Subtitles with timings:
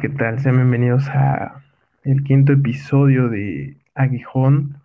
[0.00, 0.38] ¿qué tal?
[0.40, 1.62] Sean bienvenidos a
[2.04, 4.76] el quinto episodio de Aguijón.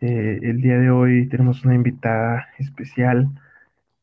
[0.00, 3.28] Eh, el día de hoy tenemos una invitada especial,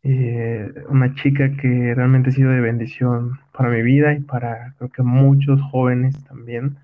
[0.04, 4.92] eh, una chica que realmente ha sido de bendición para mi vida y para creo
[4.92, 6.78] que muchos jóvenes también.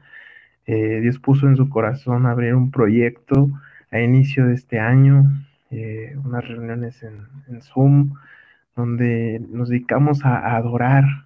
[0.66, 3.52] Eh, Dios puso en su corazón abrir un proyecto
[3.92, 5.26] a inicio de este año,
[6.24, 8.14] unas reuniones en, Zoom,
[8.76, 11.25] donde nos dedicamos a adorar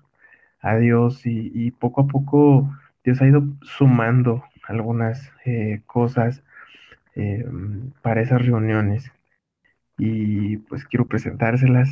[0.62, 2.70] a Dios y, poco a poco
[3.04, 6.44] Dios ha ido sumando algunas eh, cosas
[7.16, 7.46] eh,
[8.02, 9.12] para esas reuniones.
[9.98, 11.90] Y pues quiero presentárselas,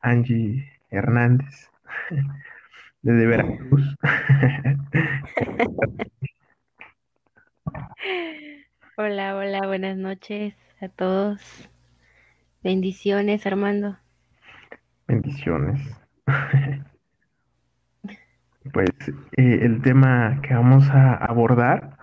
[0.00, 1.70] Angie Hernández,
[3.02, 3.96] desde Veracruz.
[8.96, 11.70] Hola, hola, buenas noches a todos.
[12.64, 13.96] Bendiciones, Armando.
[15.06, 15.80] Bendiciones.
[18.72, 18.90] Pues
[19.36, 21.96] eh, el tema que vamos a abordar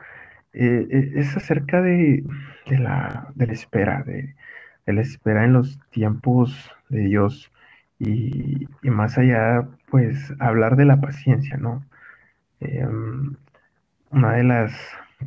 [0.53, 2.23] eh, eh, es acerca de,
[2.67, 4.35] la, espera, de,
[4.85, 7.51] la espera en los tiempos de Dios
[7.99, 11.83] y, más allá, pues hablar de la paciencia, ¿no?
[12.61, 13.35] Em,
[14.11, 14.73] una de las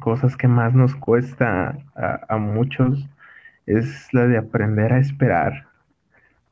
[0.00, 3.08] cosas que más nos cuesta a, muchos
[3.66, 5.66] es la de aprender a esperar.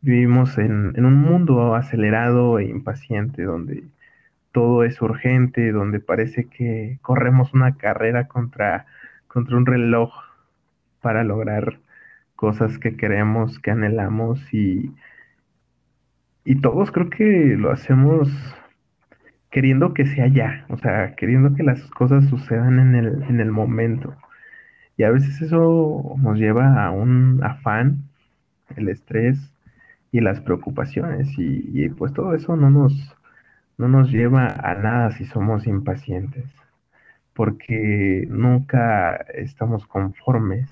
[0.03, 3.85] Vivimos en un mundo acelerado e impaciente donde
[4.57, 8.87] todo es urgente, donde parece que corremos una carrera contra,
[9.29, 10.11] contra un reloj
[11.03, 11.79] para lograr
[12.37, 14.95] cosas que queremos, que anhelamos y,
[16.47, 18.31] y todos creo que lo hacemos
[19.51, 23.53] queriendo que sea ya, o sea, queriendo que las cosas sucedan en el, en el
[23.53, 24.17] momento.
[24.97, 28.05] Y a veces eso nos lleva a un afán,
[28.75, 29.53] el estrés
[30.13, 31.29] y las preocupaciones.
[31.39, 33.17] y pues todo eso no nos,
[33.79, 36.47] no nos lleva a nada si somos impacientes,
[37.35, 40.69] porque nunca estamos conformes,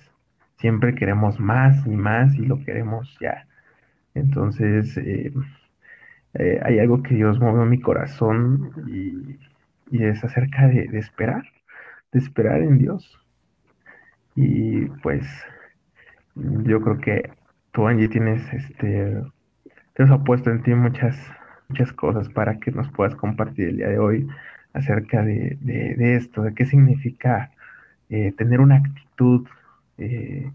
[0.57, 3.47] siempre queremos más y más y lo queremos ya.
[4.15, 5.33] Entonces, eh,
[6.35, 9.39] eh, hay algo que Dios mueve mi corazón y,
[9.91, 11.45] es acerca de, esperar,
[12.13, 13.21] de esperar en Dios.
[14.35, 15.25] Y pues
[16.35, 17.31] yo creo que
[17.71, 19.23] tú, Angie, tienes este,
[19.97, 21.17] Dios ha puesto en ti muchas
[21.69, 24.29] muchas cosas para que nos puedas compartir el día de hoy
[24.73, 27.53] acerca de, esto, de qué significa
[28.11, 29.47] eh, tener una actitud
[29.99, 30.51] eh,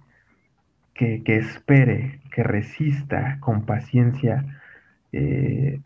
[0.93, 4.61] que, espere, que resista con paciencia
[5.13, 5.79] eh,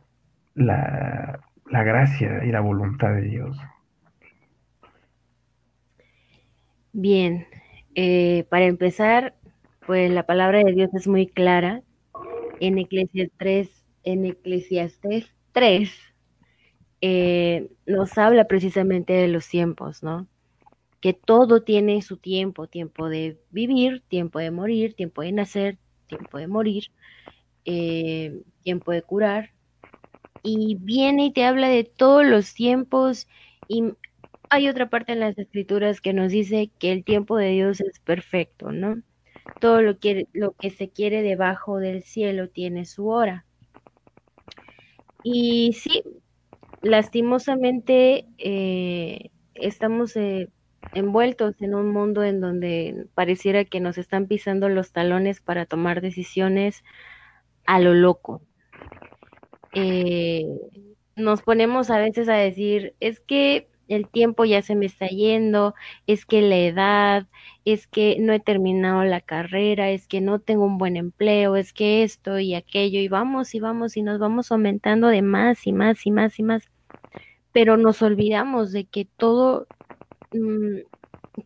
[0.56, 3.58] la, la gracia y la voluntad de Dios.
[6.92, 7.46] Bien,
[8.50, 9.36] para empezar,
[9.86, 11.82] pues la palabra de Dios es muy clara.
[12.60, 15.92] En Eclesiastes 3, en Eclesiastes 3
[17.02, 20.28] eh, nos habla precisamente de los tiempos, ¿no?
[21.02, 25.78] Que todo tiene su tiempo, tiempo de vivir, tiempo de morir, tiempo de nacer,
[26.08, 26.92] tiempo de morir,
[27.66, 29.52] eh, tiempo de curar.
[30.44, 33.28] Y viene y te habla de todos los tiempos
[33.68, 33.84] y
[34.50, 38.00] hay otra parte en las escrituras que nos dice que el tiempo de Dios es
[38.00, 39.02] perfecto, ¿no?
[39.60, 43.46] Todo lo que, lo que se quiere debajo del cielo tiene su hora.
[45.24, 46.04] Y sí,
[46.82, 50.50] lastimosamente eh, estamos eh,
[50.94, 56.02] envueltos en un mundo en donde pareciera que nos están pisando los talones para tomar
[56.02, 56.84] decisiones
[57.66, 58.42] a lo loco.
[59.74, 60.46] Eh,
[61.16, 65.76] nos ponemos a veces a decir, es que el tiempo ya se me está yendo,
[66.08, 67.28] es que la edad,
[67.66, 71.74] es que no he terminado la carrera, es que no tengo un buen empleo, es
[71.74, 75.74] que esto y aquello, y vamos y vamos y nos vamos aumentando de más y
[75.74, 76.70] más y más y más.
[77.52, 79.68] Pero nos olvidamos de que todo,
[80.34, 80.80] mm,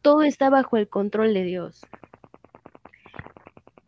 [0.02, 1.81] todo está bajo el control de Dios.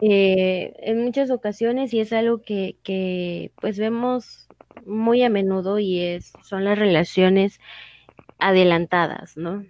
[0.01, 4.47] Eh, en muchas ocasiones, y es algo que, que pues vemos
[4.85, 7.59] muy a menudo, y es, son las relaciones
[8.39, 9.63] adelantadas, ¿no?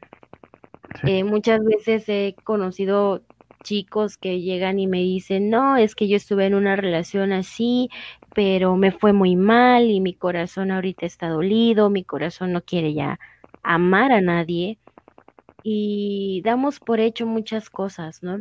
[1.04, 3.22] Eh, muchas veces he conocido
[3.64, 7.90] chicos que llegan y me dicen, no, es que yo estuve en una relación así,
[8.34, 12.94] pero me fue muy mal y mi corazón ahorita está dolido, mi corazón no quiere
[12.94, 13.20] ya
[13.64, 14.80] amar a nadie
[15.64, 18.40] y damos por hecho muchas cosas, ¿no?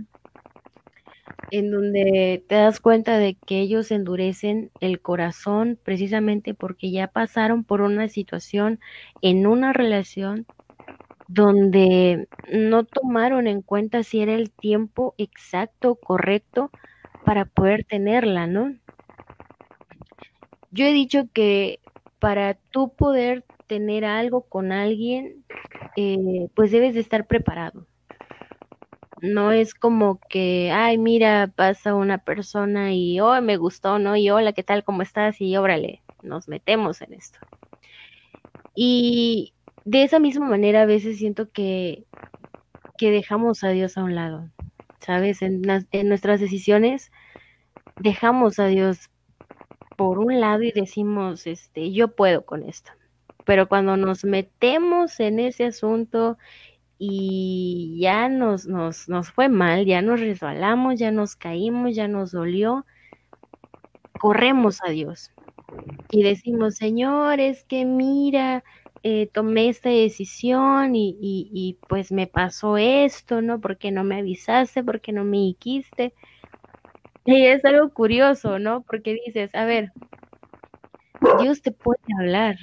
[1.50, 7.64] En donde te das cuenta de que ellos endurecen el corazón precisamente porque ya pasaron
[7.64, 8.80] por una situación
[9.22, 10.46] en una relación
[11.28, 16.70] donde no tomaron en cuenta si era el tiempo exacto, correcto
[17.24, 18.74] para poder tenerla, ¿no?
[20.70, 21.80] Yo he dicho que
[22.20, 25.44] para tú poder tener algo con alguien,
[25.96, 27.87] eh, pues debes de estar preparado.
[29.20, 34.16] No es como que, ay, mira, pasa una persona y, oh, me gustó, ¿no?
[34.16, 34.84] Y hola, ¿qué tal?
[34.84, 35.40] ¿Cómo estás?
[35.40, 37.38] Y órale, nos metemos en esto.
[38.74, 39.54] Y
[39.84, 42.04] de esa misma manera a veces siento que,
[42.96, 44.50] que dejamos a Dios a un lado,
[45.00, 45.42] ¿sabes?
[45.42, 47.10] En, en nuestras decisiones
[47.96, 49.10] dejamos a Dios
[49.96, 52.92] por un lado y decimos, este, yo puedo con esto.
[53.44, 56.38] Pero cuando nos metemos en ese asunto
[56.98, 62.32] y ya nos, nos, nos fue mal, ya nos resbalamos, ya nos caímos, ya nos
[62.32, 62.84] dolió,
[64.20, 65.32] corremos a Dios
[66.10, 68.64] y decimos, Señor, es que mira,
[69.02, 73.60] eh, tomé esta decisión y, y, y, pues me pasó esto, ¿no?
[73.60, 76.14] Porque no me avisaste, porque no me dijiste.
[77.24, 78.82] Y es algo curioso, ¿no?
[78.82, 79.92] Porque dices, a ver,
[81.40, 82.56] Dios te puede hablar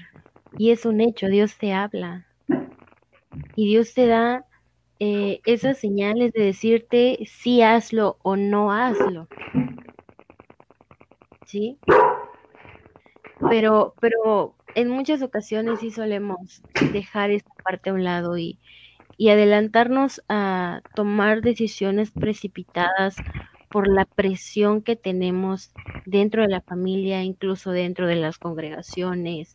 [0.57, 2.27] y es un hecho, Dios te habla.
[3.55, 4.45] Y Dios te da
[4.99, 9.27] eh, esas señales de decirte si hazlo o no hazlo.
[11.45, 11.77] ¿Sí?
[13.49, 16.61] Pero, pero en muchas ocasiones sí solemos
[16.93, 18.59] dejar esta parte a un lado y,
[19.17, 23.15] y adelantarnos a tomar decisiones precipitadas
[23.69, 25.73] por la presión que tenemos
[26.05, 29.51] dentro de la familia, incluso dentro de las congregaciones,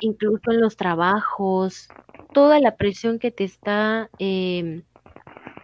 [0.00, 1.88] incluso en los trabajos,
[2.32, 4.82] toda la presión que te está eh,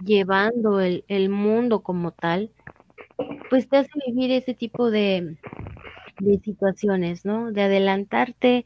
[0.04, 2.50] llevando el, el, mundo como tal,
[3.50, 5.36] pues te hace vivir ese tipo de,
[6.20, 7.52] de situaciones, ¿no?
[7.52, 8.64] De adelantarte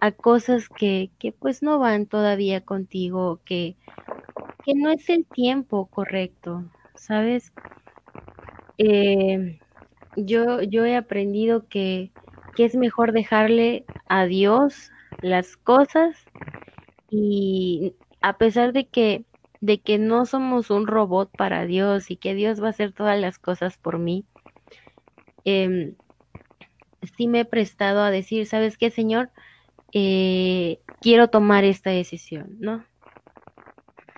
[0.00, 3.76] a cosas que, que pues no van todavía contigo, que,
[4.64, 6.64] que no es el tiempo correcto,
[6.94, 7.52] ¿sabes?
[8.78, 9.60] Eh,
[10.16, 12.10] yo, yo he aprendido que,
[12.56, 14.90] que es mejor dejarle a Dios
[15.20, 16.16] las cosas
[17.12, 19.24] y a pesar de que
[19.60, 23.20] de que no somos un robot para Dios y que Dios va a hacer todas
[23.20, 24.24] las cosas por mí,
[25.44, 25.94] eh,
[27.16, 29.30] sí me he prestado a decir, ¿sabes qué, Señor?
[29.92, 32.84] Eh, quiero tomar esta decisión, ¿no?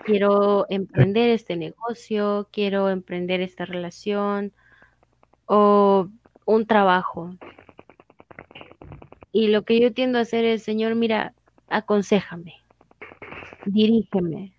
[0.04, 4.52] quiero emprender este negocio, quiero emprender esta relación
[5.46, 6.08] o
[6.44, 7.34] un trabajo.
[9.32, 11.34] Y lo que yo tiendo a hacer es, Señor, mira,
[11.68, 12.54] aconsejame,
[13.66, 14.54] dirígeme.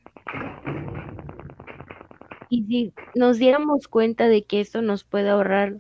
[2.49, 5.77] Y si nos diéramos cuenta de que esto nos puede ahorrar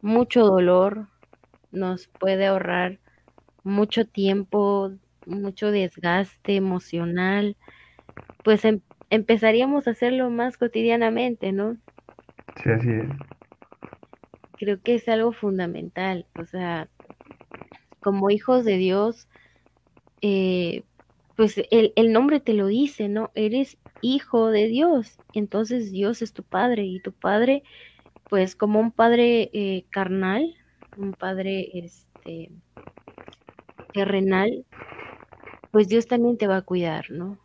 [0.00, 1.08] mucho dolor,
[1.72, 3.00] nos puede ahorrar
[3.62, 4.92] mucho tiempo,
[5.26, 7.56] mucho desgaste emocional,
[8.44, 11.76] pues em empezaríamos a hacerlo más cotidianamente, ¿no?
[12.62, 13.08] Sí, así es.
[14.58, 16.88] Creo que es algo fundamental, o sea,
[18.00, 19.28] como hijos de Dios,
[20.20, 20.82] eh,
[21.36, 23.30] pues el, el, nombre te lo dice, ¿no?
[23.34, 27.62] Eres hijo de Dios, entonces Dios es tu padre y tu padre,
[28.28, 30.54] pues como un padre eh, carnal,
[30.96, 32.50] un padre este
[33.92, 34.64] terrenal,
[35.70, 37.38] pues Dios también te va a cuidar, ¿no?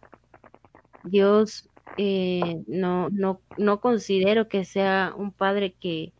[1.03, 6.13] Dios eh, no, no, no considero que sea un padre que,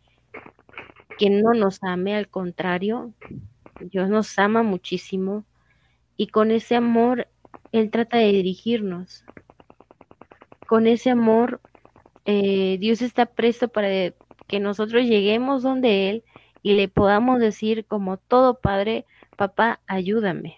[1.18, 3.14] que no nos ame, al contrario,
[3.80, 5.46] Dios nos ama muchísimo
[6.18, 7.28] y con ese amor
[7.72, 9.24] Él trata de dirigirnos.
[10.68, 11.62] Con ese amor
[12.26, 13.88] eh, Dios está presto para
[14.48, 16.24] que nosotros lleguemos donde Él
[16.62, 19.06] y le podamos decir como todo padre,
[19.38, 20.58] papá, ayúdame.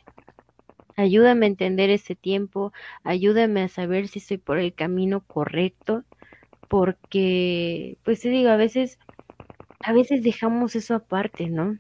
[0.98, 6.04] Ayúdame a entender ese tiempo, ayúdame a saber si estoy por el camino correcto,
[6.68, 9.00] porque, pues te digo, a veces,
[9.84, 11.78] a veces dejamos eso aparte, ¿no?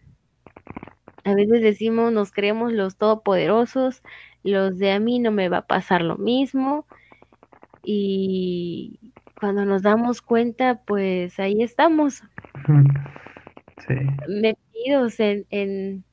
[1.23, 4.01] A veces decimos, nos creemos los todopoderosos,
[4.43, 6.85] los de a mí no me va a pasar lo mismo,
[7.83, 8.99] y
[9.39, 12.23] cuando nos damos cuenta, pues ahí estamos.
[13.87, 13.95] Sí.
[14.27, 16.03] Metidos en, en,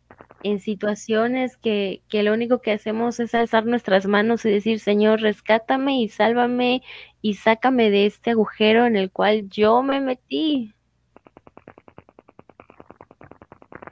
[0.42, 5.20] en situaciones que, que, lo único que hacemos es alzar nuestras manos y decir, Señor,
[5.20, 6.82] rescátame y sálvame
[7.20, 10.73] y sácame de este agujero en el cual yo me metí.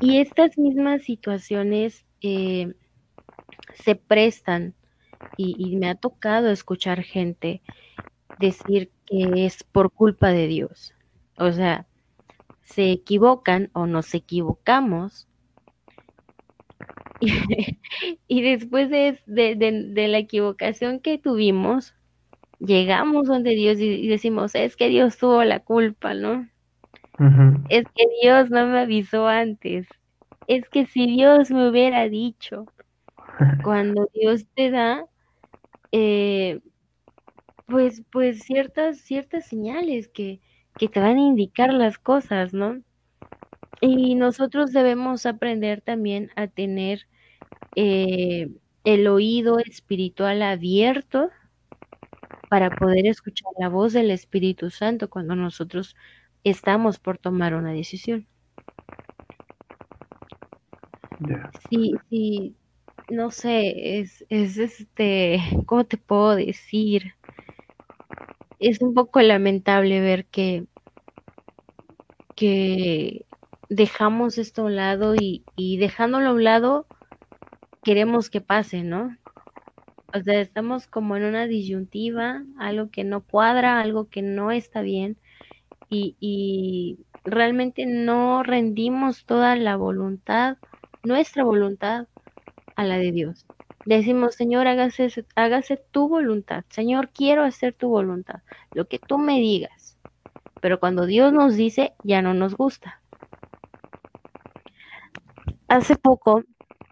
[0.00, 2.72] Y estas mismas situaciones eh,
[3.86, 4.74] se prestan
[5.36, 7.62] y, y me ha tocado escuchar gente
[8.40, 10.92] decir que es por culpa de Dios.
[11.38, 11.86] O sea,
[12.64, 15.28] se equivocan o nos equivocamos
[18.26, 21.94] y, después de, de, de, la equivocación que tuvimos,
[22.58, 26.48] llegamos donde Dios y, decimos, es que Dios tuvo la culpa, ¿no?
[27.20, 27.66] Uh -huh.
[27.68, 29.86] Es que Dios no me avisó antes.
[30.48, 32.66] Es que si Dios me hubiera dicho.
[33.64, 35.06] cuando Dios te da,
[35.92, 36.60] eh,
[37.66, 40.40] pues, pues ciertas, ciertas señales que,
[40.78, 42.82] que te van a indicar las cosas, ¿no?
[43.80, 47.06] Y nosotros debemos aprender también a tener
[47.76, 48.50] eh,
[48.84, 51.30] el oído espiritual abierto
[52.48, 55.94] para poder escuchar la voz del Espíritu Santo cuando nosotros
[56.44, 58.26] estamos por tomar una decisión.
[61.70, 62.56] Sí, sí,
[63.08, 67.14] no sé, es, es este, ¿cómo te puedo decir?
[68.58, 70.66] Es un poco lamentable ver que,
[72.34, 73.26] que
[73.68, 76.86] dejamos esto a un lado y, y dejándolo a un lado
[77.82, 79.16] queremos que pase, ¿no?
[80.14, 84.82] O sea, estamos como en una disyuntiva, algo que no cuadra, algo que no está
[84.82, 85.18] bien
[85.90, 90.58] y, y realmente no rendimos toda la voluntad,
[91.04, 92.08] nuestra voluntad
[92.76, 93.46] a la de Dios.
[93.84, 96.64] Decimos, Señor, hágase, hágase tu voluntad.
[96.68, 98.42] Señor, quiero hacer tu voluntad,
[98.72, 99.98] lo que tú me digas.
[100.60, 103.00] Pero cuando Dios nos dice, ya no nos gusta.
[105.68, 106.42] Hace poco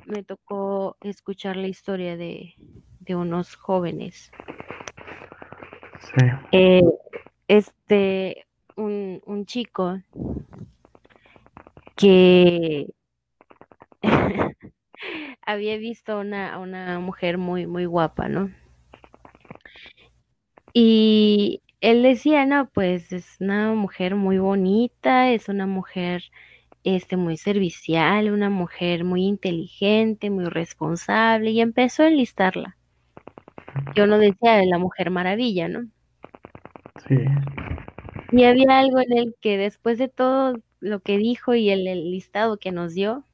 [0.07, 2.55] me tocó escuchar la historia de,
[3.01, 4.31] de unos jóvenes.
[6.01, 6.27] Sí.
[6.53, 6.83] Eh,
[7.49, 10.01] este, un, un chico
[11.97, 12.93] que
[15.43, 18.51] había visto una, una mujer muy, muy guapa, ¿no?
[20.73, 26.25] Y él decía, no, pues es una mujer muy bonita, es una mujer
[26.83, 32.77] este, muy servicial, una mujer muy inteligente, muy responsable, y empezó a enlistarla.
[33.95, 35.89] Yo no decía de la mujer maravilla, ¿no?
[37.09, 37.17] Sí.
[38.33, 42.11] Y había algo en el que después de todo lo que dijo y el, el
[42.11, 43.25] listado que nos dio,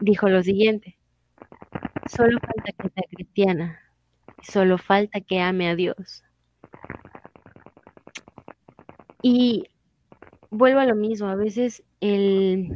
[0.00, 0.98] dijo lo siguiente,
[2.10, 3.80] solo falta que sea cristiana,
[4.42, 6.24] solo falta que ame a Dios.
[9.22, 9.64] Y
[10.50, 12.68] vuelvo a lo mismo, a veces el,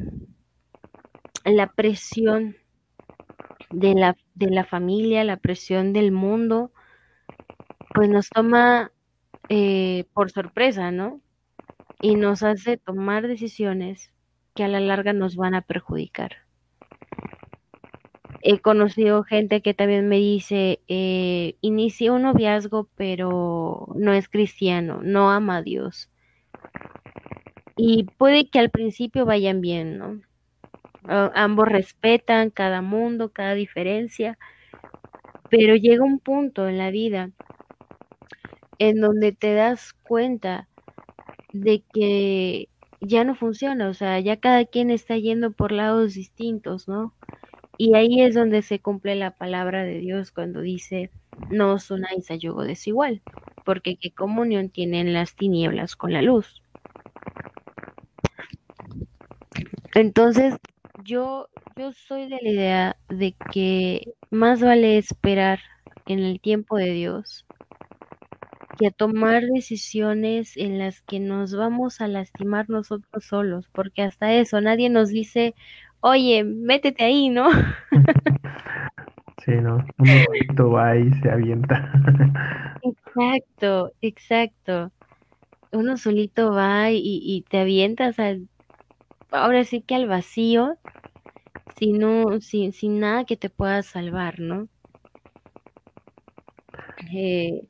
[1.45, 2.57] la presión
[3.71, 6.73] de la, de la familia, la presión del mundo,
[7.95, 8.93] pues nos toma
[9.49, 11.21] eh, por sorpresa, ¿no?
[12.01, 14.13] Y nos hace tomar decisiones
[14.55, 16.42] que a la larga nos van a perjudicar.
[18.43, 25.01] He conocido gente que también me dice, eh, inicié un noviazgo, pero no es cristiano,
[25.03, 26.11] no ama a Dios.
[27.77, 30.21] Y puede que al principio vayan bien, ¿no?
[31.05, 34.39] ambos respetan cada mundo, cada diferencia,
[35.51, 37.31] pero llega un punto en la vida
[38.79, 40.69] en donde te das cuenta
[41.53, 42.69] de que
[43.03, 47.13] ya no funciona, o sea, ya cada quien está yendo por lados distintos, ¿no?
[47.77, 51.11] Y ahí es donde se cumple la palabra de Dios cuando dice,
[51.51, 53.23] no os unáis a yugo desigual,
[53.65, 56.63] porque qué comunión tienen las tinieblas con la luz.
[59.95, 60.55] Entonces,
[61.05, 65.59] yo, yo soy de la idea de que más vale esperar
[66.07, 67.47] en el tiempo de Dios
[68.79, 74.33] que a tomar decisiones en las que nos vamos a lastimar nosotros solos, porque hasta
[74.33, 75.55] eso nadie nos dice,
[76.01, 77.49] oye, métete ahí, ¿no?
[79.45, 79.79] Sí, ¿no?
[79.99, 81.91] Un momento va y se avienta.
[82.83, 84.93] Exacto, exacto.
[85.73, 88.49] Uno solito va y, y te avientas al,
[89.31, 90.77] ahora sí que al vacío,
[91.77, 94.69] sin, no, sin, sin nada que te pueda salvar, ¿no?
[97.13, 97.69] Eh,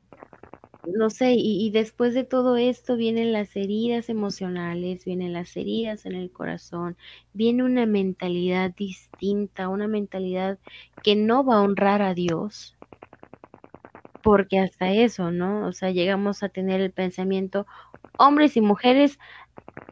[0.85, 6.13] no sé, y, después de todo esto vienen las heridas emocionales, vienen las heridas en
[6.13, 6.97] el corazón,
[7.33, 10.59] viene una mentalidad distinta, una mentalidad
[11.01, 12.75] que no va a honrar a Dios,
[14.21, 15.67] porque hasta eso, ¿no?
[15.67, 17.65] O sea, llegamos a tener el pensamiento,
[18.17, 19.19] hombres y mujeres,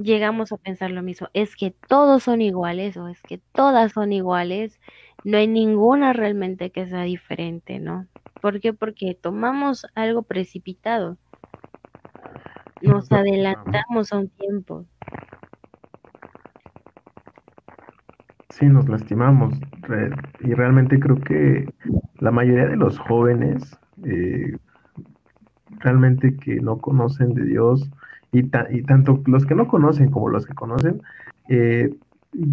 [0.02, 4.14] llegamos a pensar lo mismo, es que todos son iguales o es que todas son
[4.14, 4.80] iguales,
[5.24, 8.08] no hay ninguna realmente que sea diferente, ¿no?
[8.42, 8.74] ¿Por qué?
[8.74, 11.18] Porque tomamos algo precipitado,
[12.82, 14.86] nos adelantamos a un tiempo.
[18.50, 19.54] Sí, nos lastimamos
[20.42, 21.72] y realmente creo que
[22.20, 24.58] la mayoría de los jóvenes eh,
[25.80, 27.90] realmente que no conocen de Dios,
[28.32, 31.02] y, y tanto los que no conocen como los que conocen,
[31.50, 31.96] eh,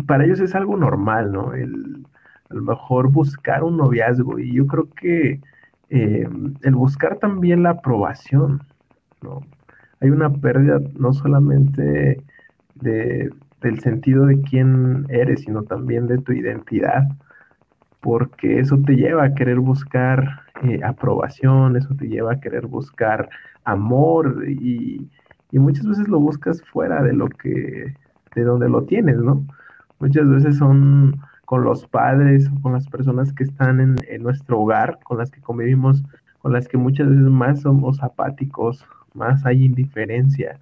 [0.06, 1.54] para ellos es algo normal, ¿no?
[1.54, 2.04] El,
[2.50, 5.40] a lo mejor buscar un noviazgo y yo creo que
[5.90, 6.28] eh,
[6.62, 8.62] el buscar también la aprobación,
[9.22, 9.40] ¿no?
[10.00, 12.22] Hay una pérdida no solamente
[12.76, 13.30] de,
[13.60, 17.08] del sentido de quién eres, sino también de tu identidad.
[18.00, 23.28] porque eso te lleva a querer buscar eh, aprobación, eso te lleva a querer buscar
[23.64, 25.10] amor y,
[25.50, 27.94] y, muchas veces lo buscas fuera de lo que,
[28.34, 29.44] de donde lo tienes, ¿no?
[30.00, 34.98] Muchas veces son con los padres o con las personas que están en, nuestro hogar,
[35.02, 36.04] con las que convivimos,
[36.42, 40.58] con las que muchas veces más somos apáticos, más hay indiferencia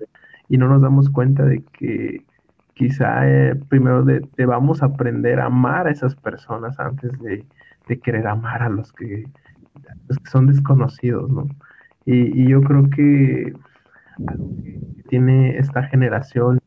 [0.49, 2.23] y no nos damos cuenta de que
[2.75, 4.05] quizá eh, primero
[4.37, 7.45] debamos aprender a amar a esas personas antes de,
[8.05, 9.27] querer amar a los que,
[10.31, 11.49] son desconocidos, ¿no?
[12.05, 13.55] Y, yo creo que
[14.25, 14.79] algo que
[15.09, 16.61] tiene esta generación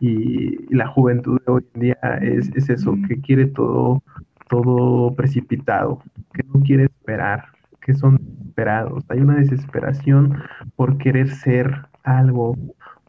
[0.00, 4.02] y, la juventud de hoy en día es, es, eso, que quiere todo,
[4.48, 6.02] todo precipitado,
[6.32, 7.44] que no quiere esperar,
[7.80, 9.04] que son desesperados.
[9.08, 10.38] Hay una desesperación
[10.76, 12.56] por querer ser algo,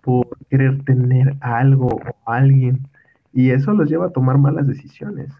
[0.01, 2.87] por querer tener algo o alguien.
[3.33, 5.31] Y eso los lleva a tomar malas decisiones.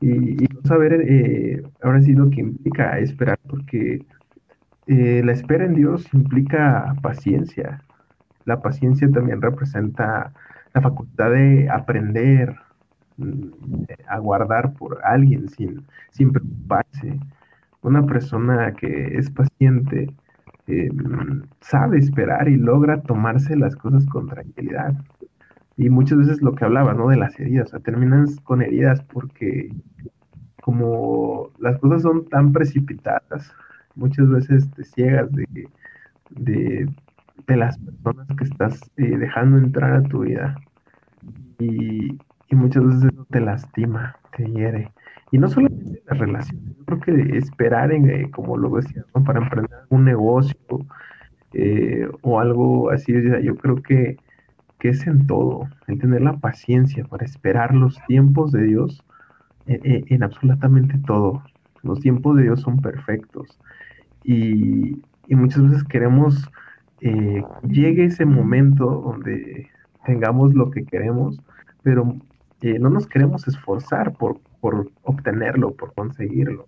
[0.00, 4.04] Y, y, no saber eh, ahora sí lo que implica esperar, porque
[4.86, 7.82] eh, la espera en Dios implica paciencia.
[8.46, 10.32] La paciencia también representa
[10.74, 12.56] la facultad de aprender,
[13.18, 13.50] mm,
[14.08, 17.20] a guardar por alguien sin, sin preocuparse.
[17.82, 20.14] Una persona que es paciente
[20.68, 20.90] eh,
[21.60, 24.94] sabe esperar y logra tomarse las cosas con tranquilidad.
[25.76, 27.08] Y muchas veces lo que hablaba, ¿no?
[27.08, 29.70] De las heridas, o sea, terminas con heridas porque
[30.62, 33.52] como las cosas son tan precipitadas,
[33.94, 35.68] muchas veces te ciegas de,
[36.30, 36.88] de,
[37.46, 40.56] las personas que estás eh, dejando entrar a tu vida.
[41.58, 44.92] Y, y muchas veces te lastima, te hiere.
[45.32, 49.40] Y no solamente las relaciones, yo creo que esperar en, eh, como lo decía, para
[49.40, 50.56] emprender un negocio
[51.52, 53.12] eh, o algo así,
[53.42, 54.18] yo creo que,
[54.78, 59.02] que, es en todo, en tener la paciencia para esperar los tiempos de Dios
[59.66, 61.42] eh, en absolutamente todo.
[61.82, 63.58] Los tiempos de Dios son perfectos
[64.22, 66.48] y, y muchas veces queremos
[66.98, 69.68] que llegue ese momento donde
[70.04, 71.40] tengamos lo que queremos,
[71.82, 72.16] pero
[72.80, 76.66] no nos queremos esforzar por, por obtenerlo, por conseguirlo.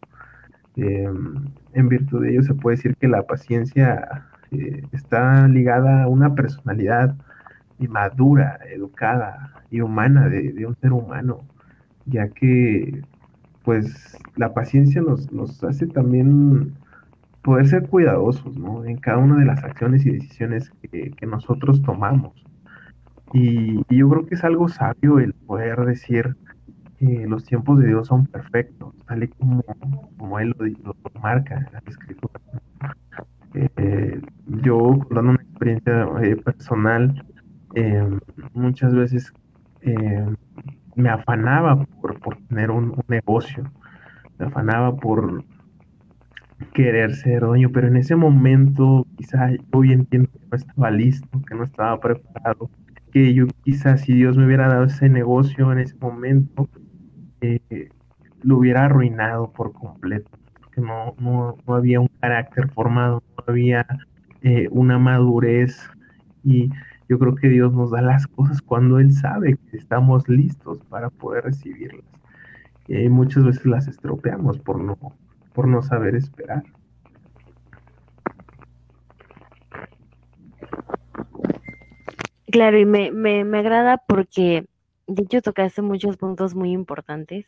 [0.77, 6.09] Em, en virtud de ello se puede decir que la paciencia eh, está ligada a
[6.09, 7.17] una personalidad
[7.89, 11.41] madura, educada y humana de, un ser humano,
[12.07, 13.03] ya que
[13.65, 16.75] pues la paciencia nos, nos hace también
[17.49, 22.35] poder ser cuidadosos en cada una de las acciones y decisiones que, nosotros tomamos.
[23.33, 26.37] Y, yo creo que es algo sabio el poder decir,
[27.01, 29.63] los tiempos de Dios son perfectos, tal y como,
[30.19, 32.39] como Él lo, marca en la escritura.
[33.55, 34.21] Eh,
[34.63, 37.25] yo, dando una experiencia eh, personal,
[37.75, 38.21] em,
[38.53, 39.33] muchas veces
[39.81, 40.37] em,
[40.97, 43.65] me afanaba por, por tener un, negocio,
[44.39, 45.45] me afanaba por
[46.73, 51.55] querer ser dueño, pero en ese momento quizá yo entiendo que no estaba listo, que
[51.55, 52.71] no estaba preparado,
[53.13, 56.69] que yo quizás si Dios me hubiera dado ese negocio en ese momento,
[57.41, 57.89] eh,
[58.43, 63.87] lo hubiera arruinado por completo, porque no, no, había un carácter formado, no había
[64.43, 65.91] eh, una madurez
[66.45, 66.71] y
[67.09, 71.11] yo creo que Dios nos da las cosas cuando Él sabe que estamos listos para
[71.11, 72.05] poder recibirlas.
[72.87, 74.97] Y muchas veces las estropeamos por no,
[75.59, 76.63] por no saber esperar.
[82.47, 84.69] Claro, y me, me, me agrada porque
[85.09, 87.45] de hecho, tocaste muchos puntos muy importantes.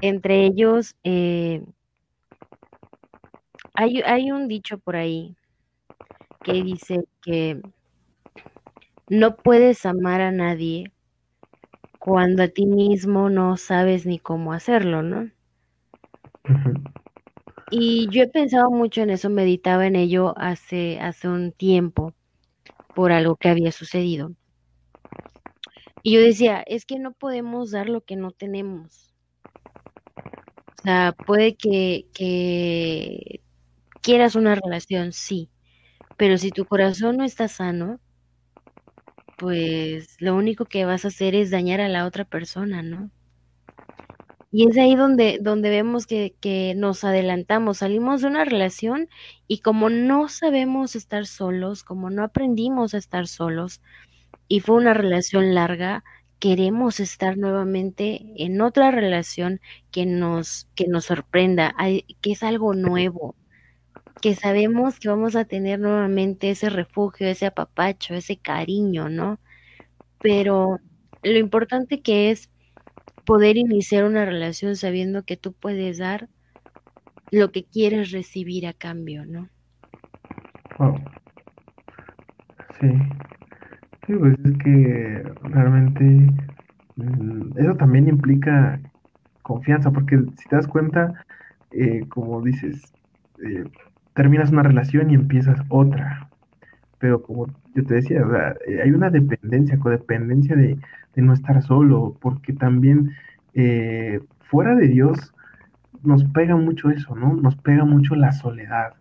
[0.00, 1.62] Entre ellos, eh,
[3.74, 5.36] hay, hay un dicho por ahí
[6.42, 7.60] que dice que
[9.10, 10.90] no puedes amar a nadie
[11.98, 15.30] cuando a ti mismo no sabes ni cómo hacerlo, ¿no?
[17.70, 22.14] Y yo he pensado mucho en eso, meditaba en ello hace, hace un tiempo
[22.94, 24.32] por algo que había sucedido.
[26.02, 29.14] Y yo decía, es que no podemos dar lo que no tenemos.
[30.78, 33.42] O sea, puede que, que
[34.02, 35.50] quieras una relación, sí,
[36.16, 38.00] pero si tu corazón no está sano,
[39.38, 43.10] pues lo único que vas a hacer es dañar a la otra persona, ¿no?
[44.50, 49.08] Y es ahí donde, donde vemos que, que, nos adelantamos, salimos de una relación
[49.46, 53.82] y como no sabemos estar solos, como no aprendimos a estar solos,
[54.48, 56.04] y fue una relación larga,
[56.38, 61.74] queremos estar nuevamente en otra relación que nos, que nos sorprenda,
[62.20, 63.36] que es algo nuevo,
[64.22, 69.40] que sabemos que vamos a tener nuevamente ese refugio, ese apapacho, ese cariño, ¿no?
[70.20, 70.80] Pero
[71.22, 72.50] lo importante que es
[73.28, 76.30] poder iniciar una relación sabiendo que tú puedes dar
[77.30, 79.50] lo que quieres recibir a cambio, ¿no?
[82.80, 82.88] Sí.
[84.06, 86.04] Sí, pues es que realmente
[86.96, 88.80] mm, eso también implica
[89.42, 91.12] confianza, porque si te das cuenta,
[91.72, 92.94] eh, como dices,
[93.44, 93.64] eh,
[94.14, 96.30] terminas una relación y empiezas otra.
[96.98, 98.22] Pero como yo te decía,
[98.66, 100.78] eh, hay una dependencia, codependencia de,
[101.14, 103.12] de, no estar solo, porque también
[104.40, 105.32] fuera de Dios
[106.02, 107.34] nos pega mucho eso, ¿no?
[107.34, 108.94] Nos pega mucho la soledad.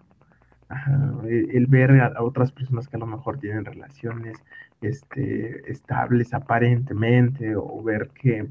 [1.27, 4.37] el, ver a, otras personas que a lo mejor tienen relaciones
[4.81, 8.47] este, estables aparentemente, o ver que,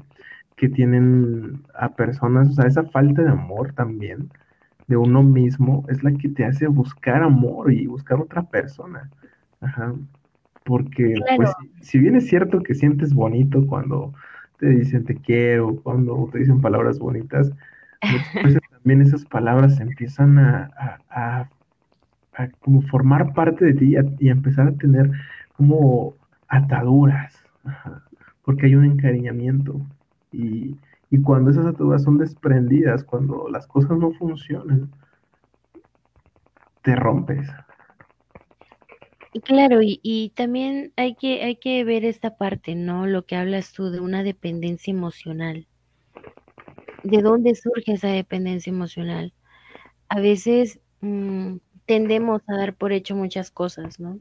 [0.55, 4.29] que tienen a personas, o sea, esa falta de amor también
[4.87, 9.09] de uno mismo es la que te hace buscar amor y buscar otra persona.
[9.61, 9.93] Ajá.
[10.67, 11.49] Porque, pues,
[11.79, 14.13] si bien es cierto que sientes bonito cuando
[14.59, 17.53] te dicen te quiero, cuando te dicen palabras bonitas,
[18.41, 20.69] pues también esas palabras empiezan a,
[21.09, 21.49] a,
[22.59, 25.09] como formar parte de ti y, a, empezar a tener
[25.55, 26.15] como
[26.49, 27.41] ataduras,
[28.43, 29.79] porque hay un encariñamiento.
[30.33, 30.75] Y,
[31.09, 34.89] y cuando esas ataduras son desprendidas, cuando las cosas no funcionan,
[36.81, 37.47] te rompes.
[39.43, 43.05] Claro, y, también hay que, hay que ver esta parte, ¿no?
[43.07, 45.67] Lo que hablas tú de una dependencia emocional.
[47.03, 49.33] ¿De dónde surge esa dependencia emocional?
[50.09, 54.19] A veces mm, tendemos a dar por hecho muchas cosas, ¿no?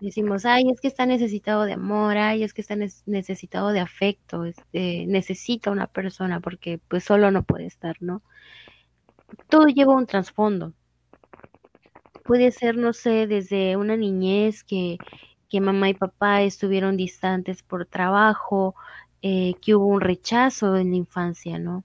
[0.00, 4.44] Decimos, ay, es que está necesitado de amor, ay, es que está necesitado de afecto,
[4.44, 8.22] este, necesita una persona porque pues solo no puede estar, ¿no?
[9.48, 10.74] Todo lleva un trasfondo.
[12.26, 14.98] Puede ser, no sé, desde una niñez que,
[15.48, 18.74] que mamá y papá estuvieron distantes por trabajo,
[19.22, 21.84] eh, que hubo un rechazo en la infancia, ¿no?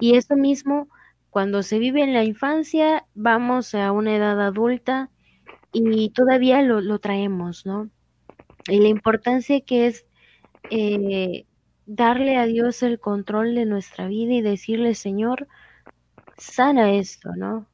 [0.00, 0.88] Y eso mismo,
[1.30, 5.10] cuando se vive en la infancia, vamos a una edad adulta
[5.72, 7.90] y todavía lo, traemos, ¿no?
[8.68, 10.06] Y la importancia que es
[10.70, 11.46] eh,
[11.86, 15.46] darle a Dios el control de nuestra vida y decirle, Señor,
[16.36, 17.66] sana esto, ¿no?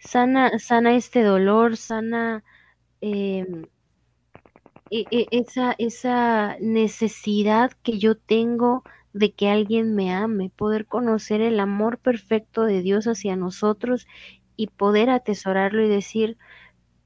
[0.00, 2.42] Sana, sana este dolor, sana
[3.00, 3.66] em,
[4.90, 11.40] e, e, esa, esa necesidad que yo tengo de que alguien me ame, poder conocer
[11.40, 14.06] el amor perfecto de Dios hacia nosotros
[14.56, 16.36] y poder atesorarlo y decir,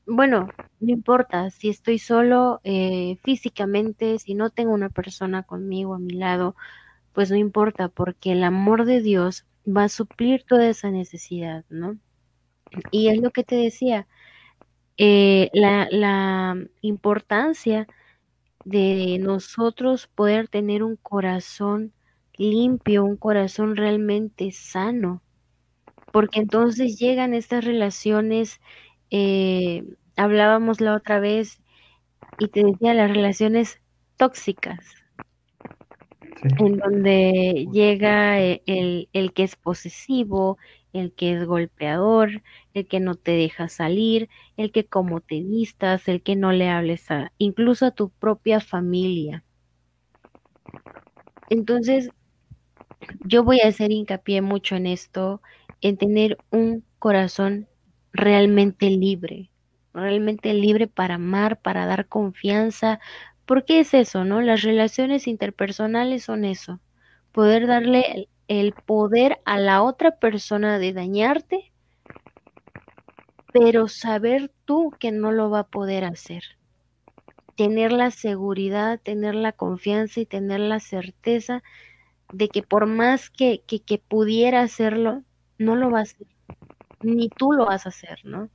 [0.07, 0.49] bueno,
[0.81, 6.15] no importa si estoy solo eh, físicamente, si no tengo una persona conmigo a mi
[6.15, 6.57] lado,
[7.15, 11.99] pues no importa, porque el amor de Dios va a suplir toda esa necesidad, ¿no?
[12.91, 14.07] Y es lo que te decía,
[14.99, 17.87] eh, la, la importancia
[18.65, 21.93] de nosotros poder tener un corazón
[22.37, 25.23] limpio, un corazón realmente sano,
[26.13, 28.61] porque entonces llegan estas relaciones
[29.15, 29.85] eh,
[30.17, 31.61] hablábamos la otra vez
[32.39, 33.79] y te decía las relaciones
[34.17, 34.79] tóxicas,
[36.59, 40.57] en donde llega e, el, el, que es posesivo,
[40.93, 42.43] el que es golpeador,
[42.75, 46.69] el que no te deja salir, el que como te vistas, el que no le
[46.69, 49.45] hables a, incluso a tu propia familia.
[51.51, 52.11] Entonces,
[53.25, 55.43] yo voy a hacer hincapié mucho en esto,
[55.81, 57.69] en tener un corazón
[58.13, 59.51] realmente libre,
[59.93, 63.01] realmente libre para amar, para dar confianza,
[63.47, 64.41] porque es eso, ¿no?
[64.41, 66.81] Las relaciones interpersonales son eso,
[67.33, 68.29] poder darle
[68.61, 71.73] el, poder a la otra persona de dañarte,
[73.53, 76.43] pero saber tú que no lo va a poder hacer.
[77.57, 81.63] Tener la seguridad, tener la confianza y tener la certeza
[82.33, 85.23] de que por más que, que, que pudiera hacerlo,
[85.59, 86.27] no lo va a hacer
[87.03, 88.49] ni tú lo vas a hacer, ¿no?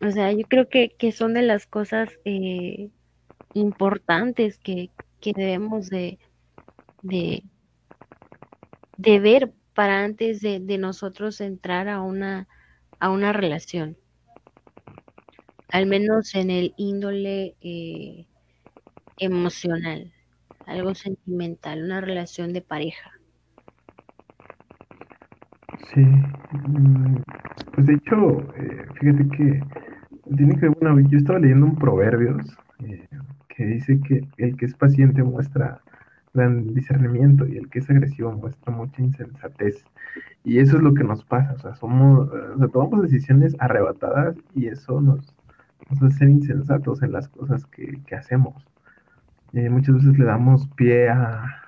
[0.00, 2.90] O sea, yo creo que, son de las cosas eh,
[3.54, 6.20] importantes que, debemos de,
[7.02, 7.42] de,
[8.96, 12.48] ver para antes de, nosotros entrar a una,
[12.98, 13.96] a una relación.
[15.70, 18.26] Al menos en el índole eh,
[19.18, 20.12] emocional,
[20.66, 23.10] algo sentimental, una relación de pareja.
[25.92, 27.16] Sí, mm,
[27.74, 29.60] pues de hecho, eh, fíjate que
[30.36, 33.06] tiene que ver yo estaba leyendo un proverbios eh,
[33.48, 35.80] que dice que el que es paciente muestra
[36.36, 39.84] gran discernimiento y el que es agresivo muestra mucha insensatez.
[40.44, 44.36] Y eso es lo que nos pasa, o sea, somos, o sea, tomamos decisiones arrebatadas
[44.54, 45.34] y eso nos,
[45.90, 48.54] hace ser insensatos en las cosas que, hacemos.
[49.52, 51.62] Eh, muchas veces le damos pie a,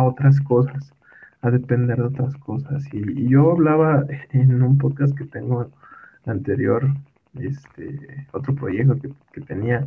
[0.00, 0.94] otras cosas,
[1.42, 2.82] a depender de otras cosas.
[2.92, 5.70] Y, yo hablaba en un podcast que tengo
[6.26, 6.88] anterior,
[7.34, 8.98] este, otro proyecto
[9.32, 9.86] que, tenía,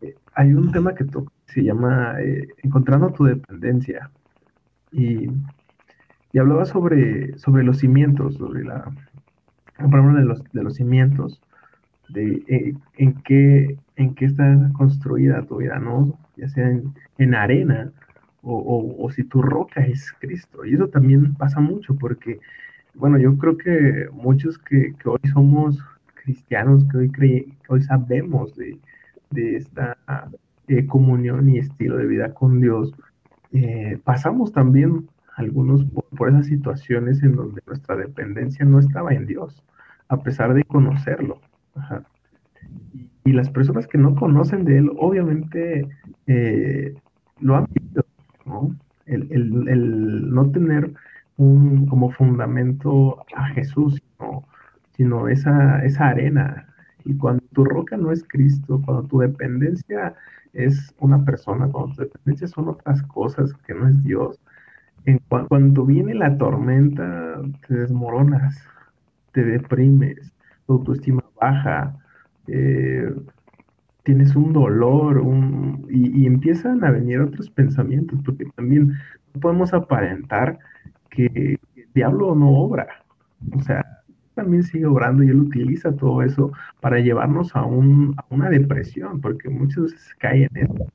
[0.00, 1.04] eh, hay un tema que
[1.52, 4.10] se llama eh, Encontrando tu dependencia.
[4.90, 5.28] Y,
[6.38, 8.90] hablaba sobre, sobre los cimientos, sobre la,
[9.78, 11.42] de los, de los cimientos,
[12.08, 16.18] de eh, en, qué, en qué está construida tu vida, ¿no?
[16.36, 16.70] Ya sea
[17.18, 17.92] en, arena
[18.42, 20.64] o, si tu roca es Cristo.
[20.64, 22.40] Y eso también pasa mucho porque,
[22.94, 25.78] bueno, yo creo que muchos que, hoy somos
[26.14, 28.78] cristianos, que hoy, que hoy sabemos de,
[29.56, 29.96] esta
[30.72, 32.94] eh, comunión y estilo de vida con Dios,
[33.52, 35.06] eh, pasamos también
[35.36, 35.84] algunos
[36.16, 39.62] por, esas situaciones en donde nuestra dependencia no estaba en Dios,
[40.08, 41.40] a pesar de conocerlo.
[43.24, 45.88] Y, las personas que no conocen de Él, obviamente
[46.26, 46.94] eh,
[47.40, 48.06] lo han visto,
[48.46, 48.74] ¿no?
[49.04, 50.90] El, no tener
[51.36, 54.48] un, como fundamento a Jesús, sino,
[54.96, 56.66] sino esa, esa arena.
[57.04, 60.14] Y cuando tu roca no es Cristo, cuando tu dependencia
[60.52, 64.38] es una persona, cuando tu dependencia son otras cosas que no es Dios,
[65.48, 68.56] cuando viene la tormenta, te desmoronas,
[69.32, 70.32] te deprimes,
[70.66, 71.96] tu autoestima baja,
[72.46, 73.12] eh,
[74.04, 75.22] tienes un dolor
[75.88, 78.92] y, empiezan a venir otros pensamientos, porque también
[79.34, 80.58] no podemos aparentar
[81.10, 83.04] que el diablo no obra.
[83.56, 83.84] O sea,
[84.34, 89.84] también sigue obrando y él utiliza todo eso para llevarnos a, una depresión, porque muchas
[89.84, 90.86] veces caen en eso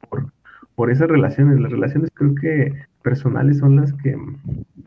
[0.76, 1.60] por, esas relaciones.
[1.60, 4.18] Las relaciones creo que personales son las que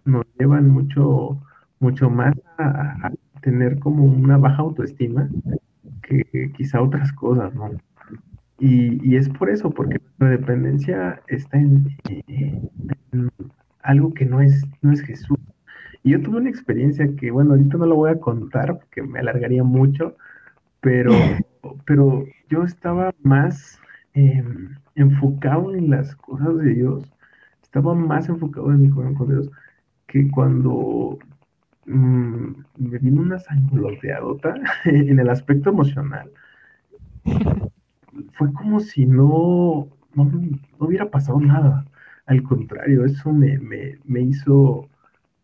[0.04, 1.40] nos llevan mucho,
[1.80, 3.10] mucho más a,
[3.40, 5.30] tener como una baja autoestima
[6.02, 7.70] que quizá otras cosas, ¿no?
[8.60, 11.96] Y, es por eso, porque la dependencia está en,
[13.82, 15.38] algo que no es, no es Jesús.
[16.02, 19.20] Y yo tuve una experiencia que, bueno, ahorita no lo voy a contar porque me
[19.20, 20.16] alargaría mucho,
[20.80, 21.12] pero,
[21.86, 23.80] pero yo estaba más
[24.14, 27.12] em, enfocado en las cosas de Dios
[27.70, 29.50] estaba más enfocado en mi corazón con Dios
[30.08, 31.18] que cuando
[31.86, 32.46] mm,
[32.78, 36.32] me vino una sangoloteadota en el aspecto emocional.
[38.32, 40.32] Fue como si no, no,
[40.80, 41.86] hubiera pasado nada.
[42.26, 43.60] Al contrario, eso me,
[44.20, 44.88] hizo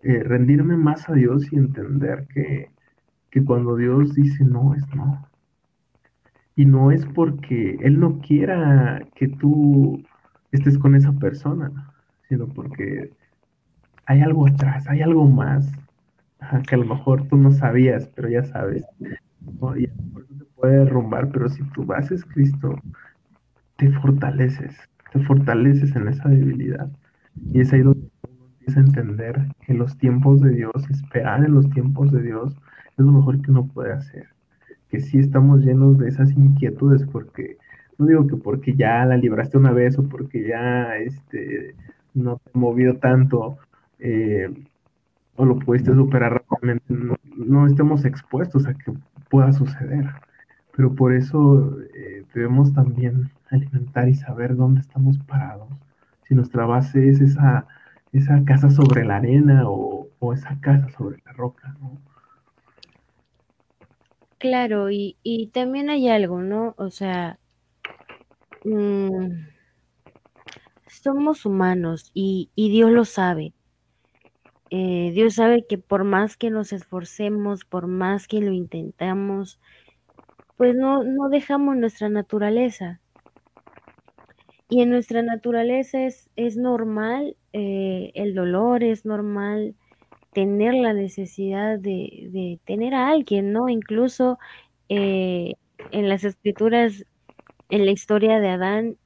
[0.02, 2.70] eh, rendirme más a Dios y entender que,
[3.30, 5.28] que cuando Dios dice no, es no.
[6.54, 10.02] Y no es porque Él no quiera que tú
[10.52, 11.92] estés con esa persona,
[12.28, 13.10] sino porque
[14.06, 15.70] hay algo atrás, hay algo más
[16.68, 18.84] que a lo mejor tú no sabías, pero ya sabes.
[19.00, 22.74] Y por eso te puede derrumbar, pero si tú vas es Cristo,
[23.76, 24.76] te fortaleces,
[25.12, 26.88] te fortaleces en esa debilidad.
[27.52, 27.82] Y es ahí
[28.74, 32.56] a entender que los tiempos de Dios, esperar en los tiempos de Dios,
[32.98, 34.28] es lo mejor que uno puede hacer.
[34.88, 37.58] Que sí estamos llenos de esas inquietudes porque,
[37.98, 41.74] no digo que porque ya la libraste una vez o porque ya este,
[42.14, 43.58] no te ha movido tanto
[43.98, 44.48] eh,
[45.36, 46.84] o lo pudiste superar rápidamente,
[47.36, 48.92] no, estemos expuestos a que
[49.28, 50.06] pueda suceder.
[50.74, 55.68] Pero por eso eh, debemos también alimentar y saber dónde estamos parados.
[56.24, 57.66] Si nuestra base es esa,
[58.18, 61.76] esa casa sobre la arena o, esa casa sobre la roca,
[64.38, 66.74] Claro, y, también hay algo, ¿no?
[66.76, 67.38] O sea,
[68.64, 69.30] mmm,
[70.86, 73.54] somos humanos y, Dios lo sabe.
[74.70, 79.60] Eh, Dios sabe que por más que nos esforcemos, por más que lo intentamos,
[80.56, 83.00] pues no, no dejamos nuestra naturaleza.
[84.68, 89.74] Y en nuestra naturaleza es, es normal eh, el dolor, es normal
[90.34, 93.70] tener la necesidad de, tener a alguien, ¿no?
[93.70, 94.38] Incluso
[94.90, 95.54] eh,
[95.90, 97.06] en las escrituras,
[97.70, 98.98] en la historia de Adán,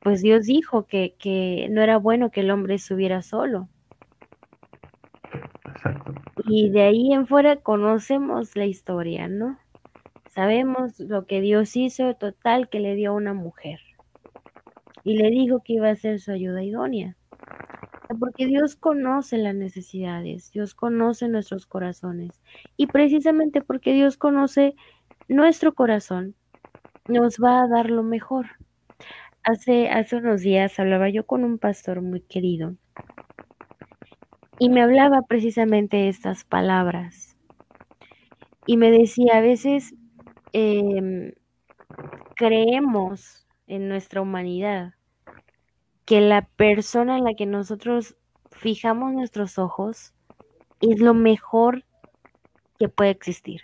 [0.00, 3.68] pues Dios dijo que, no era bueno que el hombre estuviera solo.
[5.64, 6.14] Exacto.
[6.48, 9.60] Y de ahí en fuera conocemos la historia, ¿no?
[10.28, 13.78] Sabemos lo que Dios hizo total que le dio a una mujer.
[15.04, 17.16] Y le dijo que iba a ser su ayuda idónea.
[18.20, 22.40] Porque Dios conoce las necesidades, Dios conoce nuestros corazones.
[22.76, 24.74] Y precisamente porque Dios conoce
[25.28, 26.34] nuestro corazón,
[27.08, 28.46] nos va a dar lo mejor.
[29.44, 32.76] Hace, hace unos días hablaba yo con un pastor muy querido
[34.62, 37.36] y me hablaba precisamente estas palabras.
[38.64, 39.92] Y me decía, a veces
[40.52, 41.32] em,
[42.36, 44.94] creemos en nuestra humanidad
[46.04, 48.16] que la persona en la que nosotros
[48.50, 50.14] fijamos nuestros ojos
[50.80, 51.84] es lo mejor
[52.78, 53.62] que puede existir.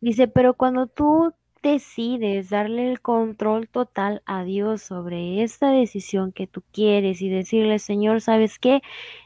[0.00, 1.32] Dice, pero cuando tú
[1.62, 7.78] decides darle el control total a Dios sobre esta decisión que tú quieres y decirle,
[7.78, 8.82] Señor, ¿sabes qué?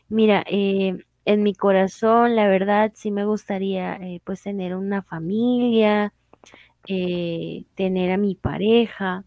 [0.09, 6.15] Mira, eh, en mi corazón, la verdad, sí me gustaría eh, pues tener una familia,
[6.87, 9.25] eh, tener a mi pareja,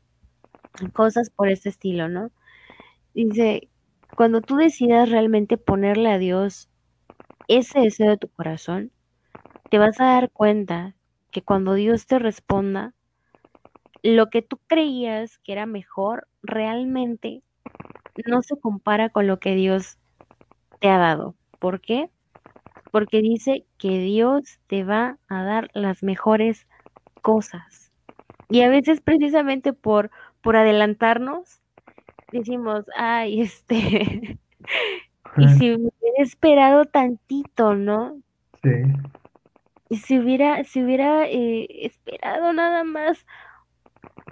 [0.94, 2.32] cosas por este estilo, ¿no?
[3.14, 3.70] Dice,
[4.16, 6.70] cuando tú decidas realmente ponerle a Dios
[7.48, 8.92] ese deseo de tu corazón,
[9.70, 10.96] te vas a dar cuenta
[11.32, 12.94] que cuando Dios te responda,
[14.04, 17.44] lo que tú creías que era mejor realmente
[18.26, 19.98] no se compara con lo que Dios
[20.80, 21.36] te ha dado.
[21.60, 22.10] ¿Por qué?
[22.92, 26.68] Porque dice que Dios te va a dar las mejores
[27.22, 27.92] cosas.
[28.50, 31.62] Y a veces precisamente por, por adelantarnos,
[32.32, 34.40] decimos, ay, este,
[35.38, 38.22] y si hubiera esperado tantito, ¿no?
[38.64, 38.70] Sí.
[39.90, 43.26] Y si hubiera, si hubiera eh, esperado nada más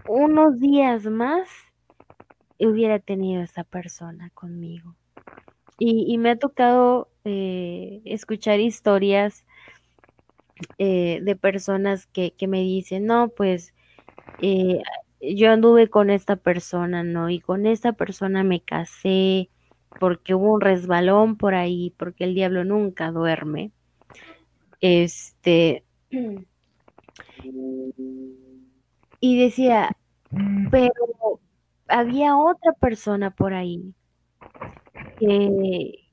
[0.07, 1.49] unos días más,
[2.59, 4.95] hubiera tenido esa persona conmigo.
[5.81, 9.45] Y, me ha tocado eh, escuchar historias
[10.77, 13.73] eh, de personas que, que, me dicen, no, pues
[14.41, 14.81] eh,
[15.21, 17.29] yo anduve con esta persona, ¿no?
[17.29, 19.49] Y con esta persona me casé
[19.99, 23.71] porque hubo un resbalón por ahí, porque el diablo nunca duerme.
[24.81, 25.83] Este.
[29.21, 29.97] Y decía,
[30.71, 30.93] pero
[31.87, 33.93] había otra persona por ahí
[35.19, 36.09] que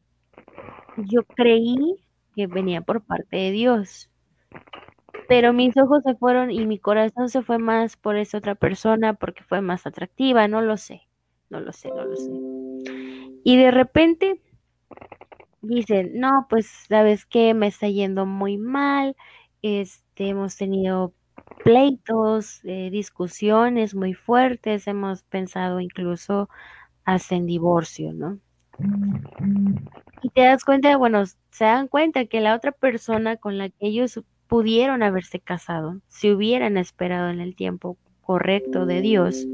[0.96, 1.96] yo creí
[2.34, 4.10] que venía por parte de Dios.
[5.28, 9.14] Pero mis ojos se fueron y mi corazón se fue más por esa otra persona
[9.14, 11.02] porque fue más atractiva, no lo sé,
[11.50, 12.30] no lo sé, no lo sé.
[13.44, 14.40] Y de repente
[15.62, 19.16] dicen, no, pues sabes que me está yendo muy mal,
[19.62, 21.14] este, hemos tenido
[21.64, 26.48] pleitos, eh, discusiones muy fuertes, hemos pensado incluso
[27.04, 28.40] hasta en divorcio, ¿no?
[30.22, 33.86] Y te das cuenta, bueno, se dan cuenta que la otra persona con la que
[33.86, 39.46] ellos pudieron haberse casado, si hubieran esperado en el tiempo correcto de Dios,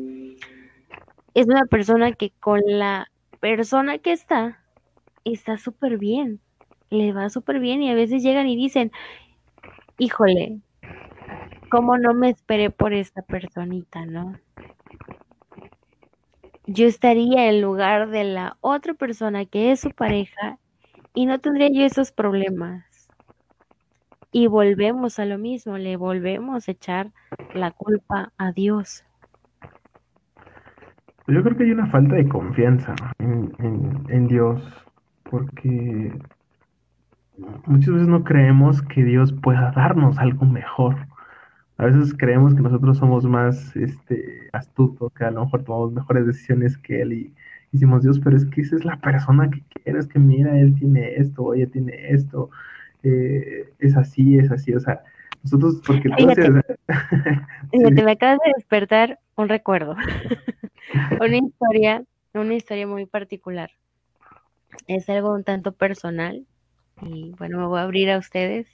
[1.35, 4.63] es una persona que con la persona que está,
[5.25, 6.41] está súper bien,
[6.91, 8.93] le va súper bien y a veces llegan y dicen,
[9.99, 10.61] híjole,
[11.71, 14.35] ¿cómo no me esperé por esta personita, no?
[16.67, 20.59] Yo estaría en lugar de la otra persona que es su pareja
[21.15, 22.92] y no tendría yo esos problemas.
[24.33, 27.13] Y volvemos a lo mismo, le volvemos a echar
[27.55, 29.05] la culpa a Dios.
[31.29, 33.53] Yo creo que hay una falta de confianza en,
[34.09, 34.63] en Dios,
[35.31, 36.13] porque
[37.67, 40.97] muchas veces no creemos que Dios pueda darnos algo mejor.
[41.79, 46.27] A veces creemos que nosotros somos más este, astutos, que a lo mejor tomamos mejores
[46.27, 47.35] decisiones que Él y
[47.73, 51.17] decimos, Dios, pero es que esa es la persona que quieres, que mira, Él tiene
[51.17, 52.51] esto, ella tiene esto,
[53.03, 55.03] eh, es así, es así, o sea,
[55.43, 56.09] nosotros, porque
[57.71, 59.97] te me acabas de despertar un recuerdo,
[61.21, 63.71] una historia, una historia muy particular.
[64.87, 66.47] Es algo un tanto personal
[67.03, 68.67] y bueno, me voy a abrir a ustedes.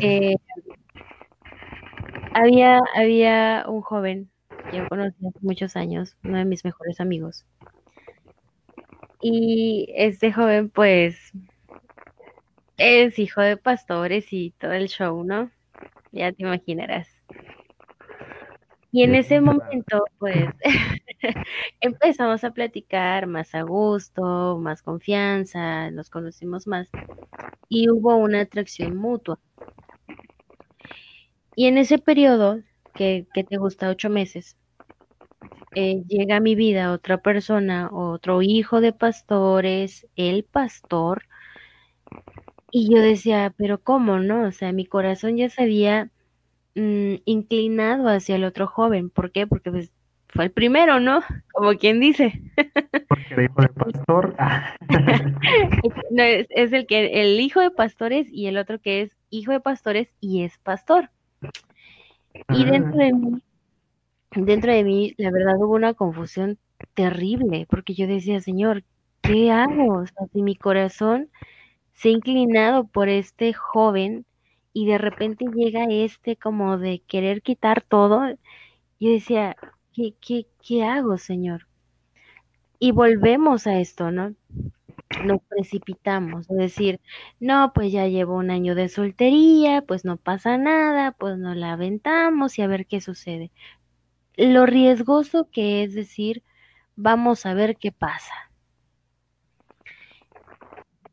[0.00, 0.36] Eh,
[2.34, 4.30] había, había un joven
[4.70, 7.46] que yo conocí hace muchos años, uno de mis mejores amigos.
[9.22, 11.32] Y este joven, pues,
[12.80, 15.50] es hijo de pastores y todo el show, ¿no?
[16.12, 17.08] Ya te imaginarás.
[18.90, 20.46] Y en ese momento, pues,
[21.80, 26.88] empezamos a platicar más a gusto, más confianza, nos conocimos más
[27.68, 29.38] y hubo una atracción mutua.
[31.54, 32.60] Y en ese periodo,
[32.94, 34.56] que, te gusta ocho meses,
[35.74, 41.26] eh, llega a mi vida otra persona, otro hijo de pastores, el pastor,
[42.72, 44.46] y yo decía, pero ¿cómo no?
[44.46, 46.10] O sea, mi corazón ya se había
[46.74, 49.10] mm, inclinado hacia el otro joven.
[49.10, 49.46] ¿Por qué?
[49.46, 49.92] Porque pues,
[50.28, 51.20] fue el primero, ¿no?
[51.52, 52.40] Como quien dice.
[53.08, 54.36] Porque era hijo de pastor.
[56.10, 59.52] no, es, es, el que el hijo de pastores y el otro que es hijo
[59.52, 61.10] de pastores y es pastor.
[62.50, 63.42] Y dentro de mí,
[64.30, 66.58] dentro de mí, la verdad hubo una confusión
[66.94, 68.84] terrible, porque yo decía, Señor,
[69.20, 69.98] ¿qué hago?
[69.98, 71.28] O sea, si mi corazón
[72.00, 74.24] se ha inclinado por este joven
[74.72, 78.26] y de repente llega este como de querer quitar todo,
[78.98, 79.54] yo decía,
[79.92, 81.66] ¿qué, qué, qué hago, Señor?
[82.78, 84.34] Y volvemos a esto, ¿no?
[85.26, 87.00] Nos precipitamos, es decir,
[87.38, 91.72] no, pues ya llevo un año de soltería, pues no pasa nada, pues no la
[91.72, 93.50] aventamos y a ver qué sucede.
[94.36, 96.44] Lo riesgoso que es decir,
[96.96, 98.49] vamos a ver qué pasa.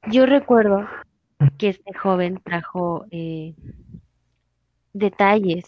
[0.10, 0.88] Yo recuerdo
[1.58, 3.55] que este joven trajo eh,
[4.93, 5.66] detalles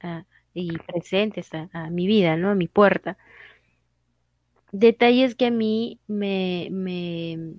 [0.00, 0.24] ah,
[0.54, 2.50] y presentes a, mi vida, ¿no?
[2.50, 3.18] A mi puerta.
[4.70, 7.54] Detalles que a mí me, me,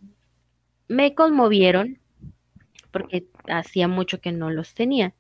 [0.88, 1.99] me conmovieron
[2.91, 5.13] porque hacía mucho que no los tenía.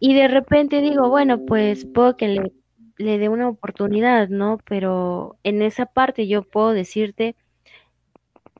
[0.00, 2.52] Y de repente digo, bueno, pues puedo que le,
[2.98, 4.58] le dé una oportunidad, ¿no?
[4.64, 7.36] Pero en esa parte yo puedo decirte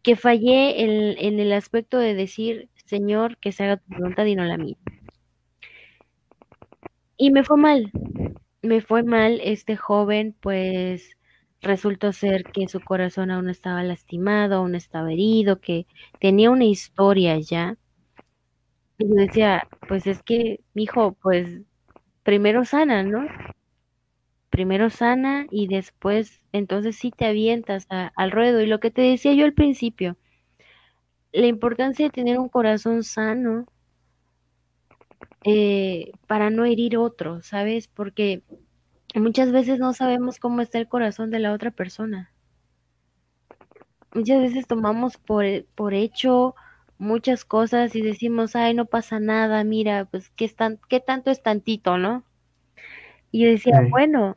[0.03, 4.45] que fallé en, el aspecto de decir, Señor, que se haga tu voluntad y no
[4.45, 4.77] la mía.
[7.17, 7.93] Y me fue mal,
[8.63, 11.17] me fue mal, este joven pues
[11.61, 15.87] resultó ser que su corazón aún estaba lastimado, aún estaba herido, que
[16.21, 17.77] tenía una historia ya.
[18.99, 21.61] Y yo decía, pues es que, hijo, pues
[22.25, 23.27] primero sana, ¿no?
[24.53, 28.61] Primero sana y después, entonces sí te avientas al ruedo.
[28.61, 30.19] Y lo que te decía yo al principio,
[31.33, 33.65] la importancia de tener un corazón sano
[35.45, 37.89] eh, para no herir otro, ¿sabes?
[37.89, 38.43] Porque
[39.15, 42.31] muchas veces no sabemos cómo está el corazón de la otra persona.
[44.13, 46.55] Muchas veces tomamos por, por hecho
[46.99, 51.43] muchas cosas y decimos, ay, no pasa nada, mira, pues qué, tan, qué tanto es
[51.43, 52.23] tantito, ¿no?
[53.33, 54.35] Y decía, bueno,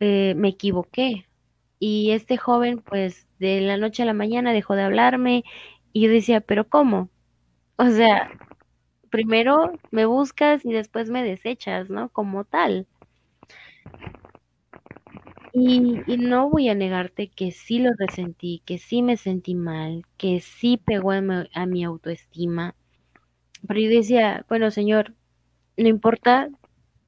[0.00, 1.26] eh, me equivoqué.
[1.78, 5.44] Y este joven, pues, de la noche a la mañana dejó de hablarme
[5.92, 7.10] y yo decía, pero ¿cómo?
[7.76, 8.30] O sea,
[9.10, 12.08] primero me buscas y después me desechas, ¿no?
[12.10, 12.86] Como tal.
[15.52, 15.80] Y,
[16.18, 20.76] no voy a negarte que sí lo resentí, que sí me sentí mal, que sí
[20.76, 22.74] pegó a mi, autoestima.
[23.66, 25.14] Pero yo decía, bueno, Señor,
[25.78, 26.50] no importa,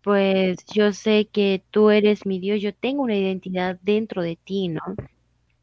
[0.08, 4.68] pues yo sé que tú eres mi Dios, yo tengo una identidad dentro de ti,
[4.68, 4.80] ¿no?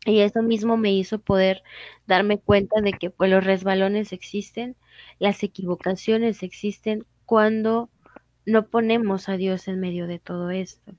[0.06, 1.64] Y eso mismo me hizo poder
[2.06, 4.76] darme cuenta de que pues, los resbalones existen,
[5.18, 7.90] las equivocaciones existen cuando
[8.46, 10.94] no ponemos a Dios en medio de todo esto.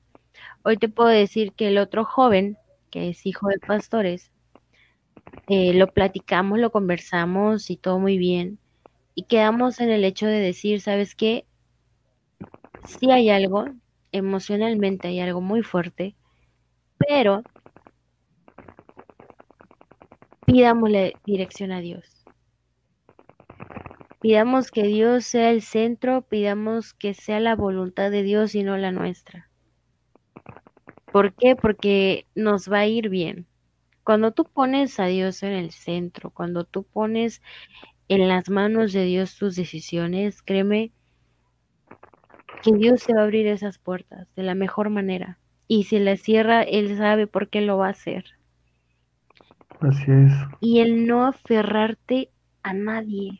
[0.63, 2.57] Hoy te puedo decir que el otro joven,
[2.91, 4.29] que es hijo de pastores,
[5.47, 8.59] eh, lo platicamos, lo conversamos y todo muy bien.
[9.15, 11.46] Y quedamos en el hecho de decir, ¿sabes qué?
[12.87, 13.65] Sí hay algo,
[14.13, 16.15] emocionalmente hay algo muy fuerte,
[16.97, 17.43] pero
[20.45, 22.23] pidámosle dirección a Dios.
[24.21, 28.77] Pidamos que Dios sea el centro, pidamos que sea la voluntad de Dios y no
[28.77, 29.49] la nuestra.
[31.11, 31.57] ¿Por qué?
[31.57, 33.47] Porque nos va a ir bien.
[34.03, 37.41] Cuando tú pones a Dios en el centro, cuando tú pones
[38.07, 40.93] en las manos de Dios tus decisiones, créeme
[42.63, 45.37] que Dios se va a abrir esas puertas de la mejor manera.
[45.67, 48.25] Y si las cierra, Él sabe por qué lo va a hacer.
[49.81, 50.31] Así es.
[50.59, 52.29] Y el no aferrarte
[52.63, 53.37] a nadie.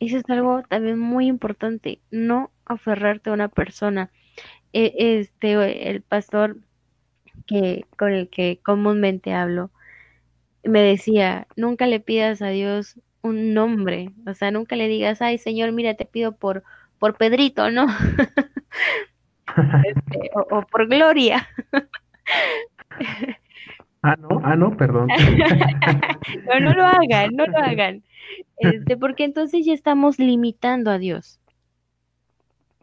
[0.00, 4.10] Eso es algo también muy importante, no aferrarte a una persona.
[4.72, 6.58] E, este, el pastor
[7.46, 9.70] que, con el que comúnmente hablo,
[10.64, 15.38] me decía, nunca le pidas a Dios un nombre, o sea, nunca le digas, ay
[15.38, 16.62] Señor, mira, te pido por,
[16.98, 17.86] por Pedrito, ¿no?
[19.84, 21.48] Este, o, por Gloria.
[24.02, 25.08] Ah, no, ah, no, perdón.
[26.46, 28.04] no, no lo hagan, no lo hagan.
[28.58, 31.40] Este, porque entonces ya estamos limitando a Dios.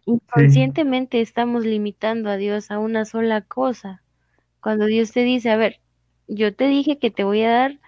[0.06, 4.02] Inconscientemente estamos limitando a Dios a una sola cosa.
[4.60, 5.80] Cuando Dios te dice, a ver,
[6.28, 7.80] yo te dije que te voy a dar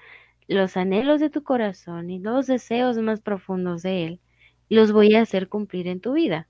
[0.47, 4.21] los anhelos de tu corazón y los deseos más profundos de Él,
[4.69, 6.47] los voy a hacer cumplir en tu vida.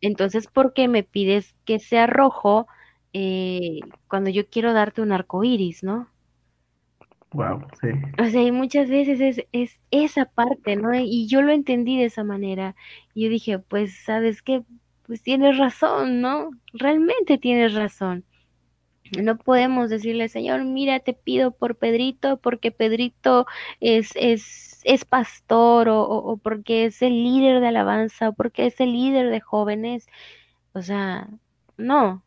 [0.00, 2.66] Entonces, ¿por qué me pides que sea rojo
[3.12, 6.08] eh, cuando yo quiero darte un arco iris, ¿no?
[7.32, 7.88] Wow, sí.
[8.18, 10.94] O sea, y muchas veces es, es esa parte, ¿no?
[10.94, 12.74] Y yo lo entendí de esa manera.
[13.14, 14.62] Y yo dije, pues, ¿sabes qué?
[15.06, 16.50] Pues tienes razón, ¿no?
[16.72, 18.24] Realmente tienes razón.
[19.22, 23.46] No podemos decirle, Señor, mira, te pido por Pedrito, porque Pedrito
[23.80, 28.80] es, es, es pastor, o, o porque es el líder de alabanza, o porque es
[28.80, 30.06] el líder de jóvenes.
[30.72, 31.28] O sea,
[31.76, 32.24] no,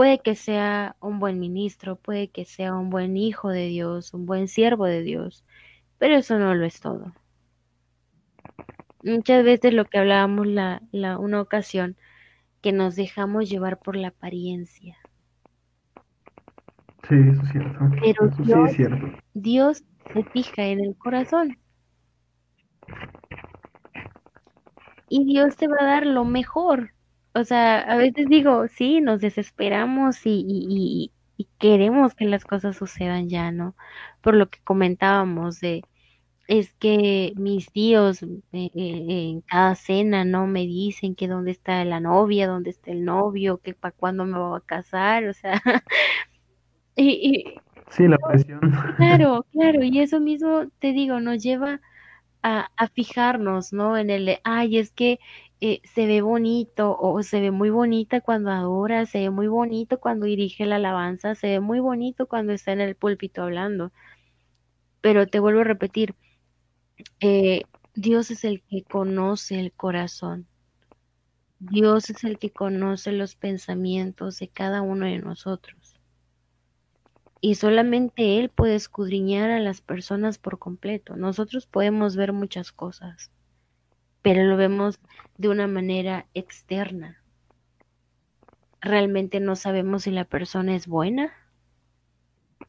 [0.00, 4.24] Puede que sea un buen ministro, puede que sea un buen hijo de Dios, un
[4.24, 5.44] buen siervo de Dios,
[5.98, 7.12] pero eso no lo es todo.
[9.04, 10.80] Muchas veces lo que hablábamos la,
[11.18, 11.98] una ocasión,
[12.62, 14.96] que nos dejamos llevar por la apariencia.
[17.06, 17.78] Sí, eso es cierto.
[18.00, 19.06] Pero Eso sí es cierto.
[19.34, 21.58] Dios se fija en el corazón.
[25.08, 26.92] Y Dios te va a dar lo mejor.
[27.34, 31.12] O sea, a veces digo, sí, nos desesperamos y,
[31.58, 33.74] queremos que las cosas sucedan ya, ¿no?
[34.20, 35.82] Por lo que comentábamos de,
[36.48, 40.46] es que mis tíos eh, eh, en cada cena, ¿no?
[40.46, 44.38] Me dicen que dónde está la novia, dónde está el novio, que para cuándo me
[44.38, 45.62] voy a casar, o sea,
[46.96, 47.44] y
[47.90, 48.60] Sí, la presión.
[48.96, 51.80] claro, claro, y eso mismo te digo, nos lleva
[52.42, 53.96] a, a fijarnos, ¿no?
[53.98, 55.20] En el, de, ay, es que
[55.60, 60.00] eh, se ve bonito o se ve muy bonita cuando adora, se ve muy bonito
[60.00, 63.92] cuando dirige la alabanza, se ve muy bonito cuando está en el púlpito hablando.
[65.02, 66.14] Pero te vuelvo a repetir,
[67.20, 67.64] eh,
[67.94, 70.46] Dios es el que conoce el corazón.
[71.58, 75.79] Dios es el que conoce los pensamientos de cada uno de nosotros.
[77.42, 81.16] Y solamente Él puede escudriñar a las personas por completo.
[81.16, 83.30] Nosotros podemos ver muchas cosas,
[84.22, 85.00] pero lo vemos
[85.38, 87.22] de una manera externa.
[88.82, 91.32] Realmente no sabemos si la persona es buena,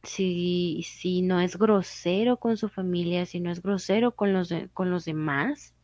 [0.04, 4.68] si, si no es grosero con su familia, si no es grosero con los, de-
[4.70, 5.74] con los demás.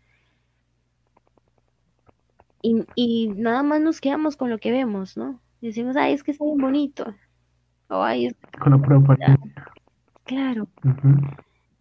[2.62, 5.42] Y, y nada más nos quedamos con lo que vemos, ¿no?
[5.60, 7.14] Decimos, ay, es que está bien bonito.
[7.88, 9.38] O ay, es Con la pura
[10.24, 10.68] claro.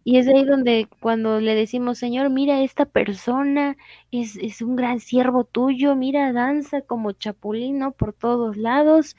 [0.04, 3.76] Y es ahí donde cuando le decimos, Señor, mira, esta persona
[4.10, 9.16] es, es un gran siervo tuyo, mira, danza como chapulino por todos lados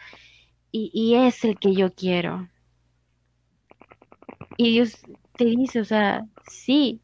[0.72, 2.50] y, y es el que yo quiero.
[4.58, 5.00] Y Dios
[5.38, 7.02] te dice, o sea, sí,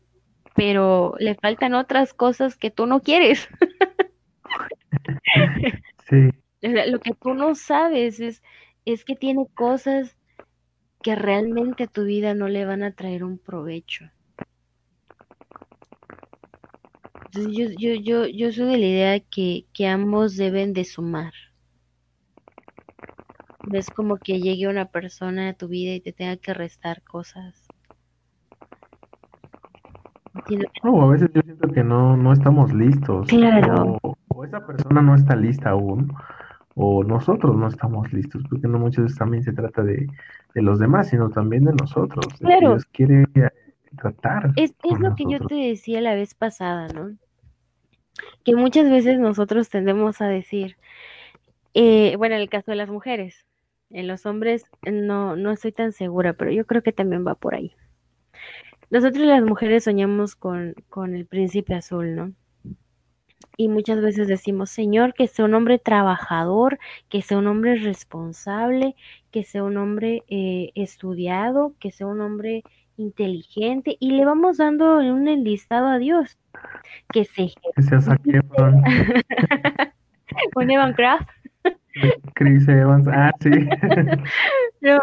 [0.56, 3.48] pero le faltan otras cosas que tú no quieres.
[6.08, 6.30] Sí,
[6.62, 8.42] Lo que tú no sabes es,
[8.86, 10.16] es que tiene cosas
[11.02, 14.06] que realmente a tu vida no le van a traer un provecho.
[17.26, 21.34] Entonces yo, yo, yo, yo soy de la idea que, que ambos deben de sumar.
[23.68, 27.02] No es como que llegue una persona a tu vida y te tenga que restar
[27.04, 27.68] cosas.
[30.84, 33.28] No, a veces yo siento que no, no estamos listos.
[33.28, 33.98] Claro.
[34.04, 36.14] O, o esa persona no está lista aún.
[36.76, 38.44] O nosotros no estamos listos.
[38.50, 40.08] Porque no muchas veces también se trata de,
[40.54, 42.26] de los demás, sino también de nosotros.
[42.28, 42.70] de que Claro.
[42.72, 43.50] Dios quiere eh,
[43.98, 47.18] tratar Es, es lo que yo te decía la vez pasada, ¿no?
[48.44, 50.78] Que muchas veces nosotros tendemos a decir,
[51.74, 53.46] eh, bueno, en el caso de las mujeres,
[53.90, 57.56] en los hombres no, no estoy tan segura, pero yo creo que también va por
[57.56, 57.74] ahí.
[58.90, 62.34] Nosotros las mujeres soñamos con, con el príncipe azul, ¿no?
[63.58, 66.78] Y muchas veces decimos, Señor, que sea un hombre trabajador,
[67.10, 68.95] que sea un hombre responsable,
[69.32, 72.64] que sea un hombre eh, estudiado, que sea un hombre
[72.97, 76.38] inteligente, y le vamos dando un enlistado a Dios,
[77.12, 78.82] que se Que sea Zac Efron,
[80.56, 81.30] un Evan Kraft,
[82.36, 83.08] Chris Evans.
[83.08, 83.49] Ah, sí.
[84.82, 84.99] ¿no?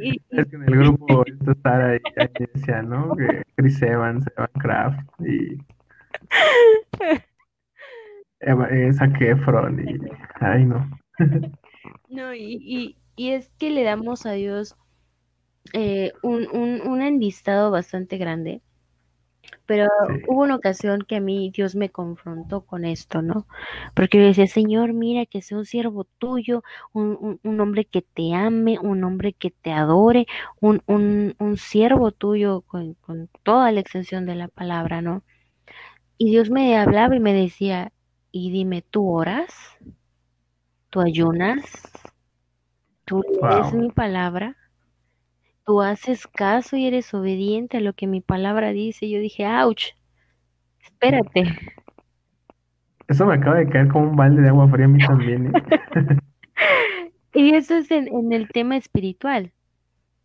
[0.00, 3.14] Y- y- Es que en el grupo está Sara y ahí decía, ¿no?
[3.16, 5.58] Que Chris Evans, Evan Kraft y
[8.40, 9.98] Eh, Zac Efron y...
[10.40, 10.88] Ay, no.
[12.08, 14.76] No, y, y, y es que le damos a Dios
[15.74, 18.62] eh, un, un, un enlistado bastante grande.
[19.66, 20.22] Pero Sí.
[20.24, 23.46] hubo una ocasión que a mí Dios me confrontó con esto, ¿no?
[23.94, 26.62] Porque yo decía, Señor, mira que sea un siervo tuyo,
[26.92, 30.26] un, un, un hombre que te ame, un hombre que te adore,
[30.60, 35.24] un, un, un siervo tuyo con, con toda la extensión de la palabra, ¿no?
[36.18, 37.92] Y Dios me hablaba y me decía,
[38.32, 39.52] y dime, ¿tú oras?
[40.90, 41.62] ¿Tú ayunas?
[43.06, 43.72] ¿Tú lees Wow.
[43.72, 44.56] mi palabra?
[45.66, 49.10] ¿Tú haces caso y eres obediente a lo que mi palabra dice?
[49.10, 49.88] Yo dije, ouch,
[50.82, 51.44] espérate.
[53.08, 55.62] Eso me acaba de caer como un balde de agua fría a mí también, ¿eh?
[57.34, 59.52] Y eso es en, en el tema espiritual.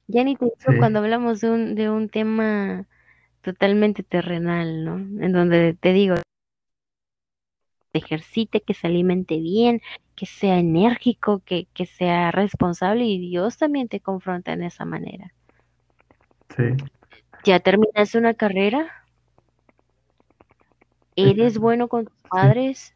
[0.07, 0.77] Ya ni te digo Sí.
[0.77, 2.87] cuando hablamos de un, de un tema
[3.41, 4.97] totalmente terrenal, ¿no?
[5.23, 6.15] En donde te digo,
[7.93, 9.81] ejercite, que se alimente bien,
[10.15, 15.33] que sea enérgico, que, que sea responsable y Dios también te confronta en esa manera.
[16.55, 16.63] Sí.
[17.43, 18.87] ¿Ya terminaste una carrera?
[21.15, 22.93] ¿Eres bueno con tus padres?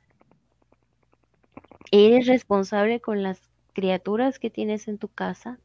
[1.92, 3.42] ¿Eres responsable con las
[3.74, 5.60] criaturas que tienes en tu casa?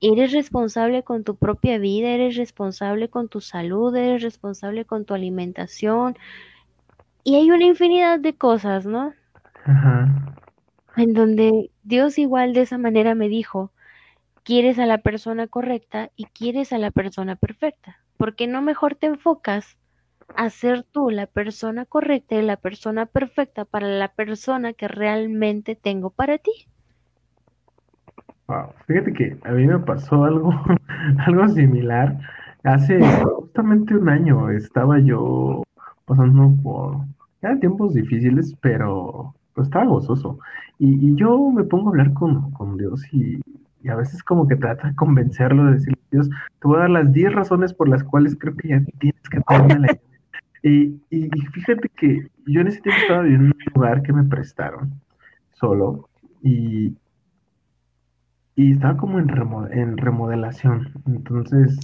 [0.00, 2.08] ¿Eres responsable con tu propia vida?
[2.08, 3.94] ¿Eres responsable con tu salud?
[3.94, 6.16] ¿Eres responsable con tu alimentación?
[7.24, 9.12] Y hay una infinidad de cosas, ¿no?
[9.64, 10.08] Ajá.
[10.96, 13.70] En donde Dios igual de esa manera me dijo,
[14.42, 17.98] quieres a la persona correcta y quieres a la persona perfecta.
[18.18, 19.76] porque no mejor te enfocas
[20.36, 25.74] a ser tú la persona correcta y la persona perfecta para la persona que realmente
[25.74, 26.52] tengo para ti?
[28.46, 30.52] Wow, fíjate que a mí me pasó algo,
[31.26, 32.16] algo similar.
[32.64, 35.64] Hace justamente un año estaba yo
[36.12, 37.00] pasando por
[37.60, 40.38] tiempos difíciles, pero pues, estaba gozoso.
[40.78, 43.40] Y, y yo me pongo a hablar con, con Dios y,
[43.82, 46.90] y a veces como que trata de convencerlo de decirle, Dios, te voy a dar
[46.90, 49.98] las 10 razones por las cuales creo que ya tienes que darme la
[50.62, 54.24] y, y, fíjate que yo en ese tiempo estaba viviendo en un lugar que me
[54.24, 54.92] prestaron
[55.52, 56.08] solo
[56.42, 56.94] y,
[58.54, 59.28] y estaba como en,
[59.72, 60.92] en remodelación.
[61.06, 61.78] Entonces,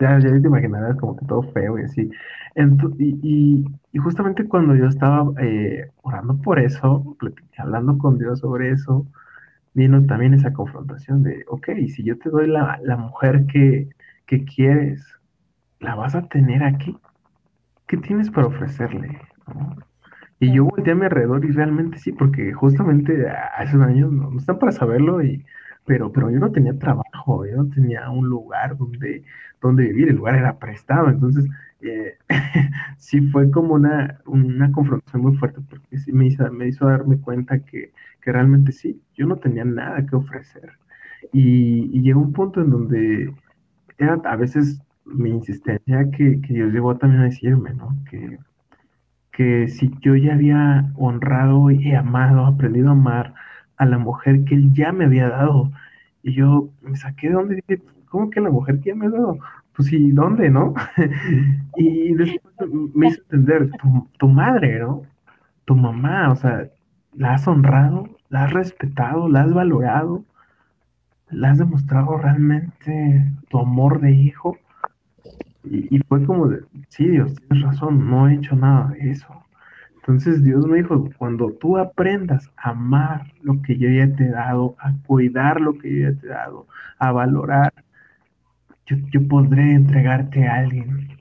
[0.00, 2.10] ya, ya te imaginarás como que todo feo y así.
[2.98, 7.16] y, y, justamente cuando yo estaba eh, orando por eso,
[7.56, 9.06] hablando con Dios sobre eso,
[9.74, 13.88] vino también esa confrontación de, ok, si yo te doy la, la mujer que,
[14.26, 15.04] que quieres,
[15.80, 16.96] ¿la vas a tener aquí?
[17.86, 19.18] ¿Qué tienes para ofrecerle?
[20.40, 24.30] Y yo volteé a mi alrededor y realmente sí, porque justamente hace un año, no,
[24.30, 25.44] no están para saberlo, y,
[25.88, 29.24] pero, pero yo no tenía trabajo, yo no tenía un lugar donde,
[29.60, 31.46] donde vivir, el lugar era prestado, entonces
[31.80, 32.18] eh,
[32.98, 37.18] sí fue como una, una confrontación muy fuerte, porque sí me hizo, me hizo darme
[37.20, 40.72] cuenta que, que realmente sí, yo no tenía nada que ofrecer.
[41.32, 43.34] Y, y llegó un punto en donde
[43.98, 47.96] era a veces mi insistencia que, que Dios llegó también a decirme, ¿no?
[48.10, 48.38] Que,
[49.32, 53.34] que si yo ya había honrado y amado, aprendido a amar
[53.78, 55.70] a la mujer que él ya me había dado,
[56.22, 59.10] y yo me saqué de donde dije, ¿cómo que la mujer que ya me ha
[59.10, 59.38] dado?
[59.74, 60.74] Pues sí, ¿dónde, no?
[61.76, 62.54] y después
[62.94, 65.02] me hizo entender, tu, tu madre, ¿no?
[65.64, 66.68] Tu mamá, o sea,
[67.14, 70.24] la has honrado, la has respetado, la has valorado,
[71.30, 74.56] la has demostrado realmente tu amor de hijo.
[75.64, 79.26] Y, fue como de, sí, Dios, tienes razón, no he hecho nada de eso.
[80.08, 84.30] Entonces Dios me dijo, cuando tú aprendas a amar lo que yo ya te he
[84.30, 86.66] dado, a cuidar lo que yo ya te he dado,
[86.98, 87.72] a valorar,
[88.86, 91.18] yo, yo podré entregarte a alguien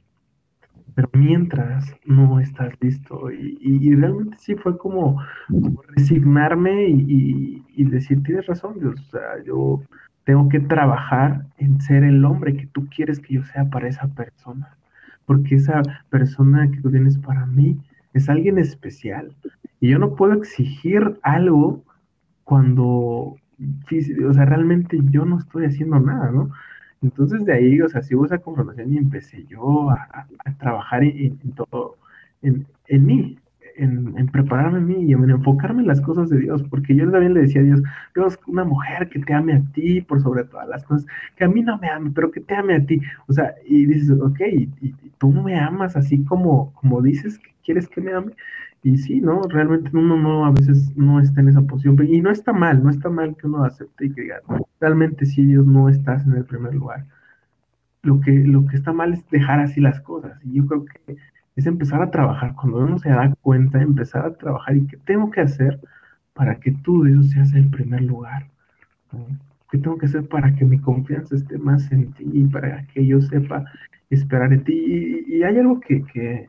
[0.98, 3.30] pero mientras no estás listo.
[3.30, 5.22] Y, realmente sí fue como,
[5.90, 9.84] resignarme y, decir, tienes razón, Dios, o sea, yo
[10.24, 14.08] tengo que trabajar en ser el hombre que tú quieres que yo sea para esa
[14.08, 14.76] persona,
[15.28, 17.78] porque esa persona que tú tienes para mí
[18.14, 19.36] es alguien especial.
[19.80, 21.84] Y yo no puedo exigir algo
[22.44, 22.86] cuando,
[23.36, 26.52] o sea, realmente yo no estoy haciendo nada, ¿no?
[27.02, 30.28] Entonces de ahí, o sea, sí hubo esa confrontación y empecé yo a,
[30.58, 31.98] trabajar en, todo,
[32.42, 32.66] en,
[33.06, 33.38] mí,
[33.78, 37.34] en, prepararme a mí y en enfocarme en las cosas de Dios, porque yo también
[37.34, 37.82] le decía a Dios,
[38.16, 41.06] Dios, una mujer que te ame a ti por sobre todas las cosas,
[41.36, 43.00] que a mí no me ame, pero que te ame a ti.
[43.28, 47.52] O sea, y dices, ok, y, y tú me amas así como, como dices que
[47.64, 48.34] quieres que me ame.
[48.84, 49.42] Y sí, ¿no?
[49.42, 51.98] Realmente uno no, a veces no está en esa posición.
[52.08, 54.42] Y no está mal, no está mal que uno acepte y que diga,
[54.80, 57.06] realmente sí, Dios, no estás en el primer lugar.
[58.04, 60.40] Lo que, lo que está mal es dejar así las cosas.
[60.46, 61.18] Y yo creo que
[61.58, 62.56] es empezar a trabajar.
[62.56, 65.80] Cuando uno se da cuenta, empezar a trabajar y qué tengo que hacer
[66.34, 68.48] para que tú, Dios, seas el primer lugar.
[69.70, 73.06] ¿Qué tengo que hacer para que mi confianza esté más en ti y para que
[73.06, 73.66] yo sepa
[74.10, 75.26] esperar en ti?
[75.28, 76.48] Y, hay algo que, que,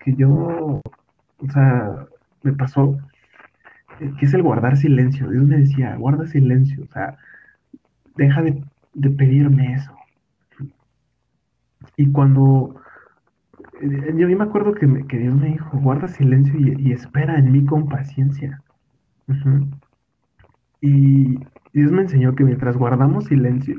[0.00, 0.82] que yo
[1.42, 2.06] o sea,
[2.42, 2.98] me pasó,
[4.00, 5.30] eh, que es el guardar silencio.
[5.30, 7.16] Dios me decía, guarda silencio, o sea,
[8.16, 8.62] deja de,
[9.16, 9.92] pedirme eso.
[11.96, 12.80] Y cuando,
[13.80, 17.88] eh, yo, me acuerdo que, Dios me dijo, guarda silencio y, espera en mí con
[17.88, 18.62] paciencia.
[20.80, 21.38] Y
[21.72, 23.76] Dios me enseñó que mientras guardamos silencio,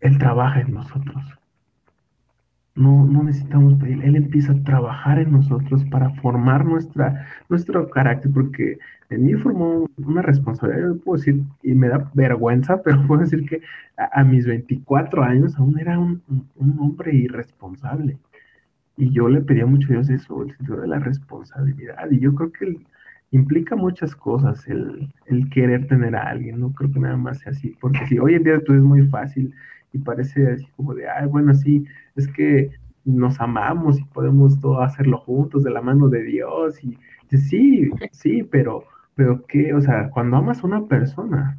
[0.00, 1.22] Él trabaja en nosotros.
[2.74, 8.30] No, no necesitamos pedir, Él empieza a trabajar en nosotros para formar nuestra, nuestro carácter,
[8.32, 8.78] porque
[9.10, 13.60] en mí formó una responsabilidad, puedo decir, y me da vergüenza, pero puedo decir que
[13.96, 16.22] a, mis 24 años aún era un,
[16.78, 18.18] hombre irresponsable.
[19.00, 22.10] Y yo le pedía mucho a Dios eso, el sentido de la responsabilidad.
[22.10, 22.78] Y yo creo que
[23.30, 26.60] implica muchas cosas el, el, querer tener a alguien.
[26.60, 29.08] No creo que nada más sea así, porque si hoy en día tú es muy
[29.08, 29.54] fácil
[29.94, 32.72] y parece así como de, ay, bueno, sí, es que
[33.06, 36.98] nos amamos y podemos todo hacerlo juntos de la mano de Dios y,
[37.38, 38.84] sí, sí, pero,
[39.14, 41.56] pero qué, o sea, cuando amas a una persona,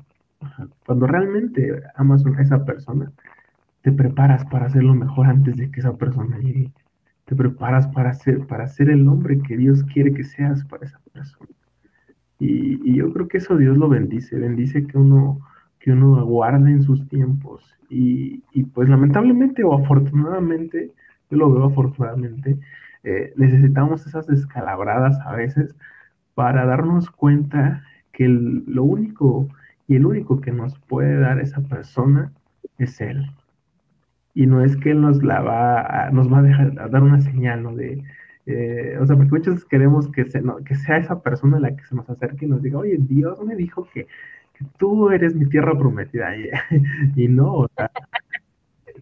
[0.85, 3.11] cuando realmente amas a esa persona,
[3.81, 6.71] te preparas para hacerlo mejor antes de que esa persona llegue.
[7.31, 10.99] Te preparas para ser, para ser el hombre que Dios quiere que seas para esa
[11.13, 11.49] persona.
[12.39, 15.39] Y, yo creo que eso Dios lo bendice, bendice que uno
[15.79, 17.63] que uno aguarda en sus tiempos.
[17.89, 20.91] Y, y pues lamentablemente o afortunadamente,
[21.29, 22.59] yo lo veo afortunadamente,
[23.05, 25.73] eh, necesitamos esas descalabradas a veces
[26.35, 29.47] para darnos cuenta que lo único
[29.87, 32.33] y el único que nos puede dar esa persona
[32.77, 33.25] es Él.
[34.33, 37.03] Y no es que Él nos la va a, nos va a dejar a dar
[37.03, 37.75] una señal, ¿no?
[37.75, 38.03] De,
[38.45, 41.83] eh, o sea, porque muchos veces queremos que, se, que sea esa persona la que
[41.85, 44.07] se nos acerque y nos diga, oye, Dios me dijo que,
[44.77, 46.35] tú eres mi tierra prometida.
[46.37, 46.49] Y,
[47.15, 47.91] y no, o sea,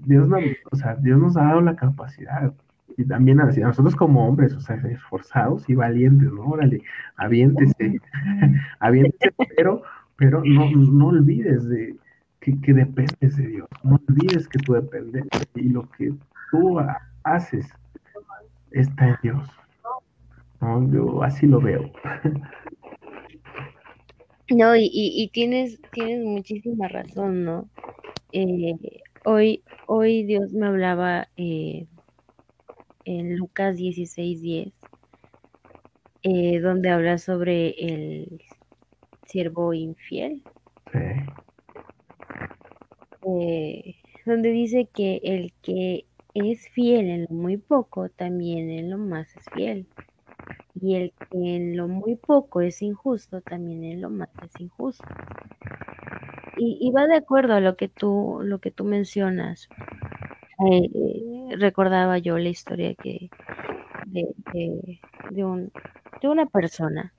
[0.05, 0.38] Dios, no,
[0.71, 2.53] o sea, Dios nos ha dado la capacidad
[2.99, 6.43] y también a nosotros como hombres, o sea, esforzados y valientes, ¿no?
[6.43, 6.82] Órale,
[7.15, 8.01] aviéntese,
[8.80, 9.84] aviéntese, pero,
[10.17, 11.95] pero no, no olvides de
[12.42, 15.26] que, que, dependes de Dios, no olvides que tú dependes
[15.56, 16.14] y lo que
[16.52, 16.80] tú
[17.24, 17.68] haces
[18.72, 19.50] está en Dios.
[20.62, 20.92] ¿no?
[20.92, 21.92] Yo así lo veo.
[24.52, 27.70] No, y, y, tienes, tienes muchísima razón, ¿no?
[28.32, 28.74] Eh,
[29.26, 31.86] hoy, hoy Dios me hablaba eh,
[33.06, 34.74] en Lucas 16:10,
[36.24, 38.42] eh, donde habla sobre el
[39.28, 40.44] siervo infiel.
[43.38, 48.97] Eh, donde dice que el que es fiel en lo muy poco, también en lo
[48.97, 49.88] más es fiel.
[50.80, 55.05] Y el que en lo muy poco es injusto, también en lo más es injusto.
[56.57, 59.69] Y, va de acuerdo a lo que tú, lo que tú mencionas.
[60.69, 63.30] Eh, recordaba yo la historia que
[64.07, 64.27] de,
[65.32, 65.71] de, un,
[66.21, 67.13] de una persona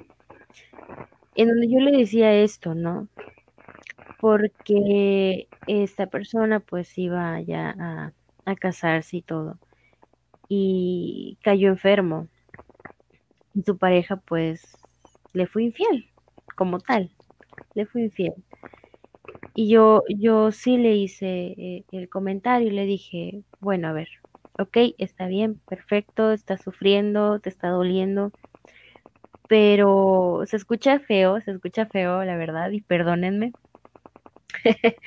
[1.34, 3.08] en donde yo le decía esto, ¿no?
[4.20, 8.12] Porque esta persona pues iba ya a,
[8.56, 9.60] casarse y todo
[10.48, 12.26] y cayó enfermo
[13.54, 14.76] y su pareja pues
[15.32, 16.10] le fue infiel
[16.56, 17.10] como tal,
[17.74, 18.34] le fue infiel.
[19.54, 24.08] Y yo, yo sí le hice eh, el comentario y le dije, bueno, a ver,
[24.58, 28.32] ok, está bien, perfecto, está sufriendo, te está doliendo,
[29.48, 33.52] pero se escucha feo, se escucha feo, la verdad, y perdónenme.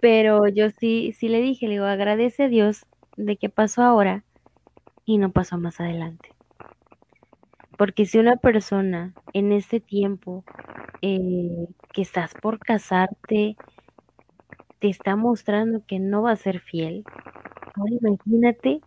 [0.00, 2.86] pero yo sí, sí le dije, le digo, agradece a Dios
[3.16, 4.24] de que pasó ahora
[5.04, 6.30] y no pasó más adelante.
[7.78, 10.44] Porque si una persona en este tiempo
[11.02, 13.56] eh, que estás por casarte
[14.78, 17.04] te está mostrando que no va a ser fiel,
[17.74, 18.80] ahora imagínate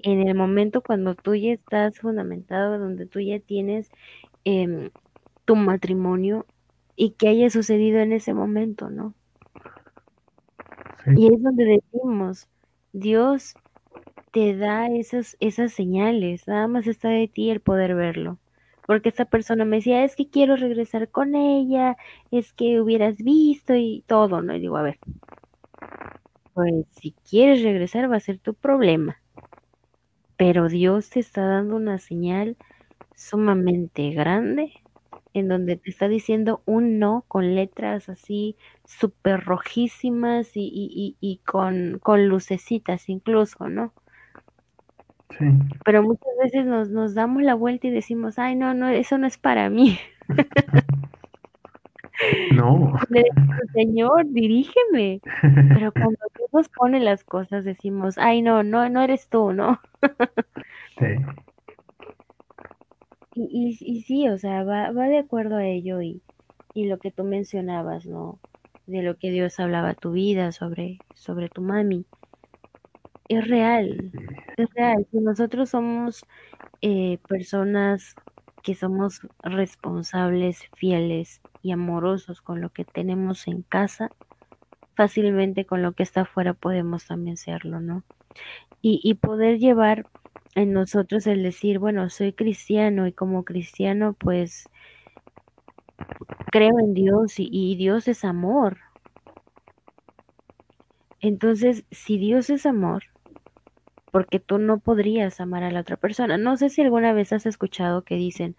[0.00, 3.90] en el momento cuando tú ya estás fundamentado, donde tú ya tienes
[4.44, 4.90] em,
[5.44, 6.46] tu matrimonio
[6.98, 9.14] y que haya sucedido en ese momento, ¿no?
[11.06, 12.48] Y es donde decimos,
[12.92, 13.54] Dios
[14.32, 18.38] te da esas, esas señales, nada más está de ti el poder verlo.
[18.84, 21.96] Porque esta persona me decía, es que quiero regresar con ella,
[22.32, 24.56] es que hubieras visto y todo, ¿no?
[24.56, 24.98] Y digo, a ver,
[26.54, 29.22] pues si quieres regresar va a ser tu problema.
[30.36, 32.56] Pero Dios te está dando una señal
[33.14, 34.72] sumamente grande
[35.34, 41.38] en donde te está diciendo un no con letras así súper rojísimas y, y, y,
[41.44, 43.92] con, con lucecitas incluso, ¿no?
[45.84, 49.26] Pero muchas veces nos, nos damos la vuelta y decimos, ay, no, no, eso no
[49.26, 49.98] es para mí.
[52.52, 52.94] No.
[53.74, 55.20] Señor, dirígeme.
[55.74, 59.80] Pero cuando Dios nos pone las cosas, decimos, ay, no, no, no eres tú, ¿no?
[60.98, 61.06] Sí.
[63.38, 66.22] Y, y, sí, o sea, va, va de acuerdo a ello y,
[66.74, 68.40] y lo que tú mencionabas, ¿no?
[68.86, 72.06] De lo que Dios hablaba a tu vida, sobre, sobre tu mami
[73.28, 74.12] es real,
[74.56, 75.06] es real.
[75.10, 76.24] Si nosotros somos
[76.82, 78.14] eh, personas
[78.62, 84.10] que somos responsables, fieles y amorosos con lo que tenemos en casa,
[84.96, 88.04] fácilmente con lo que está afuera podemos también serlo, ¿no?
[88.82, 90.06] Y, y poder llevar
[90.54, 94.68] en nosotros el decir, bueno, soy cristiano y como cristiano pues
[96.50, 98.78] creo en Dios y, Dios es amor.
[101.20, 103.04] Entonces, si Dios es amor,
[104.12, 106.38] porque tú no podrías amar a la otra persona.
[106.38, 108.54] No sé si alguna vez has escuchado que dicen,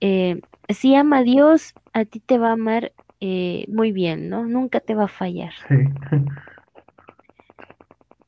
[0.00, 4.44] eh, si ama a Dios, a ti te va a amar eh, muy bien, ¿no?
[4.44, 5.52] Nunca te va a fallar.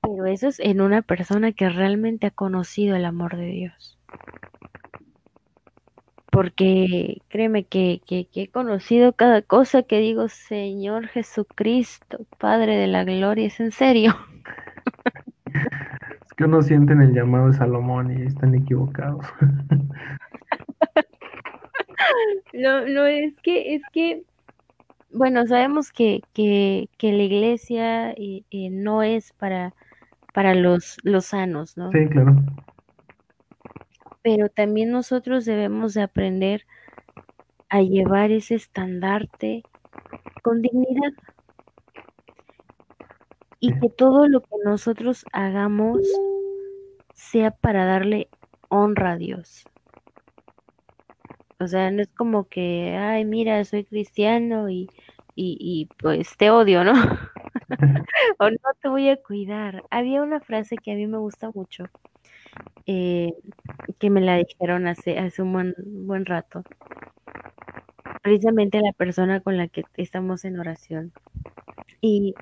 [0.02, 3.98] Pero eso es en una persona que realmente ha conocido el amor de Dios.
[6.30, 12.86] Porque créeme que, que, que he conocido cada cosa que digo, Señor Jesucristo, Padre de
[12.86, 14.16] la Gloria, es en serio.
[16.36, 19.26] que uno sienten el llamado de Salomón y están equivocados.
[22.54, 24.24] no, no, es que, es que
[25.12, 29.74] bueno, sabemos que, que, que la iglesia eh, eh, no es para,
[30.32, 31.90] para los, los sanos, ¿no?
[31.92, 32.36] Sí, claro.
[34.22, 36.66] Pero también nosotros debemos de aprender
[37.68, 39.62] a llevar ese estandarte
[40.42, 41.12] con dignidad.
[43.60, 46.00] Y que todo lo que nosotros hagamos
[47.14, 48.28] sea para darle
[48.68, 49.64] honra a Dios.
[51.60, 54.90] O sea, no es como que, ay, mira, soy cristiano y,
[55.36, 56.92] y, pues te odio, ¿no?
[58.38, 59.82] o no te voy a cuidar.
[59.90, 61.84] Había una frase que a mí me gusta mucho,
[62.86, 63.32] eh,
[63.98, 65.74] que me la dijeron hace, hace un buen,
[66.06, 66.64] buen rato.
[68.22, 71.12] Precisamente la persona con la que estamos en oración.
[72.00, 72.34] Y,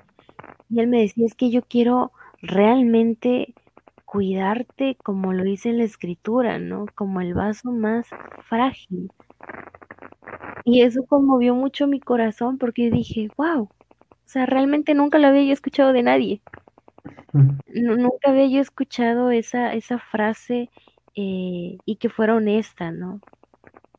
[0.69, 2.11] y él me decía, es que yo quiero
[2.41, 3.55] realmente
[4.05, 6.87] cuidarte como lo dice la escritura, ¿no?
[6.95, 8.07] Como el vaso más
[8.49, 9.11] frágil.
[10.65, 13.69] Y eso conmovió mucho mi corazón porque dije, wow,
[14.31, 16.41] sea, realmente nunca lo había yo escuchado de nadie.
[17.67, 20.69] nunca había yo escuchado esa, esa frase
[21.15, 23.19] eh, y que fuera honesta, ¿no?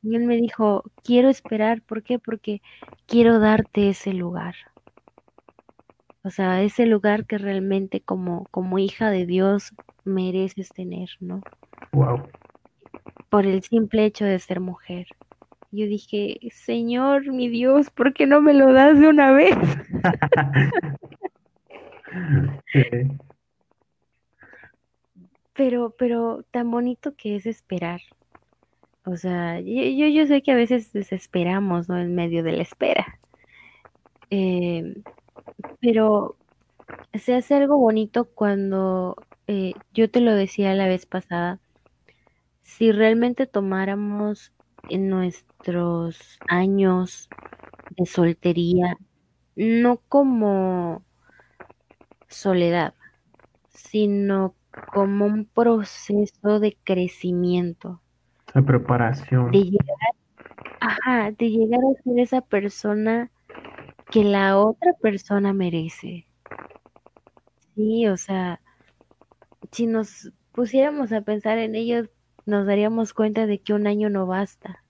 [0.03, 2.19] Y él me dijo, quiero esperar, ¿por qué?
[2.19, 2.63] Porque
[3.07, 4.55] quiero darte ese lugar.
[6.25, 9.75] O sea, ese lugar que realmente como, como hija de Dios
[10.05, 11.43] mereces tener, ¿no?
[11.93, 12.29] Wow.
[13.29, 15.07] Por el simple hecho de ser mujer.
[15.73, 19.57] Yo dije, Señor, mi Dios, ¿por qué no me lo das de una vez?
[25.55, 28.01] Pero, pero tan bonito que es esperar.
[29.05, 31.99] O sea, yo, yo sé que a veces desesperamos, ¿no?
[31.99, 33.19] En medio de la espera.
[34.31, 35.03] Eh,
[35.81, 36.37] pero
[37.15, 39.17] se hace algo bonito cuando
[39.47, 41.61] eh, yo te lo decía la vez pasada,
[42.63, 44.53] si realmente tomáramos
[44.89, 47.29] en nuestros años
[47.97, 48.97] de soltería,
[49.57, 51.05] no como
[52.29, 52.95] soledad,
[53.69, 54.55] sino
[54.93, 58.01] como un proceso de crecimiento.
[58.55, 59.51] De preparación.
[59.51, 60.15] De llegar,
[60.81, 63.31] ajá, de llegar a ser esa persona
[64.11, 66.27] que la otra persona merece.
[67.75, 68.61] Sí, o sea,
[69.71, 72.09] si nos pusiéramos a pensar en ello,
[72.47, 74.83] nos daríamos cuenta de que un año no basta.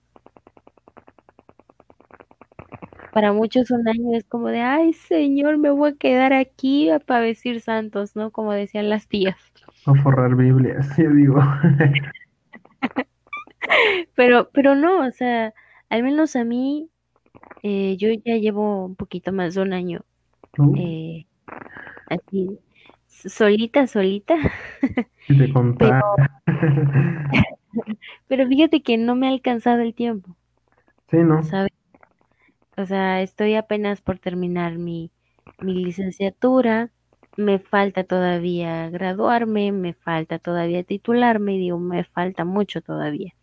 [3.11, 7.21] Para muchos un año es como de, ay Señor, me voy a quedar aquí para
[7.21, 8.31] decir santos, ¿no?
[8.31, 9.37] Como decían las tías.
[9.85, 11.39] A forrar Biblias, yo digo.
[14.15, 15.53] pero, pero no, o sea,
[15.89, 16.89] al menos a mí,
[17.61, 20.05] eh, yo ya llevo un poquito más de un año
[20.57, 20.75] uh.
[20.77, 21.25] eh,
[22.09, 22.59] así
[23.25, 24.35] solita, solita.
[28.27, 30.35] Pero, fíjate que no me ha alcanzado el tiempo.
[31.09, 31.41] Sí, ¿no?
[32.75, 35.11] O sea, estoy apenas por terminar mi,
[35.59, 36.91] mi licenciatura,
[37.37, 43.33] me falta todavía graduarme, me falta todavía titularme, digo, me falta mucho todavía.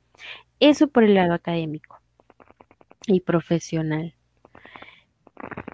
[0.58, 2.00] Eso por el lado académico
[3.06, 4.14] y profesional.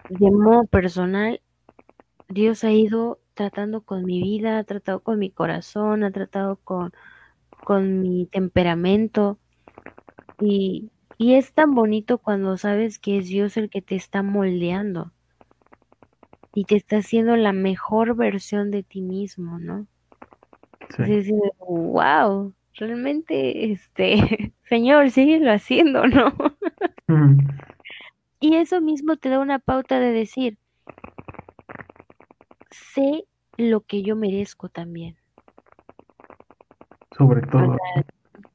[0.09, 1.41] De modo personal,
[2.29, 6.91] Dios ha ido tratando con mi vida, ha tratado con mi corazón, ha tratado con,
[7.63, 9.39] con mi temperamento.
[10.41, 15.13] Y, y es tan bonito cuando sabes que es Dios el que te está moldeando
[16.53, 19.87] y te está haciendo la mejor versión de ti mismo, ¿no?
[20.95, 21.31] Sí.
[21.59, 26.33] wow, realmente, este, Señor, síguelo haciendo, ¿no?
[28.39, 30.57] Y eso mismo te da una pauta de decir,
[32.93, 33.25] sé
[33.57, 35.17] lo que yo merezco también.
[37.17, 37.77] Sobre todo.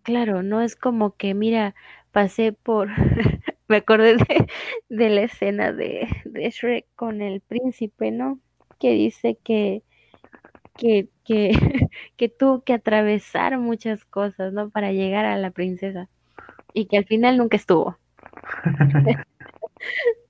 [0.03, 1.75] claro, no es como que, mira,
[2.13, 2.89] pasé por,
[3.69, 4.17] me acordé
[4.89, 8.39] de, la escena de, de, Shrek con el príncipe, ¿no?
[8.79, 9.83] Que dice que,
[10.77, 11.51] que, que,
[12.17, 14.71] que tuvo que atravesar muchas cosas, ¿no?
[14.71, 16.09] Para llegar a la princesa.
[16.75, 17.99] Y que al final nunca estuvo.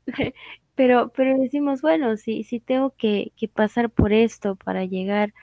[0.75, 5.35] pero, pero decimos, bueno, si, si tengo que, pasar por esto para llegar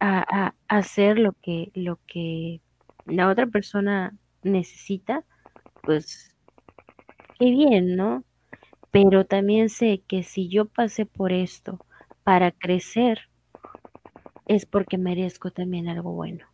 [0.00, 2.60] a, a, hacer lo que, lo que
[3.06, 5.24] la otra persona necesita,
[5.82, 6.36] pues
[7.38, 8.24] qué bien, ¿no?
[8.90, 11.78] Pero también sé que si yo pasé por esto
[12.24, 13.30] para crecer,
[14.46, 16.46] es porque merezco también algo bueno.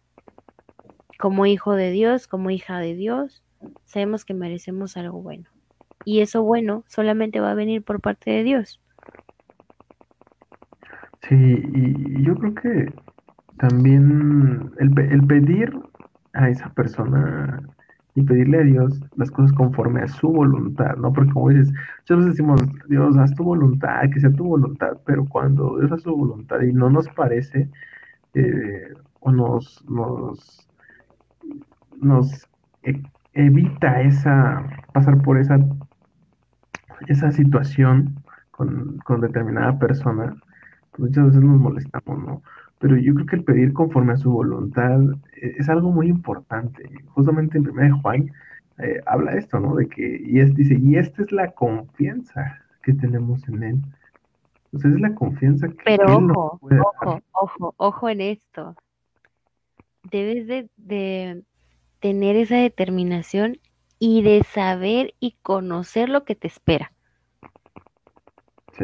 [1.18, 3.42] Como hijo de Dios, como hija de Dios,
[3.84, 5.48] sabemos que merecemos algo bueno
[6.08, 8.80] y eso bueno solamente va a venir por parte de Dios.
[11.28, 12.92] Sí, y yo creo que
[13.58, 15.70] también el, pedir
[16.32, 17.60] a esa persona
[18.14, 21.12] y pedirle a Dios las cosas conforme a su voluntad, ¿no?
[21.12, 25.78] Porque como dices, nosotros decimos, Dios, haz tu voluntad, que sea tu voluntad, pero cuando
[25.78, 27.68] Dios hace su voluntad y no nos parece,
[28.32, 30.66] eh, o nos, nos,
[32.00, 32.48] nos
[32.82, 32.98] e,
[33.34, 35.58] evita esa, pasar por esa,
[37.06, 40.36] esa situación con, con determinada persona,
[40.90, 42.42] pues muchas veces nos molestamos, ¿no?
[42.80, 45.00] Pero yo creo que el pedir conforme a su voluntad
[45.40, 46.88] eh, es algo muy importante.
[47.08, 48.30] Justamente en 1 Juan
[48.78, 49.74] eh, habla esto, ¿no?
[49.74, 53.82] De que, y es, dice, y esta es la confianza que tenemos en Él.
[54.66, 58.76] Entonces es la confianza que Pero Él ojo, puede ojo, ojo, ojo en esto.
[60.10, 61.42] Debes de, de
[62.00, 63.58] tener esa determinación
[63.98, 66.92] y de saber y conocer lo que te espera.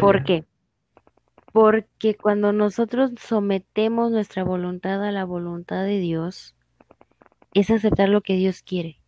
[0.01, 0.45] ¿Por qué?
[1.53, 6.57] Porque cuando nosotros sometemos nuestra voluntad a la voluntad de Dios,
[7.53, 8.99] es aceptar lo que Dios quiere.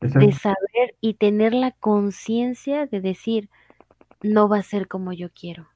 [0.00, 3.50] De saber y tener la conciencia de decir,
[4.22, 5.68] no va a ser como yo quiero.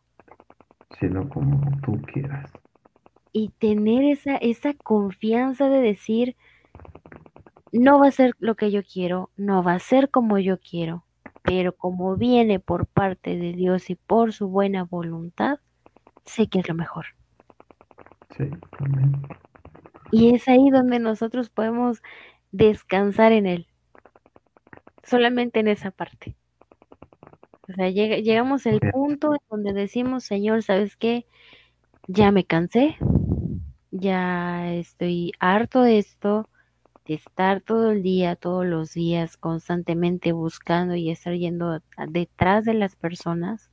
[0.99, 2.51] Sino como tú quieras.
[3.33, 6.37] Y tener esa, esa confianza de decir,
[7.73, 11.05] no va a ser lo que yo quiero, no va a ser como yo quiero
[11.43, 15.59] pero como viene por parte de Dios y por su buena voluntad,
[16.25, 17.07] sé que es lo mejor.
[18.37, 18.45] Sí,
[18.79, 19.23] amén.
[20.12, 22.03] Y es ahí donde nosotros podemos
[22.53, 23.66] descansar en Él,
[25.03, 26.37] solamente en esa parte.
[27.68, 31.27] O sea, llegamos al punto en donde decimos, Señor, ¿sabes qué?
[32.09, 32.97] Ya me cansé,
[33.93, 36.49] ya estoy harto de esto,
[37.14, 42.96] estar todo el día, todos los días, constantemente buscando y estar yendo detrás de las
[42.96, 43.70] personas,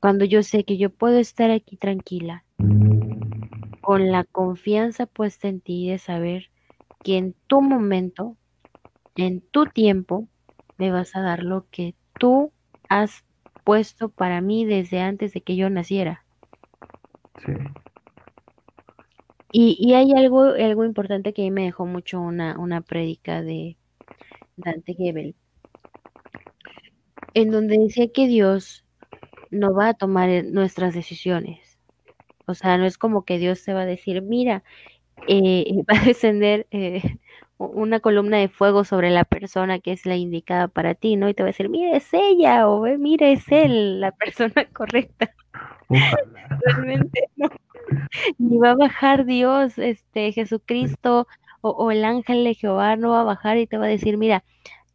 [0.00, 2.44] cuando yo sé que yo puedo estar aquí tranquila,
[3.80, 6.50] con la confianza puesta en ti de saber
[7.02, 8.36] que en tu momento,
[9.16, 10.28] en tu tiempo,
[10.78, 12.52] me vas a dar lo que tú
[12.88, 13.24] has
[13.64, 16.24] puesto para mí desde antes de que yo naciera.
[17.44, 17.52] Sí.
[19.52, 23.76] Y, hay algo, algo importante que a mí me dejó mucho una, una prédica de
[24.56, 25.34] Dante Gebel,
[27.34, 28.84] en donde decía que Dios
[29.50, 31.78] no va a tomar nuestras decisiones.
[32.46, 34.62] O sea, no es como que Dios se va a decir, mira,
[35.28, 37.02] eh, va a descender eh,
[37.68, 41.28] una columna de fuego sobre la persona que es la indicada para ti, ¿no?
[41.28, 45.32] Y te va a decir, mira, es ella, o mira, es él, la persona correcta.
[46.64, 47.48] Realmente no
[48.38, 51.26] ni va a bajar Dios, este, Jesucristo
[51.62, 54.44] o, el ángel de Jehová no va a bajar y te va a decir, mira,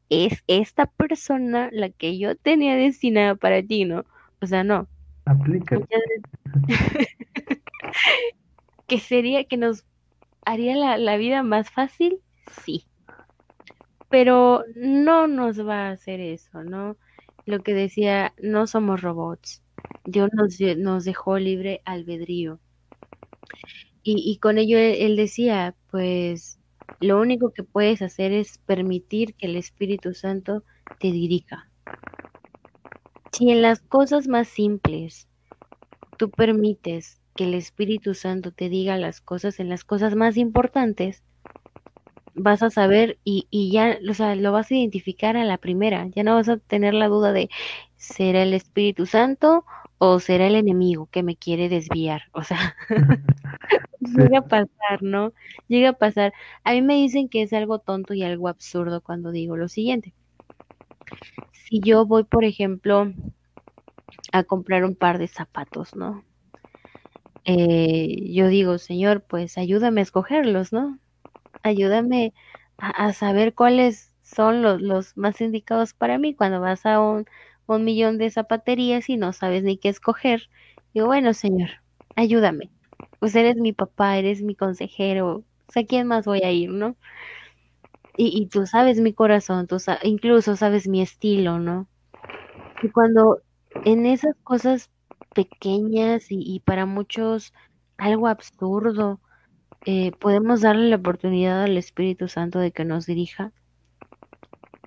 [0.09, 4.03] es esta persona la que yo tenía destinada para ti, ¿no?
[4.41, 4.87] O sea, no.
[5.25, 5.79] Aplica.
[8.87, 9.85] que sería, que nos
[10.43, 12.19] haría la, la vida más fácil,
[12.63, 12.85] sí.
[14.09, 16.97] Pero no nos va a hacer eso, ¿no?
[17.45, 19.61] Lo que decía, no somos robots.
[20.05, 22.59] Dios nos, nos dejó libre albedrío.
[24.07, 26.59] Y, con ello él, decía, pues
[26.99, 30.63] lo único que puedes hacer es permitir que el Espíritu Santo
[30.99, 31.71] te dirija.
[33.31, 35.27] Si en las cosas más simples
[36.17, 41.23] tú permites que el Espíritu Santo te diga las cosas, en las cosas más importantes,
[42.35, 46.07] vas a saber y, y ya, o sea, lo vas a identificar a la primera.
[46.09, 47.49] Ya no vas a tener la duda de,
[47.97, 49.65] ¿será el Espíritu Santo
[49.97, 52.23] o será el enemigo que me quiere desviar?
[52.33, 52.75] O sea,
[53.99, 55.33] llega a pasar, ¿no?
[55.67, 56.33] Llega a pasar.
[56.63, 60.13] A mí me dicen que es algo tonto y algo absurdo cuando digo lo siguiente.
[61.51, 63.11] Si yo voy, por ejemplo,
[64.31, 66.23] a comprar un par de zapatos, ¿no?
[67.45, 70.99] Eh, yo digo, Señor, pues ayúdame a escogerlos, ¿no?
[71.65, 72.33] Ayúdame
[72.77, 77.25] a, saber cuáles son los, los, más indicados para mí cuando vas a un,
[77.67, 80.49] un millón de zapaterías y no sabes ni qué escoger.
[80.93, 81.69] Digo, bueno, Señor,
[82.15, 82.69] ayúdame
[83.19, 85.37] pues eres mi papá, eres mi consejero,
[85.67, 86.95] o sea, ¿quién más voy a ir, no?
[88.17, 91.87] Y, tú sabes mi corazón, tú incluso sabes mi estilo, ¿no?
[92.81, 93.41] Y cuando
[93.83, 94.89] en esas cosas
[95.33, 97.51] pequeñas y, para muchos
[97.97, 99.19] algo absurdo,
[99.85, 103.53] eh, podemos darle la oportunidad al Espíritu Santo de que nos dirija,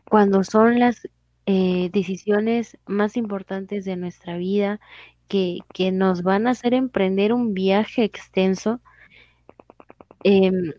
[0.09, 1.09] cuando son las
[1.46, 4.80] eh, decisiones más importantes de nuestra vida
[5.28, 8.80] que, nos van a hacer emprender un viaje extenso.
[10.24, 10.72] Em,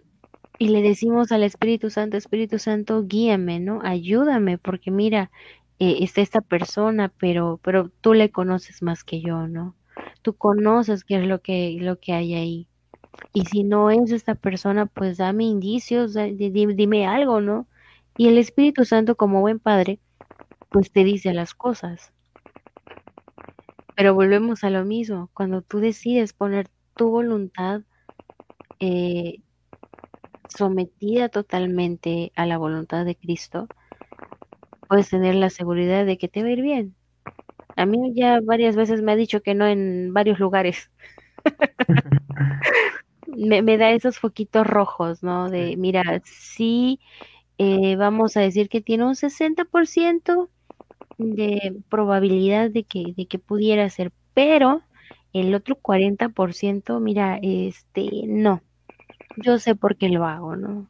[0.60, 3.80] y le decimos al Espíritu Santo, Espíritu Santo, guíame, ¿no?
[3.84, 5.32] Ayúdame, porque mira,
[5.80, 9.76] eh, está esta persona, pero, pero tú le conoces más que yo, ¿no?
[10.22, 12.69] Tú conoces qué es lo que, lo que hay ahí.
[13.34, 17.68] Y si no es esta persona, pues dame indicios, dime algo, ¿no?
[18.18, 20.00] Y el Espíritu Santo, como buen padre,
[20.70, 22.12] pues te dice las cosas.
[23.96, 27.82] Pero volvemos a lo mismo, cuando tú decides poner tu voluntad
[28.80, 29.42] eh,
[30.50, 33.68] sometida totalmente a la voluntad de Cristo,
[34.88, 36.96] puedes tener la seguridad de que te va a ir bien.
[37.76, 40.92] A mí ya varias veces me ha dicho que no en varios lugares.
[43.36, 45.50] me, da esos foquitos rojos, ¿no?
[45.50, 47.00] De, mira, sí,
[47.58, 50.50] eh, vamos a decir que tiene un 60%
[51.18, 54.82] de probabilidad de que, de que pudiera ser, pero
[55.34, 58.62] el otro 40%, mira, este, no,
[59.38, 60.90] yo sé por qué lo hago, ¿no?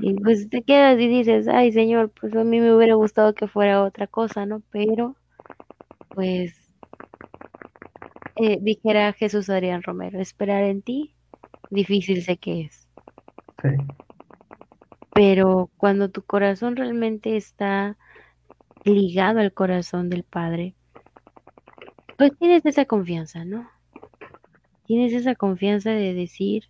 [0.00, 3.48] Y pues te quedas y dices, ay señor, pues a mí me hubiera gustado que
[3.48, 4.62] fuera otra cosa, ¿no?
[4.70, 5.16] Pero,
[6.10, 6.54] pues,
[8.36, 11.14] eh, dijera Jesús Adrián Romero, esperar en ti,
[11.70, 12.88] difícil sé que es.
[13.62, 13.68] Sí.
[15.14, 17.96] Pero cuando tu corazón realmente está
[18.84, 20.74] ligado al corazón del Padre,
[22.16, 23.68] pues tienes esa confianza, ¿no?
[24.86, 26.64] Tienes esa confianza de decir,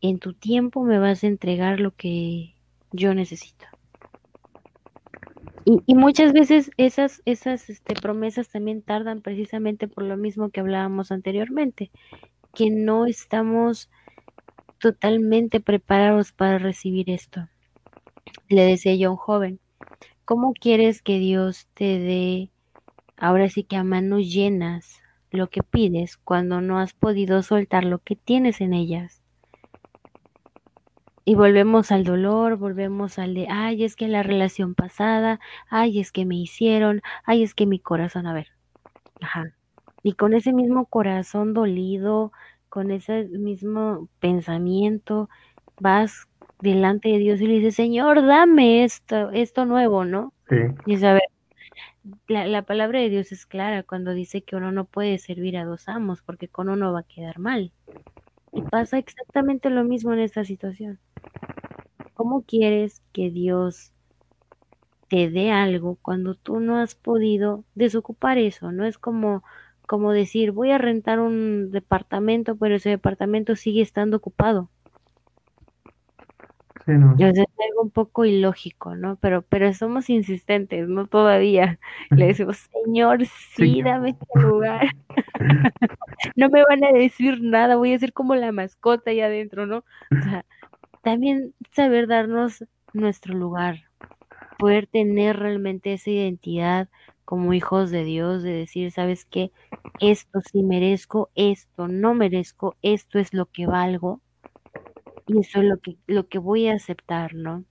[0.00, 2.54] en tu tiempo me vas a entregar lo que
[2.92, 3.66] yo necesito.
[5.64, 11.12] Y, muchas veces esas, esas este, promesas también tardan precisamente por lo mismo que hablábamos
[11.12, 11.92] anteriormente,
[12.54, 13.90] que no estamos
[14.78, 17.48] totalmente preparados para recibir esto.
[18.48, 19.60] Le decía yo a un joven,
[20.24, 22.50] ¿cómo quieres que Dios te dé,
[23.16, 25.00] ahora sí que a manos llenas,
[25.30, 29.22] lo que pides cuando no has podido soltar lo que tienes en ellas?
[31.24, 35.38] Y volvemos al dolor, volvemos al de, ay, es que la relación pasada,
[35.70, 38.48] ay, es que me hicieron, ay, es que mi corazón, a ver,
[39.20, 39.54] ajá.
[40.02, 42.32] Y con ese mismo corazón dolido,
[42.68, 45.28] con ese mismo pensamiento,
[45.80, 46.28] vas
[46.60, 50.32] delante de Dios y le dices, Señor, dame esto, esto nuevo, ¿no?
[50.48, 50.56] Sí.
[50.86, 51.22] Y a ver,
[52.28, 55.64] la, la palabra de Dios es clara cuando dice que uno no puede servir a
[55.64, 57.72] dos amos porque con uno va a quedar mal.
[58.52, 60.98] Y pasa exactamente lo mismo en esta situación.
[62.14, 63.92] ¿Cómo quieres que Dios
[65.08, 68.72] te dé algo cuando tú no has podido desocupar eso?
[68.72, 69.42] No es como,
[69.92, 74.70] como decir, voy a rentar un departamento, pero ese departamento sigue estando ocupado.
[76.86, 77.14] Sí, no.
[77.18, 79.16] es algo un poco ilógico, ¿no?
[79.16, 81.08] Pero, pero somos insistentes, ¿no?
[81.08, 81.78] Todavía.
[82.10, 84.86] Le decimos, Señor, sí, dame este lugar.
[86.36, 89.84] no me van a decir nada, voy a ser como la mascota ahí adentro, ¿no?
[90.10, 90.46] O sea,
[91.02, 92.64] también saber darnos
[92.94, 93.80] nuestro lugar,
[94.58, 96.88] poder tener realmente esa identidad
[97.24, 99.52] como hijos de Dios, de decir, ¿sabes qué?
[100.00, 104.20] Esto sí merezco, esto no merezco, esto es lo que valgo
[105.26, 107.64] y eso es lo que, lo que voy a aceptar, ¿no?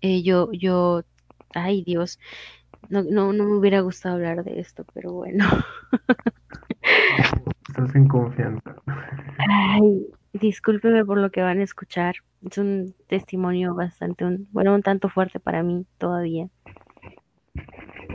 [0.00, 1.02] Eh, yo, yo,
[1.54, 2.18] ay Dios,
[2.88, 5.44] no, no, no me hubiera gustado hablar de esto, pero bueno.
[7.68, 8.76] Estás en confianza.
[9.38, 12.16] Ay, discúlpeme por lo que van a escuchar.
[12.48, 16.48] Es un testimonio bastante, bueno, un tanto fuerte para mí todavía.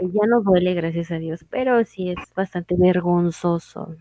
[0.02, 3.96] Ya no duele, gracias a Dios, pero sí es bastante vergonzoso.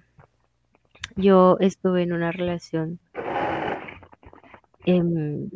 [1.17, 3.01] Yo estuve en una relación
[4.85, 5.51] em,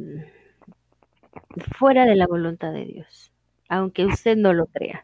[1.78, 3.32] fuera de la voluntad de Dios,
[3.68, 5.02] aunque usted no lo crea.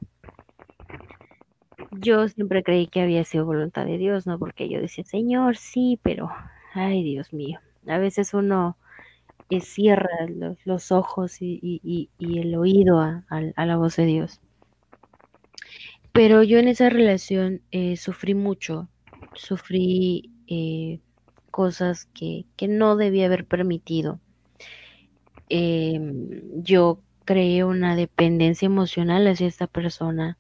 [1.93, 4.39] Yo siempre creí que había sido voluntad de Dios, ¿no?
[4.39, 6.31] Porque yo decía, Señor, sí, pero,
[6.75, 8.77] ay, Dios mío, a veces uno
[9.51, 10.11] eh, cierra
[10.65, 13.25] los, ojos y, el oído a,
[13.57, 14.41] la voz de Dios.
[16.19, 18.89] Pero yo en esa relación eh, sufrí mucho,
[19.35, 20.99] sufrí eh,
[21.53, 24.19] cosas que, no debía haber permitido.
[25.49, 26.29] Em,
[26.65, 30.39] yo creé una dependencia emocional hacia esta persona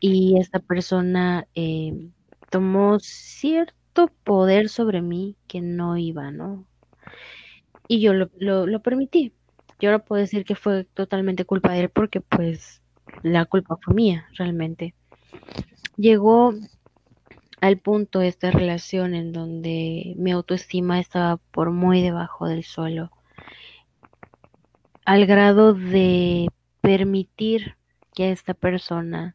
[0.00, 2.10] y esta persona em,
[2.50, 6.66] tomó cierto poder sobre mí que no iba, ¿no?
[7.86, 8.30] y yo lo,
[8.66, 9.32] lo, permití.
[9.78, 12.82] Yo no puedo decir que fue totalmente culpa de él porque pues
[13.22, 14.92] la culpa fue mía realmente.
[15.96, 16.52] Llegó
[17.60, 23.10] al punto esta relación en donde mi autoestima estaba por muy debajo del suelo,
[25.04, 26.48] al grado de
[26.80, 27.76] permitir
[28.14, 29.34] que esta persona,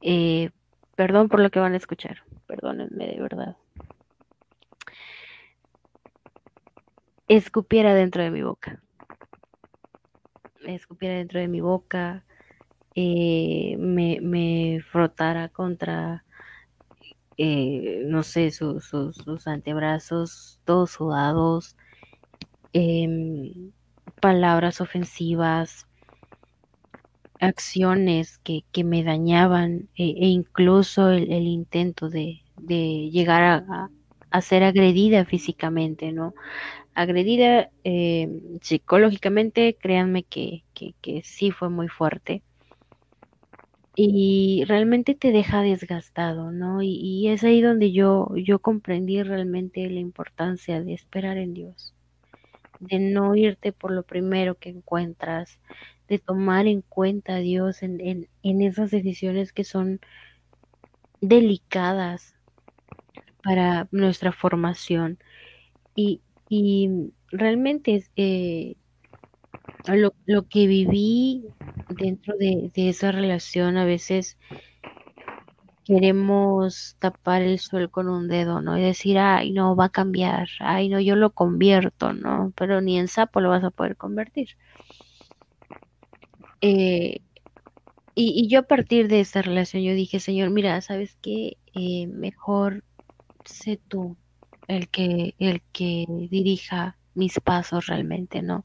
[0.00, 0.50] eh,
[0.96, 3.56] perdón por lo que van a escuchar, perdónenme de verdad,
[7.28, 8.82] escupiera dentro de mi boca.
[10.64, 12.24] Escupiera dentro de mi boca,
[12.96, 16.24] eh, me, frotara contra,
[17.36, 21.76] eh, no sé, sus antebrazos todos sudados,
[22.72, 23.72] em,
[24.20, 25.86] palabras ofensivas,
[27.40, 33.42] acciones que, me dañaban e, e incluso el, intento de, llegar
[34.30, 36.34] a, ser agredida físicamente, ¿no?
[36.94, 40.64] Agredida em, psicológicamente, créanme que,
[41.24, 42.42] sí fue muy fuerte
[43.98, 46.82] y realmente te deja desgastado, ¿no?
[46.82, 51.94] Y, es ahí donde yo, yo comprendí realmente la importancia de esperar en Dios,
[52.78, 55.58] de no irte por lo primero que encuentras,
[56.08, 59.98] de tomar en cuenta a Dios en, en, esas decisiones que son
[61.22, 62.34] delicadas
[63.42, 65.18] para nuestra formación.
[65.94, 66.20] Y,
[66.50, 68.76] y realmente eh,
[69.94, 71.44] lo, lo, que viví
[71.88, 74.38] dentro de, esa relación a veces
[75.84, 78.76] queremos tapar el sol con un dedo, ¿no?
[78.76, 82.52] Y decir, ay, no, va a cambiar, ay, no, yo lo convierto, ¿no?
[82.56, 84.56] Pero ni en sapo lo vas a poder convertir.
[86.60, 87.20] Eh,
[88.14, 91.58] y, yo a partir de esa relación, yo dije, Señor, mira, ¿sabes qué?
[91.74, 92.82] Eh, mejor
[93.44, 94.16] sé tú
[94.68, 98.64] el que, el que dirija mis pasos realmente, ¿no?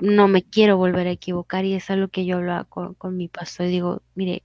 [0.00, 3.28] No me quiero volver a equivocar y es algo que yo hablaba con, con mi
[3.28, 4.42] pastor y digo, mire,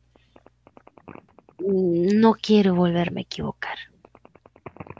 [1.59, 3.77] no quiero volverme a equivocar.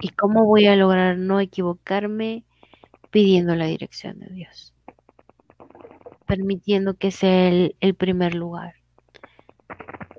[0.02, 2.44] ¿Y cómo voy a lograr no equivocarme?
[3.11, 4.73] Pidiendo la dirección de Dios,
[6.27, 8.76] permitiendo que sea el, primer lugar,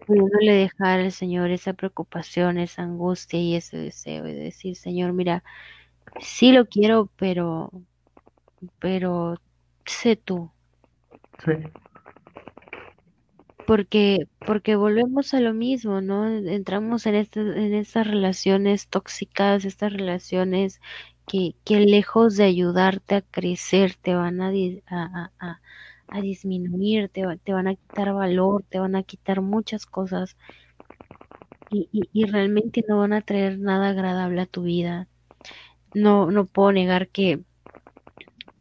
[0.07, 5.45] pudiéndole dejar al Señor esa preocupación, esa angustia y ese deseo y decir, Señor, mira,
[6.21, 7.71] sí lo quiero, pero,
[8.79, 9.37] pero
[9.87, 10.51] sé tú.
[11.45, 11.53] Sí.
[13.67, 16.29] Porque, porque volvemos a lo mismo, ¿no?
[16.29, 20.81] Entramos en, este, en estas relaciones tóxicas, estas relaciones
[21.27, 24.53] que, que lejos de ayudarte a crecer, te van a,
[24.89, 25.61] a,
[26.09, 30.37] a, disminuir, te, te, van a quitar valor, te van a quitar muchas cosas
[31.71, 35.09] y, y, y realmente no van a traer nada agradable a tu vida.
[35.95, 37.43] No, no puedo negar que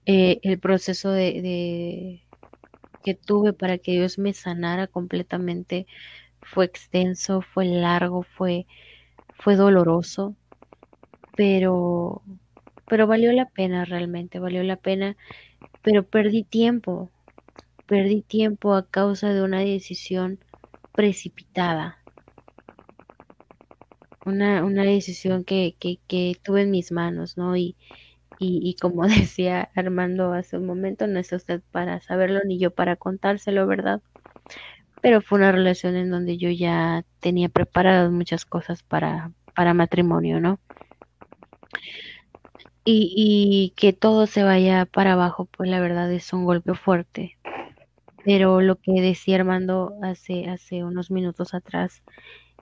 [0.05, 2.21] eh, el proceso de,
[3.03, 5.87] que tuve para que Dios me sanara completamente
[6.41, 8.67] fue extenso, fue largo, fue,
[9.39, 10.35] fue doloroso,
[11.35, 12.21] pero,
[12.87, 15.17] pero valió la pena realmente, valió la pena,
[15.81, 17.09] pero perdí tiempo,
[17.87, 20.39] perdí tiempo a causa de una decisión
[20.93, 21.97] precipitada.
[24.25, 27.55] Una, una decisión que, que, que tuve en mis manos, ¿no?
[27.55, 27.75] Y,
[28.39, 32.95] y, como decía Armando hace un momento, no es usted para saberlo ni yo para
[32.95, 34.01] contárselo, ¿verdad?
[35.01, 40.39] Pero fue una relación en donde yo ya tenía preparadas muchas cosas para, para matrimonio,
[40.39, 40.59] ¿no?
[42.83, 47.37] Y, y que todo se vaya para abajo, pues la verdad es un golpe fuerte.
[48.23, 52.03] Pero lo que decía Armando hace, hace unos minutos atrás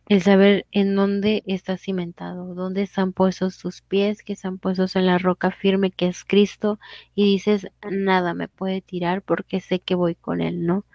[0.08, 5.06] el saber en dónde está cimentado, dónde están puestos tus pies, que están puestos en
[5.06, 6.80] la roca firme que es Cristo,
[7.16, 10.86] y dices, nada me puede tirar porque sé que voy con Él, ¿no?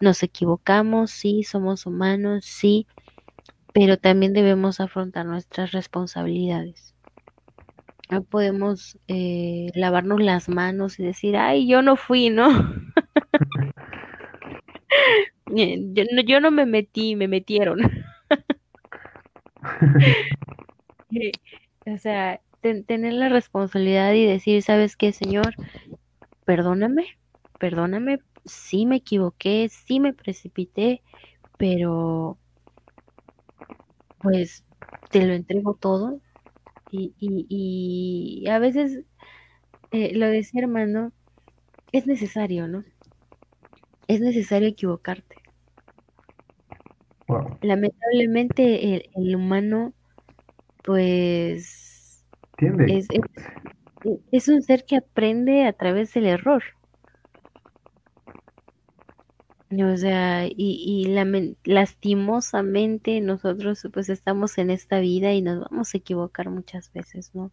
[0.00, 2.86] Nos equivocamos, sí, somos humanos, sí,
[3.74, 6.94] pero también debemos afrontar nuestras responsabilidades.
[8.10, 12.48] No podemos eh, lavarnos las manos y decir, ay, yo no fui, ¿no?
[15.46, 17.80] yo, no yo no me metí, me metieron.
[21.86, 25.54] O sea, tener la responsabilidad y decir, ¿sabes qué, Señor?
[26.44, 27.06] Perdóname,
[27.58, 31.02] perdóname, sí me equivoqué, sí me precipité,
[31.56, 32.38] pero
[34.22, 34.64] pues
[35.10, 36.20] te lo entrego todo.
[36.92, 39.04] Y, y, a veces,
[39.92, 41.12] eh, lo decía hermano,
[41.92, 42.84] es necesario, ¿no?
[44.08, 45.39] Es necesario equivocarte.
[47.62, 49.92] Lamentablemente el, humano,
[50.84, 52.24] pues,
[52.88, 53.08] es,
[54.32, 56.62] es, un ser que aprende a través del error.
[59.72, 61.04] O sea, y, y
[61.64, 67.52] lastimosamente nosotros pues estamos en esta vida y nos vamos a equivocar muchas veces, ¿no?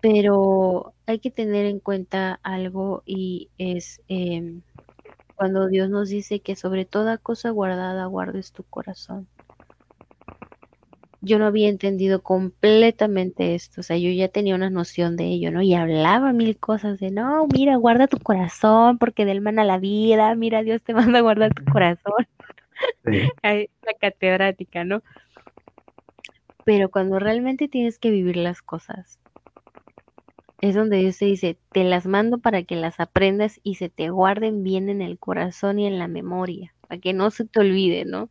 [0.00, 4.62] Pero hay que tener en cuenta algo y es em,
[5.34, 9.26] cuando Dios nos dice que sobre toda cosa guardada guardes tu corazón.
[11.20, 15.50] Yo no había entendido completamente esto, o sea, yo ya tenía una noción de ello,
[15.50, 15.62] ¿no?
[15.62, 20.34] Y hablaba mil cosas de, no, mira, guarda tu corazón porque del mana la vida,
[20.34, 22.26] mira, Dios te manda a guardar tu corazón.
[23.42, 25.02] la catedrática, ¿no?
[26.64, 29.18] Pero cuando realmente tienes que vivir las cosas,
[30.68, 34.08] es donde Dios te dice, te las mando para que las aprendas y se te
[34.08, 38.06] guarden bien en el corazón y en la memoria, para que no se te olvide,
[38.06, 38.30] ¿no?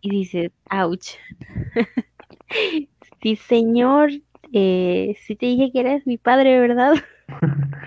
[0.00, 1.16] Y dices, ouch.
[3.22, 4.10] sí, Señor,
[4.54, 6.94] eh, sí te dije que eres mi padre, ¿verdad?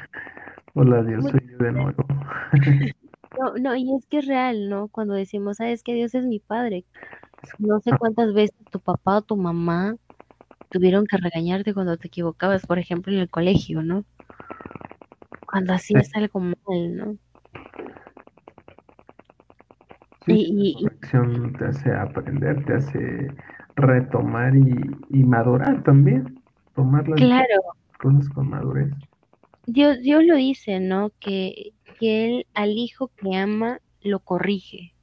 [0.75, 2.05] Hola, Dios, soy yo de nuevo.
[3.39, 4.87] no, no, y es que es real, ¿no?
[4.87, 6.85] Cuando decimos, sabes que Dios es mi padre.
[7.57, 9.97] No sé cuántas veces tu papá o tu mamá
[10.73, 14.03] tuvieron que regañarte cuando te equivocabas, por ejemplo, en el colegio, ¿no?
[15.45, 17.17] Cuando hacías algo mal, ¿no?
[20.25, 23.27] y, y, acción te hace aprender, te hace
[23.75, 26.41] retomar y, madurar también,
[26.75, 27.61] tomar las claro.
[27.99, 28.91] cosas con madurez.
[29.67, 31.11] Dios, Dios lo dice, ¿no?
[31.19, 34.95] Que, que Él al hijo que ama lo corrige.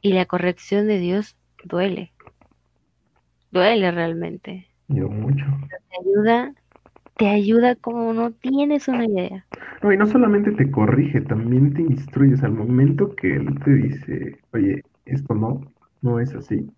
[0.00, 2.12] Y la corrección de Dios duele
[3.52, 4.66] duele realmente.
[4.88, 5.44] Yo mucho.
[5.68, 6.52] te ayuda,
[7.16, 9.44] te ayuda como no tienes una idea.
[9.82, 14.38] No, y no solamente te corrige, también te instruyes al momento que él te dice,
[14.52, 15.60] oye, esto no,
[16.00, 16.68] no es así.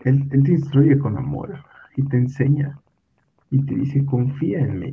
[0.00, 1.64] Él, te instruye con amor
[1.96, 2.78] y te enseña
[3.50, 4.92] y te dice, confía en mí.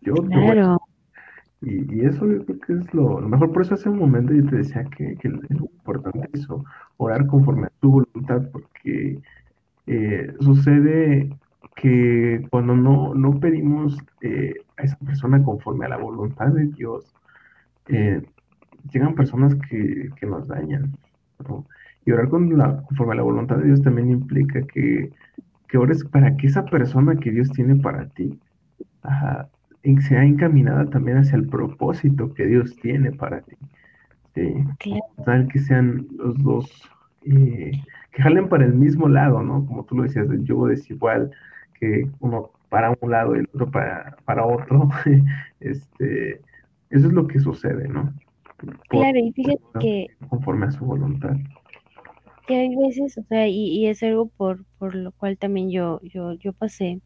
[0.00, 0.78] Yo claro.
[1.60, 3.52] Y, y, eso yo creo que es lo, mejor.
[3.52, 6.64] Por eso hace un momento yo te decía que, que es importante eso,
[6.96, 9.20] orar conforme a tu voluntad, porque
[9.86, 11.30] eh, sucede
[11.74, 17.14] que cuando no, no pedimos eh, a esa persona conforme a la voluntad de Dios,
[17.88, 18.22] eh,
[18.92, 20.92] llegan personas que, nos dañan.
[22.04, 25.10] Y orar con la, conforme a la voluntad de Dios también implica que,
[25.68, 28.38] que ores para que esa persona que Dios tiene para ti
[30.00, 33.56] sea encaminada también hacia el propósito que Dios tiene para ti.
[35.24, 36.90] Tal que sean los dos
[37.22, 39.64] que jalen para el mismo lado, ¿no?
[39.66, 41.30] Como tú lo decías, del yugo desigual,
[41.78, 44.88] que uno para un lado y el otro para, para otro.
[45.60, 46.40] este,
[46.90, 48.12] eso es lo que sucede, ¿no?
[48.88, 50.06] claro, y fíjate que...
[50.28, 51.36] Conforme a su voluntad.
[52.46, 56.00] Que hay veces, o sea, y, y, es algo por, por lo cual también yo,
[56.02, 57.00] yo, yo pasé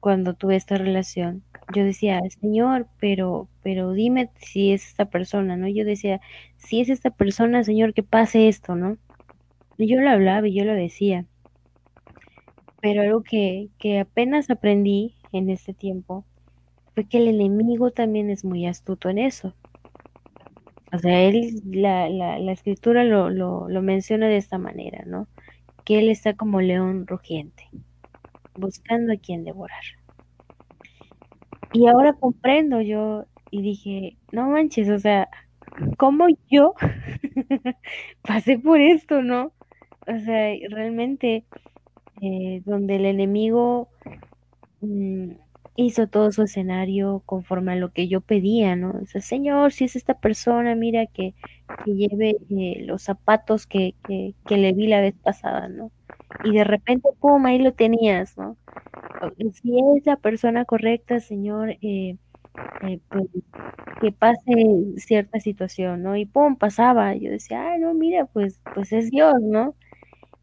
[0.00, 1.42] cuando tuve esta relación.
[1.74, 5.68] Yo decía, Señor, pero, pero dime si es esta persona, ¿no?
[5.68, 6.20] Yo decía,
[6.56, 8.96] si es esta persona, Señor, que pase esto, ¿no?
[9.86, 11.26] Yo lo hablaba y yo lo decía.
[12.80, 13.70] Pero algo que,
[14.00, 16.24] apenas aprendí en este tiempo
[16.94, 19.54] fue que el enemigo también es muy astuto en eso.
[20.92, 25.28] O sea, él, la, la, la escritura lo, lo, lo, menciona de esta manera, ¿no?
[25.84, 27.68] Que él está como león rugiente,
[28.56, 29.84] buscando a quien devorar.
[31.72, 35.28] Y ahora comprendo yo y dije, no manches, o sea,
[35.96, 36.74] ¿cómo yo
[38.22, 39.52] pasé por esto, no?
[40.14, 41.44] O sea, realmente
[42.20, 43.88] eh, donde el enemigo
[44.80, 45.32] mm,
[45.76, 48.90] hizo todo su escenario conforme a lo que yo pedía, ¿no?
[49.02, 51.34] O sea, Señor, si es esta persona, mira que,
[51.84, 55.90] que lleve eh, los zapatos que, que, que, le vi la vez pasada, ¿no?
[56.44, 58.56] Y de repente, pum, ahí lo tenías, ¿no?
[59.52, 62.16] Si es la persona correcta, Señor, eh,
[62.82, 63.26] eh, pues,
[64.00, 64.52] que pase
[64.96, 66.16] cierta situación, ¿no?
[66.16, 67.14] Y pum, pasaba.
[67.14, 69.74] Yo decía, ah, no, mira, pues, pues es Dios, ¿no?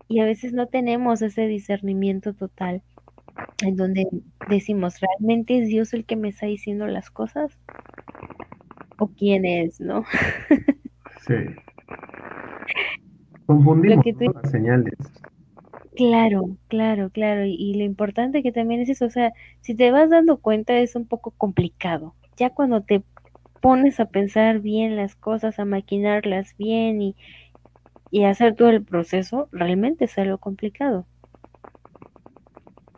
[0.07, 2.81] Y a veces no tenemos ese discernimiento total
[3.63, 4.07] en donde
[4.49, 7.57] decimos, ¿realmente es Dios el que me está diciendo las cosas?
[8.99, 10.05] ¿O quién es, no?
[11.27, 11.35] sí.
[13.45, 14.93] Confundimos las señales.
[15.95, 17.45] Claro, claro, claro.
[17.45, 20.77] Y, y, lo importante que también es eso, o sea, si te vas dando cuenta
[20.77, 22.13] es un poco complicado.
[22.37, 23.03] Ya cuando te
[23.61, 27.15] pones a pensar bien las cosas, a maquinarlas bien y,
[28.11, 31.05] y hacer todo el proceso realmente es algo complicado.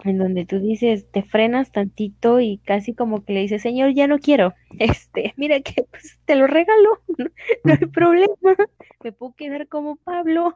[0.03, 4.07] En donde tú dices, te frenas tantito y casi como que le dices, Señor, ya
[4.07, 4.53] no quiero.
[4.80, 6.99] Este, mira que pues, te lo regalo,
[7.64, 8.56] no, hay problema.
[9.03, 10.56] Me puedo quedar como Pablo.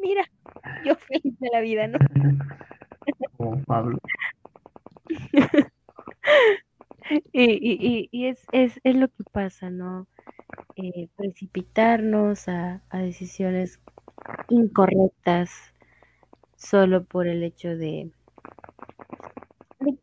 [0.00, 0.24] Mira,
[0.86, 1.98] yo feliz de la vida, ¿no?
[3.36, 3.98] Como Pablo.
[7.32, 10.06] y, y, y, es, es, es lo que pasa, ¿no?
[10.80, 13.80] Eh, precipitarnos a, decisiones
[14.48, 15.50] incorrectas
[16.54, 18.12] solo por el hecho de,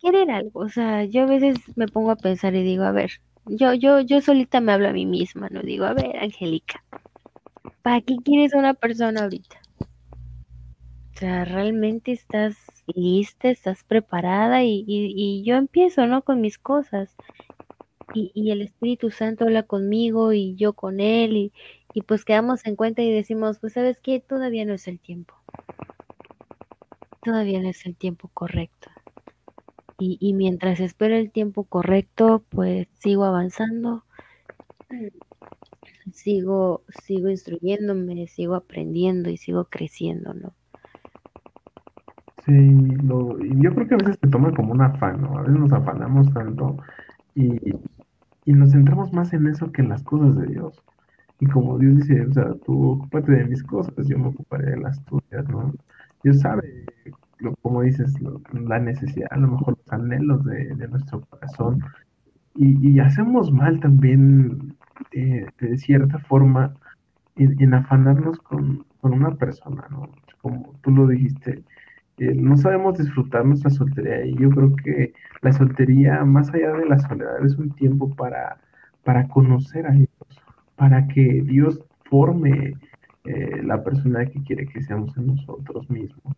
[0.02, 0.60] querer algo.
[0.60, 4.02] O sea, yo a veces me pongo a pensar y digo, a ver, yo, yo,
[4.02, 5.61] yo solita me hablo a mí misma, ¿no?
[5.61, 6.84] Digo, a ver, Angélica,
[7.81, 9.56] ¿para qué quieres una persona ahorita?
[9.80, 12.57] O sea, realmente estás
[12.88, 16.22] lista, estás preparada y, y, y yo empiezo, ¿no?
[16.23, 17.15] Con mis cosas
[18.14, 21.53] y, el Espíritu Santo habla conmigo y yo con él y,
[21.94, 25.34] y pues quedamos en cuenta y decimos, pues sabes qué, todavía no es el tiempo.
[27.23, 28.90] todavía no es el tiempo correcto.
[29.98, 34.03] Y, y mientras espero el tiempo correcto, pues sigo avanzando,
[36.11, 40.53] sigo, sigo instruyéndome, sigo aprendiendo y sigo creciendo, ¿no?
[42.45, 42.52] Sí,
[43.03, 45.38] lo, yo creo que a veces se toma como un afán, ¿no?
[45.38, 46.77] A veces nos afanamos tanto
[47.34, 47.49] y,
[48.45, 50.81] y nos centramos más en eso que en las cosas de Dios.
[51.39, 54.77] Y como Dios dice, o sea, tú ocúpate de mis cosas, yo me ocuparé de
[54.77, 55.73] las tuyas, ¿no?
[56.23, 56.85] Dios sabe,
[57.39, 58.13] lo, como dices,
[58.53, 61.84] la necesidad, a lo mejor los anhelos de, de nuestro corazón.
[62.55, 64.77] Y, y, hacemos mal también,
[65.11, 66.73] eh, de cierta forma,
[67.35, 70.09] en, en afanarnos con, con, una persona, ¿no?
[70.41, 71.63] Como tú lo dijiste,
[72.17, 76.99] no sabemos disfrutar nuestra soltería y yo creo que la soltería, más allá de la
[76.99, 78.57] soledad, es un tiempo para,
[79.03, 80.09] para conocer a Dios,
[80.75, 82.75] para que Dios forme
[83.25, 86.35] eh, la persona que quiere que seamos en nosotros mismos,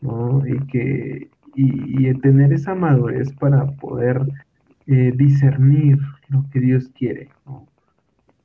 [0.00, 0.42] ¿no?
[0.46, 4.26] Y que y, y tener esa madurez para poder
[4.86, 7.66] eh, discernir lo que Dios quiere, ¿no?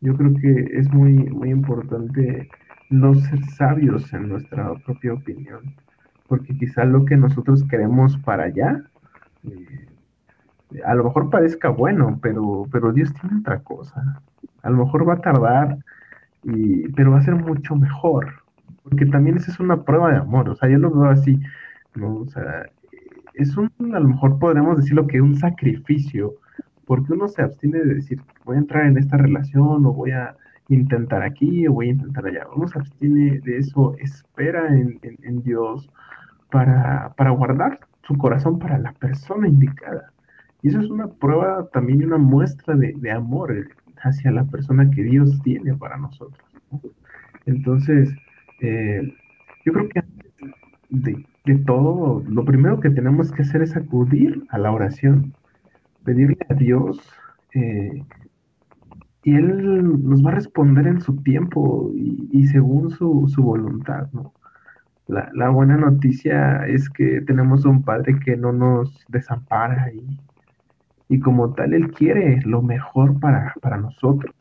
[0.01, 2.49] Yo creo que es muy, muy importante
[2.89, 5.75] no ser sabios en nuestra propia opinión
[6.27, 8.83] porque quizá lo que nosotros queremos para allá,
[9.43, 9.87] eh,
[10.85, 14.21] a lo mejor parezca bueno, pero, pero Dios tiene otra cosa.
[14.61, 15.77] A lo mejor va a tardar,
[16.43, 18.43] y, pero va a ser mucho mejor,
[18.83, 21.39] porque también esa es una prueba de amor, o sea, yo lo veo así,
[21.95, 22.17] ¿no?
[22.17, 22.65] O sea,
[23.33, 26.33] es un, a lo mejor podríamos decirlo que un sacrificio,
[26.85, 30.35] porque uno se abstiene de decir, voy a entrar en esta relación o voy a
[30.69, 32.48] intentar aquí o voy a intentar allá.
[32.56, 35.89] Uno se abstiene de eso, espera en, Dios,
[36.52, 40.11] para, para guardar su corazón para la persona indicada.
[40.61, 43.53] Y eso es una prueba también, una muestra de, amor
[44.02, 46.44] hacia la persona que Dios tiene para nosotros.
[46.72, 46.81] ¿no?
[47.45, 48.10] Entonces,
[48.61, 49.14] eh,
[49.65, 50.03] yo creo que
[50.89, 55.34] de, de, todo, lo primero que tenemos que hacer es acudir a la oración,
[56.03, 56.99] pedirle a Dios,
[57.53, 58.03] eh,
[59.27, 64.07] y Él nos va a responder en su tiempo y, según su, voluntad.
[65.05, 70.17] La, buena noticia es que tenemos un Padre que no nos desampara y,
[71.09, 74.33] y como tal Él quiere lo mejor para, para, nosotros.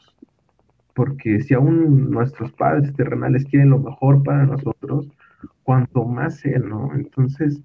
[0.95, 5.11] Porque si aún nuestros padres terrenales quieren lo mejor para nosotros,
[5.65, 6.95] cuanto más Él, ¿no?
[6.95, 7.61] Entonces,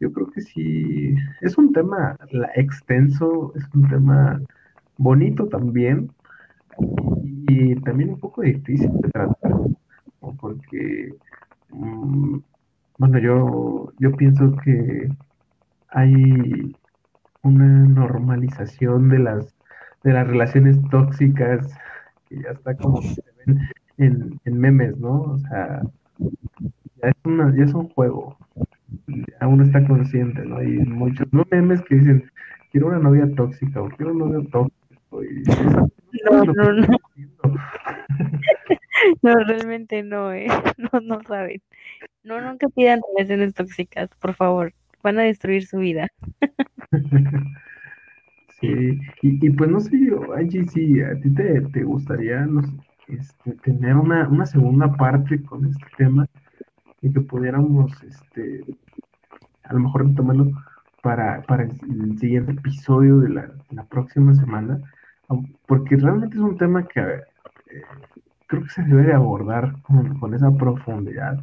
[0.00, 2.16] yo creo que sí, es un tema
[2.56, 4.40] extenso, es un tema
[4.98, 6.10] bonito también
[7.22, 10.34] y, y también un poco difícil de tratar, ¿no?
[10.40, 11.14] porque
[11.74, 12.38] Mm,
[12.98, 15.08] bueno, yo, yo pienso que
[15.88, 16.74] hay
[17.42, 19.54] una normalización de las,
[20.04, 21.66] de las relaciones tóxicas
[22.28, 23.60] que ya está como se ven
[24.44, 25.22] en, memes, ¿no?
[25.22, 25.82] O sea,
[26.18, 28.36] ya es, una, ya es un juego,
[29.08, 30.58] ya uno está consciente, ¿no?
[30.58, 31.44] Hay muchos ¿no?
[31.50, 32.30] memes que dicen,
[32.70, 35.24] quiero una novia tóxica o quiero un novio tóxico.
[35.24, 35.42] Y
[36.30, 36.86] no, no, no.
[39.22, 40.46] No, realmente no, ¿eh?
[40.78, 41.60] No, no saben.
[42.22, 44.72] No, nunca pidan relaciones tóxicas, por favor.
[45.02, 46.08] Van a destruir su vida.
[48.60, 52.62] Sí, y, y pues no sé yo, Angie, si a ti te, te gustaría no
[52.62, 52.72] sé,
[53.08, 56.26] este, tener una, una segunda parte con este tema
[57.02, 58.64] y que pudiéramos, este,
[59.64, 60.50] a lo mejor retomarlo
[61.02, 64.80] para, para el, siguiente episodio de la, la, próxima semana,
[65.66, 67.82] porque realmente es un tema que eh,
[68.46, 71.42] creo que se debe de abordar con, esa profundidad,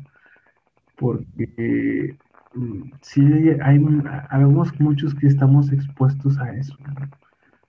[0.98, 2.18] porque
[2.54, 3.84] mm, sí hay,
[4.30, 6.76] habemos muchos que estamos expuestos a eso,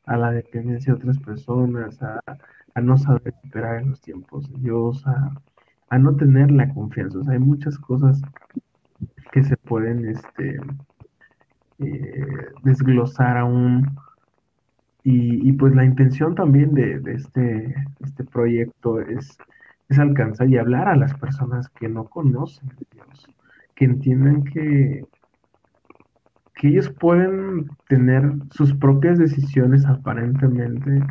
[0.06, 2.20] a la dependencia de otras personas, a,
[2.80, 7.18] no saber esperar en los tiempos de Dios, a, no tener la confianza.
[7.30, 8.22] Hay muchas cosas
[9.30, 10.58] que se pueden este,
[11.78, 13.94] eh, desglosar aún
[15.04, 17.74] y, pues la intención también de, de este,
[18.04, 19.36] este proyecto es,
[19.88, 23.28] es, alcanzar y hablar a las personas que no conocen a Dios,
[23.74, 25.04] que entiendan que,
[26.54, 31.04] que ellos pueden tener sus propias decisiones aparentemente,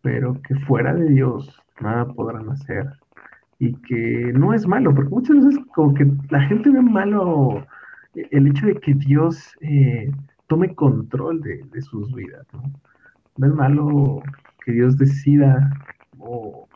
[0.00, 2.86] pero que fuera de Dios nada podrán hacer.
[3.58, 7.66] Y que no es malo, porque muchas veces como que la gente ve malo
[8.14, 10.12] el hecho de que Dios eh,
[10.46, 12.62] tome control de, de sus vidas, ¿no?
[13.38, 14.20] No es malo
[14.64, 15.70] que Dios decida
[16.18, 16.68] o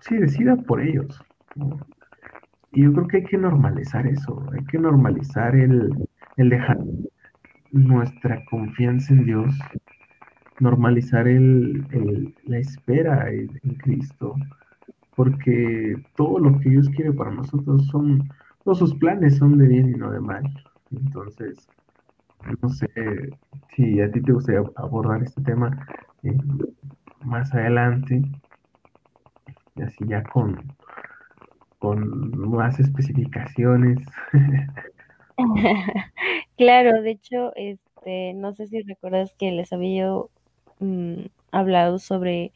[0.00, 1.20] sí, decida por ellos.
[2.72, 5.90] Y yo creo que hay que normalizar eso, hay que normalizar el,
[6.36, 6.78] el dejar
[7.72, 9.58] nuestra confianza en Dios,
[10.60, 14.36] normalizar el, la espera en, en, Cristo,
[15.16, 18.28] porque todo lo que Dios quiere para nosotros son,
[18.64, 20.44] todos sus planes son de bien y no de mal.
[20.92, 21.68] Entonces,
[22.62, 22.88] no sé
[23.74, 25.86] si a ti te gustaría abordar este tema
[26.22, 26.36] eh,
[27.22, 28.22] más adelante,
[29.76, 30.56] así ya con,
[31.78, 33.98] con más especificaciones.
[36.56, 40.10] claro, de hecho, este, no sé si recuerdas que les había
[40.80, 42.52] mm, hablado sobre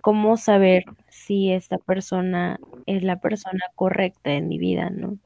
[0.00, 5.18] cómo saber si esta persona es la persona correcta en mi vida, ¿no?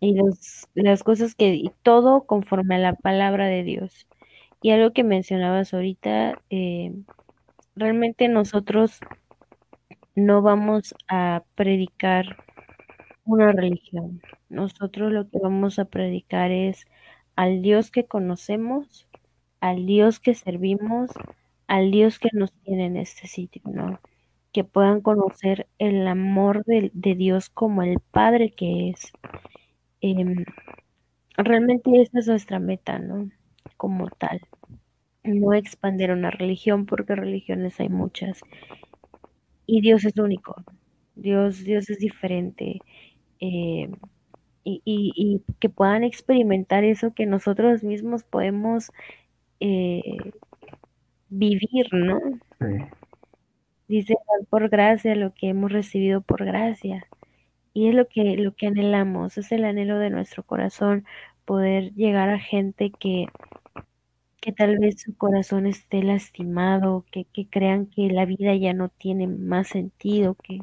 [0.00, 0.16] Y
[0.74, 4.06] las cosas que, y todo conforme a la palabra de Dios.
[4.62, 6.92] Y algo que mencionabas ahorita, eh,
[7.76, 9.00] realmente nosotros
[10.14, 12.36] no vamos a predicar
[13.24, 14.20] una religión.
[14.48, 16.86] Nosotros lo que vamos a predicar es
[17.36, 19.06] al Dios que conocemos,
[19.60, 21.10] al Dios que servimos,
[21.66, 24.00] al Dios que nos tiene en este sitio, ¿no?
[24.52, 29.12] Que puedan conocer el amor de, Dios como el Padre que es.
[30.00, 30.44] Em,
[31.36, 33.30] realmente esa es nuestra meta, ¿no?
[33.76, 34.40] Como tal.
[35.24, 38.40] No expandir una religión, porque religiones hay muchas.
[39.66, 40.56] Y Dios es único.
[41.14, 42.80] Dios, Dios es diferente.
[43.40, 43.92] Em,
[44.64, 48.90] y, y, que puedan experimentar eso que nosotros mismos podemos
[49.60, 50.02] eh,
[51.30, 52.20] vivir, ¿no?
[52.60, 52.66] Sí.
[53.88, 54.14] Dice
[54.50, 57.06] por gracia lo que hemos recibido por gracia.
[57.74, 61.04] Y es lo que, lo que anhelamos, es el anhelo de nuestro corazón,
[61.44, 63.26] poder llegar a gente que,
[64.40, 68.88] que tal vez su corazón esté lastimado, que, que crean que la vida ya no
[68.88, 70.60] tiene más sentido, que,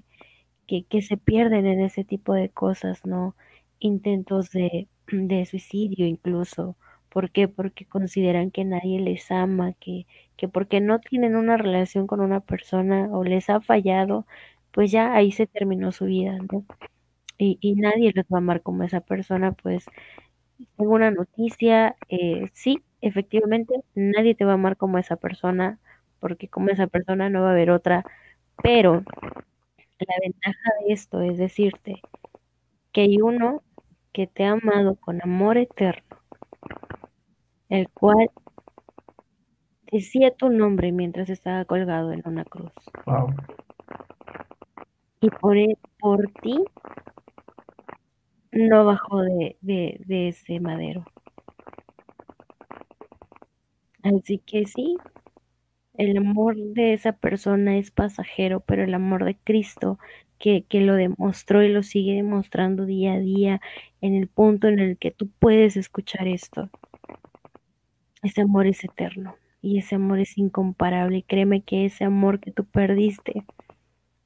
[0.68, 3.36] que, que se pierden en ese tipo de cosas, ¿no?
[3.80, 6.78] Intentos de, de suicidio incluso.
[7.10, 7.48] ¿Por qué?
[7.50, 10.08] Porque consideran que nadie les ama, que,
[10.38, 14.28] que porque no tienen una relación con una persona o les ha fallado,
[14.72, 16.66] pues ya ahí se terminó su vida, ¿no?
[17.38, 19.86] Y, y nadie los va a amar como esa persona, pues
[20.78, 25.80] tengo una noticia, eh, sí, efectivamente, nadie te va a amar como esa persona,
[26.20, 28.04] porque como esa persona no va a haber otra,
[28.64, 29.04] pero
[30.00, 32.02] la ventaja de esto es decirte
[32.92, 33.64] que hay uno
[34.14, 36.18] que te ha amado con amor eterno,
[37.70, 38.30] el cual
[39.92, 42.72] decía tu nombre mientras estaba colgado en una cruz.
[45.22, 46.64] Y por, e, por ti
[48.52, 49.58] no bajó de,
[50.10, 51.06] ese madero.
[54.04, 54.98] Así que sí,
[55.96, 60.00] el amor de esa persona es pasajero, pero el amor de Cristo
[60.40, 63.62] que, que, lo demostró y lo sigue demostrando día a día
[64.02, 66.70] en el punto en el que tú puedes escuchar esto.
[68.24, 71.18] Ese amor es eterno y ese amor es incomparable.
[71.18, 73.44] Y créeme que ese amor que tú perdiste,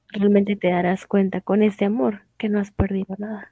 [0.10, 3.50] realmente te darás cuenta con ese amor que no has perdido nada.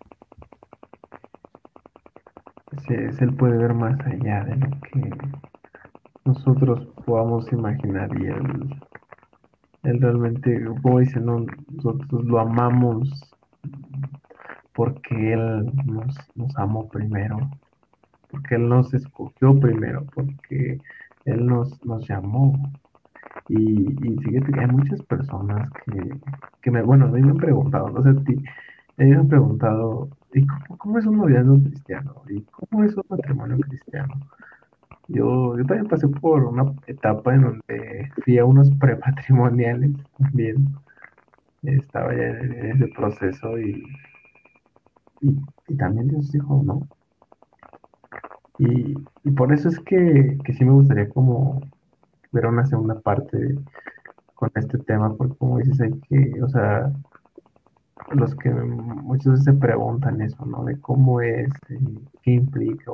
[2.78, 5.10] Sí, es, él puede ver más allá de lo que
[6.26, 13.36] nosotros podamos imaginar y él, realmente, como dicen, nosotros lo amamos
[14.74, 16.16] porque él nos,
[16.56, 17.38] amó primero,
[18.30, 20.80] porque él nos escogió primero, porque
[21.26, 22.72] él nos, llamó.
[23.48, 25.70] Y, y hay muchas personas
[26.62, 28.36] que, me, bueno, me han preguntado, no sé a ti,
[28.98, 30.46] me han preguntado, ¿y
[30.78, 32.22] cómo, es un noviazgo cristiano?
[32.30, 34.14] ¿Y cómo es un matrimonio cristiano?
[35.08, 40.68] Yo, también pasé por una etapa en donde fui a unos prematrimoniales también.
[41.64, 43.84] Estaba ya en ese proceso y,
[45.22, 46.88] y, también Dios dijo, no.
[48.60, 51.62] Y, y por eso es que, que, sí me gustaría como
[52.32, 53.58] ver una segunda parte
[54.36, 56.94] con este tema, porque como dices, hay que, o sea,
[58.12, 60.64] los que muchas veces se preguntan eso, ¿no?
[60.64, 61.50] De cómo es,
[62.24, 62.92] qué implica,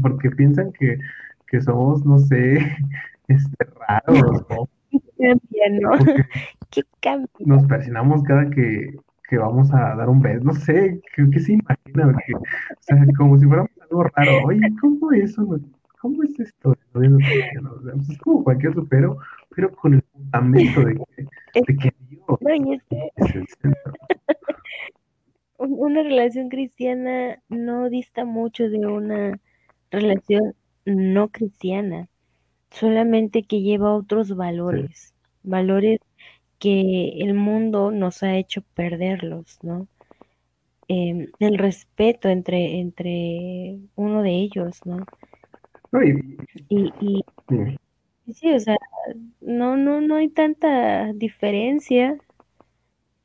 [0.00, 0.98] porque piensan que
[1.46, 2.58] que somos, no sé,
[3.28, 4.68] este, raros, ¿no?
[6.70, 7.28] ¿Qué cambia?
[7.40, 8.96] Nos persinamos cada que,
[9.28, 12.42] que vamos a dar un beso, no sé, creo que se imagina, porque, o
[12.80, 14.44] sea, como si fuéramos algo raro.
[14.44, 15.58] Oye, ¿cómo es eso?
[16.00, 16.76] ¿Cómo es esto?
[16.94, 19.18] es como cualquier otro, pero,
[19.54, 22.26] pero con el fundamento de que, de que Dios
[23.16, 23.92] es el centro.
[25.58, 29.40] Una relación cristiana no dista mucho de una
[29.90, 30.54] relación
[30.84, 32.08] no cristiana,
[32.70, 36.00] solamente que lleva otros valores, valores
[36.58, 39.88] que el mundo nos ha hecho perderlos, ¿no?
[40.88, 45.04] Em, el respeto entre, entre uno de ellos, ¿no?
[46.68, 47.24] Y, y,
[48.32, 48.76] sí, o sea,
[49.40, 52.18] no, no, no hay tanta diferencia,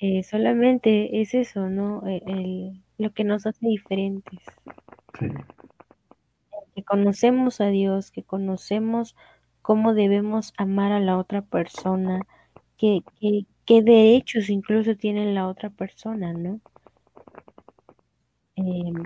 [0.02, 2.08] eh, solamente es eso, ¿no?
[2.08, 4.40] E, el, lo que nos hace diferentes.
[6.74, 9.16] Que conocemos a Dios, que conocemos
[9.62, 12.22] cómo debemos amar a la otra persona,
[12.78, 13.04] qué,
[13.66, 16.62] qué, derechos incluso tiene la otra persona, ¿no?
[18.56, 19.04] Em,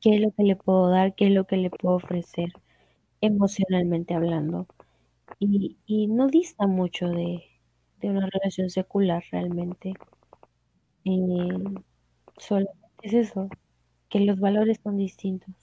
[0.00, 2.52] qué es lo que le puedo dar, qué es lo que le puedo ofrecer
[3.20, 4.68] emocionalmente hablando.
[5.40, 7.55] Y, y no dista mucho de,
[8.00, 9.94] de una relación secular realmente.
[13.02, 13.48] Es eso,
[14.08, 15.54] que los valores son distintos.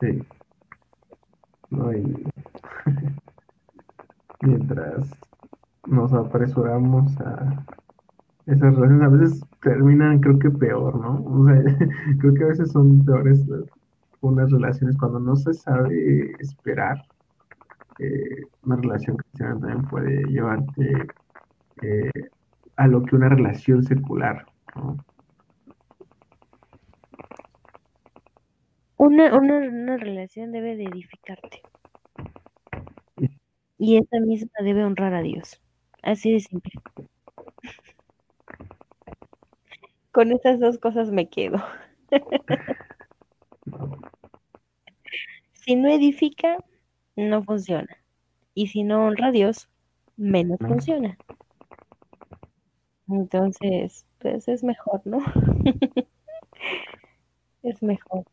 [0.00, 0.22] Sí.
[4.40, 5.10] Mientras
[5.86, 7.66] nos apresuramos a
[8.46, 11.24] esas relaciones, a veces terminan creo que peor, ¿no?
[12.20, 13.44] Creo que a veces son peores
[14.20, 17.04] unas relaciones cuando no se sabe esperar.
[17.98, 21.06] Eh, una relación cristiana también puede llevarte
[21.82, 22.10] eh,
[22.76, 24.46] a lo que una relación secular,
[24.76, 24.96] ¿no?
[28.98, 31.62] Una, una, una relación debe de edificarte.
[33.78, 35.60] Y esa misma debe honrar a Dios.
[36.02, 36.72] Así de simple.
[40.12, 41.62] Con esas dos cosas me quedo.
[45.52, 46.58] si no edifica,
[47.16, 47.96] no funciona.
[48.54, 49.68] Y si no honra a Dios,
[50.16, 51.16] menos funciona.
[53.08, 55.18] Entonces, pues es mejor, ¿no?
[57.62, 58.24] es mejor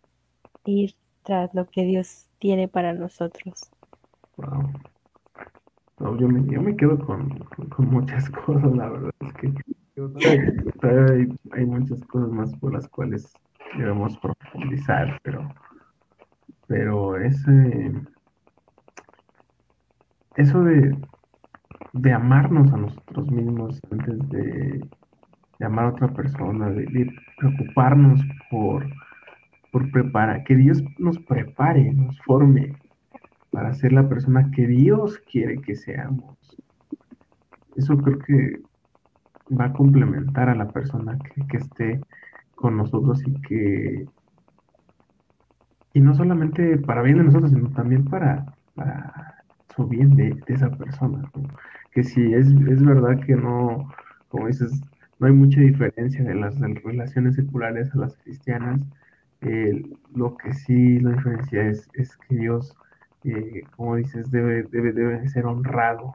[0.65, 3.71] ir tras lo que Dios tiene para nosotros.
[4.37, 4.71] Wow.
[5.99, 7.29] No, yo, me, yo me quedo con,
[7.69, 9.53] con, muchas cosas, la verdad es que
[10.81, 13.31] hay, hay, muchas cosas más por las cuales
[13.77, 15.47] debemos profundizar, pero,
[16.67, 17.93] pero ese,
[20.37, 20.97] eso de,
[21.93, 24.87] de amarnos a nosotros mismos antes de,
[25.59, 28.85] de amar a otra persona, de preocuparnos por
[29.73, 32.77] por preparar, que Dios nos prepare, nos forme
[33.51, 36.37] para ser la persona que Dios quiere que seamos.
[37.75, 38.61] Eso creo que
[39.59, 41.17] va a complementar a la persona
[41.49, 41.99] que, esté
[42.53, 44.05] con nosotros y que,
[45.93, 48.45] y no solamente para bien de nosotros, sino también para,
[48.75, 49.32] para
[49.77, 51.29] bien de, esa persona.
[51.91, 53.89] Que si es, es verdad que no,
[54.29, 54.81] como dices,
[55.19, 58.81] no hay mucha diferencia de las, relaciones seculares a las cristianas,
[59.41, 59.83] eh,
[60.15, 62.75] lo que sí la diferencia es, es que Dios,
[63.23, 66.13] eh, como dices, debe, debe, debe ser honrado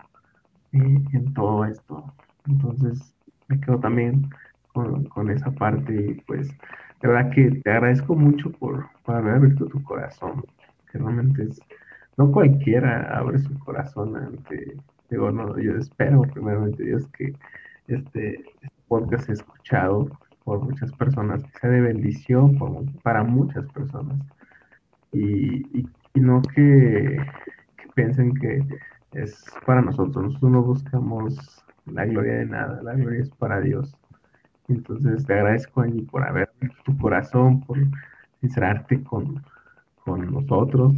[0.73, 2.13] eh, en todo esto.
[2.47, 3.15] Entonces,
[3.49, 4.31] me quedo también
[4.73, 6.49] con, esa parte pues,
[7.01, 10.45] de verdad que te agradezco mucho por, haber abierto tu corazón,
[10.91, 11.61] que realmente es,
[12.19, 14.77] no cualquiera abre su corazón ante,
[15.09, 17.33] digo, no, yo espero primeramente Dios que
[17.87, 20.11] este, este podcast sea escuchado
[20.43, 22.59] por muchas personas, que sea de bendición
[23.03, 24.19] para muchas personas.
[25.13, 27.19] Y, no que,
[27.95, 28.67] piensen que
[29.13, 30.25] es para nosotros.
[30.25, 33.97] Nosotros no buscamos la gloria de nada, la gloria es para Dios.
[34.67, 36.51] Entonces te agradezco, Angie, por haber
[36.85, 37.79] tu corazón, por
[38.41, 39.45] sincerarte con,
[40.05, 40.95] con nosotros.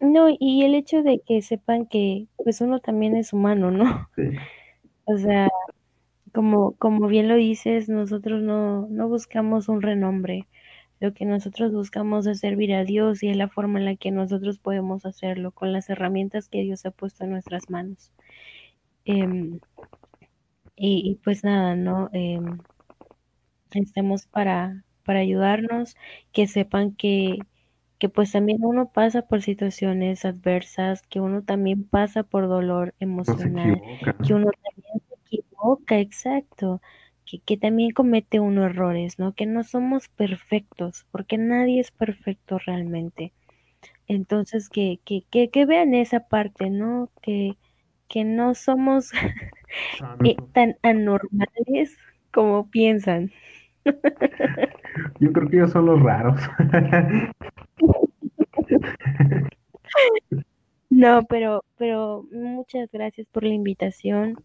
[0.00, 4.08] No, y el hecho de que sepan que pues uno también es humano, ¿no?
[4.16, 4.22] Sí.
[5.06, 5.48] O sea,
[6.34, 10.48] como, como bien lo dices, nosotros no, no buscamos un renombre.
[11.00, 14.10] Lo que nosotros buscamos es servir a Dios y es la forma en la que
[14.12, 18.12] nosotros podemos hacerlo, con las herramientas que Dios ha puesto en nuestras manos.
[19.06, 19.60] Em,
[20.76, 22.10] y, pues nada, ¿no?
[22.12, 22.38] Eh,
[23.72, 25.96] estemos para, para ayudarnos,
[26.32, 27.38] que sepan que,
[28.00, 33.80] que pues también uno pasa por situaciones adversas, que uno también pasa por dolor emocional,
[34.26, 36.80] que uno también equivoca, exacto,
[37.44, 39.34] que, también comete uno errores, ¿no?
[39.34, 43.34] Que no somos perfectos, porque nadie es perfecto realmente.
[44.08, 47.10] Entonces, que, que, que, vean esa parte, ¿no?
[47.20, 47.58] Que,
[48.08, 49.10] que no somos
[50.24, 51.98] eh, tan anormales
[52.32, 53.30] como piensan.
[55.20, 56.40] Yo creo que ellos son los raros.
[60.90, 64.42] No, pero, pero muchas gracias por la invitación.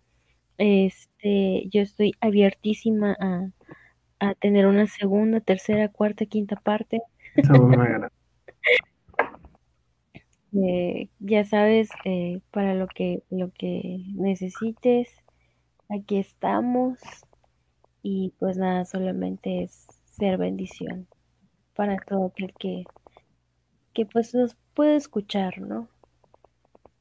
[0.57, 3.49] Este, yo estoy abiertísima a,
[4.19, 7.01] a tener una segunda, tercera, cuarta, quinta parte.
[10.57, 15.13] Eh, ya sabes, eh, para lo que, lo que necesites,
[15.89, 16.97] aquí estamos.
[18.07, 21.07] Y pues nada, solamente es ser bendición
[21.75, 22.83] para todo aquel que,
[23.95, 25.87] que pues nos puede escuchar, ¿no?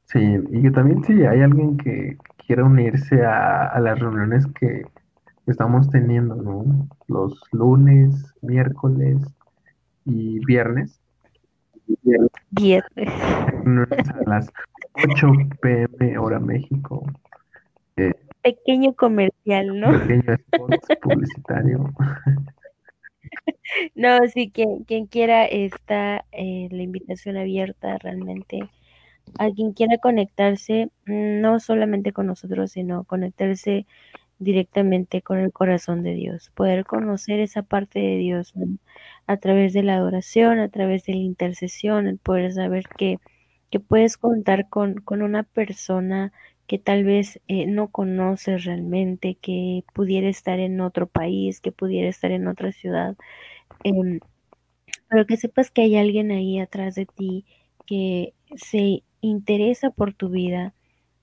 [0.07, 2.17] Sí, y que también si hay alguien que
[2.47, 4.85] quiera unirse a, las reuniones que,
[5.47, 6.89] estamos teniendo, ¿no?
[7.07, 9.19] Los lunes, miércoles
[10.07, 11.03] y viernes.
[12.51, 13.11] Viernes.
[13.13, 14.51] A las
[15.07, 17.05] 8 pm hora México.
[17.97, 18.15] Eh,
[18.45, 19.89] pequeño comercial, ¿no?
[20.07, 20.71] Pequeño spot
[21.03, 21.93] publicitario.
[23.95, 28.61] No, sí, quien, quien quiera está eh, la invitación abierta realmente.
[29.39, 33.87] A quien quiera conectarse, mm, no solamente con nosotros, sino conectarse
[34.39, 38.53] directamente con el corazón de Dios, poder conocer esa parte de Dios
[39.27, 43.19] a través de la adoración, a través de la intercesión, el poder saber que,
[43.71, 46.33] que puedes contar con, con una persona
[46.67, 52.09] que tal vez eh, no conoces realmente, que pudiera estar en otro país, que pudiera
[52.09, 53.17] estar en otra ciudad,
[53.85, 54.21] em,
[55.09, 57.47] pero que sepas que hay alguien ahí atrás de ti
[57.87, 60.75] que se interesa por tu vida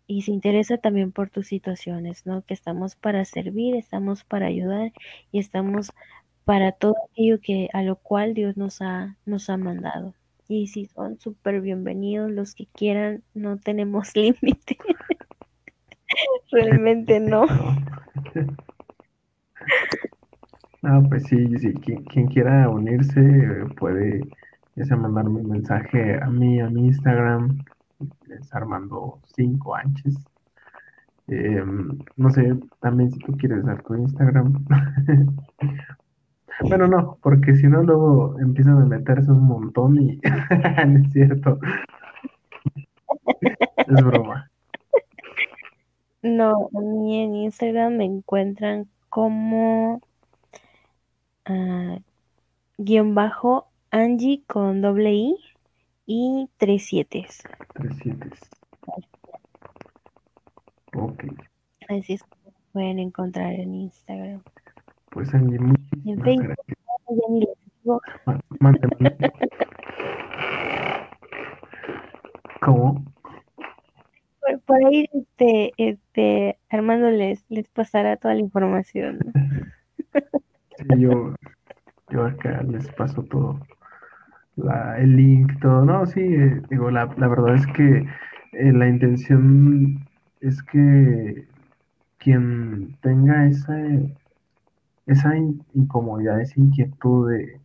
[0.08, 2.44] y se interesa también por tus situaciones, ¿no?
[2.46, 4.92] Que estamos para servir, estamos para ayudar
[5.32, 5.92] y estamos
[6.46, 10.16] para todo aquello que a lo cual Dios nos ha nos ha mandado.
[10.52, 14.78] Y si son súper bienvenidos los que quieran, no tenemos límite.
[16.52, 17.46] Realmente no.
[20.82, 21.74] No, pues sí, sí.
[21.76, 23.22] Quien, quiera unirse
[23.78, 24.28] puede
[24.76, 27.64] ya mandarme un mensaje a mí, a mi Instagram,
[28.28, 30.16] es Armando 5 Anches.
[31.28, 34.66] Em, no sé, también si tú quieres dar tu Instagram.
[36.62, 40.20] bueno, no, porque si no, luego empiezan a meterse un montón y
[40.88, 41.60] no es cierto.
[43.78, 44.50] es broma.
[46.22, 50.02] No, a mí en Instagram me encuentran como
[51.50, 52.00] uh,
[52.78, 55.38] guion bajo Angie con doble I
[56.06, 57.26] y tres siete.
[57.74, 58.30] Tres siete.
[60.96, 61.24] Ok.
[61.90, 64.44] Así es como pueden encontrar en Instagram.
[65.12, 65.76] Pues Angie, muy
[66.06, 67.50] En Facebook ya ni les
[67.84, 68.02] digo.
[72.62, 73.04] ¿Cómo?
[74.66, 79.20] por, ahí este, este, Armando les, les pasará toda la información.
[80.78, 81.36] Sí, yo,
[82.10, 83.60] yo acá les paso todo.
[84.56, 85.84] La, el link, todo.
[85.84, 88.06] No, sí, eh, digo, la, la, verdad es que
[88.54, 90.08] eh, la intención
[90.40, 91.48] es que
[92.18, 93.46] quien tenga
[95.06, 95.36] esa,
[95.74, 97.60] incomodidad, esa inquietud de,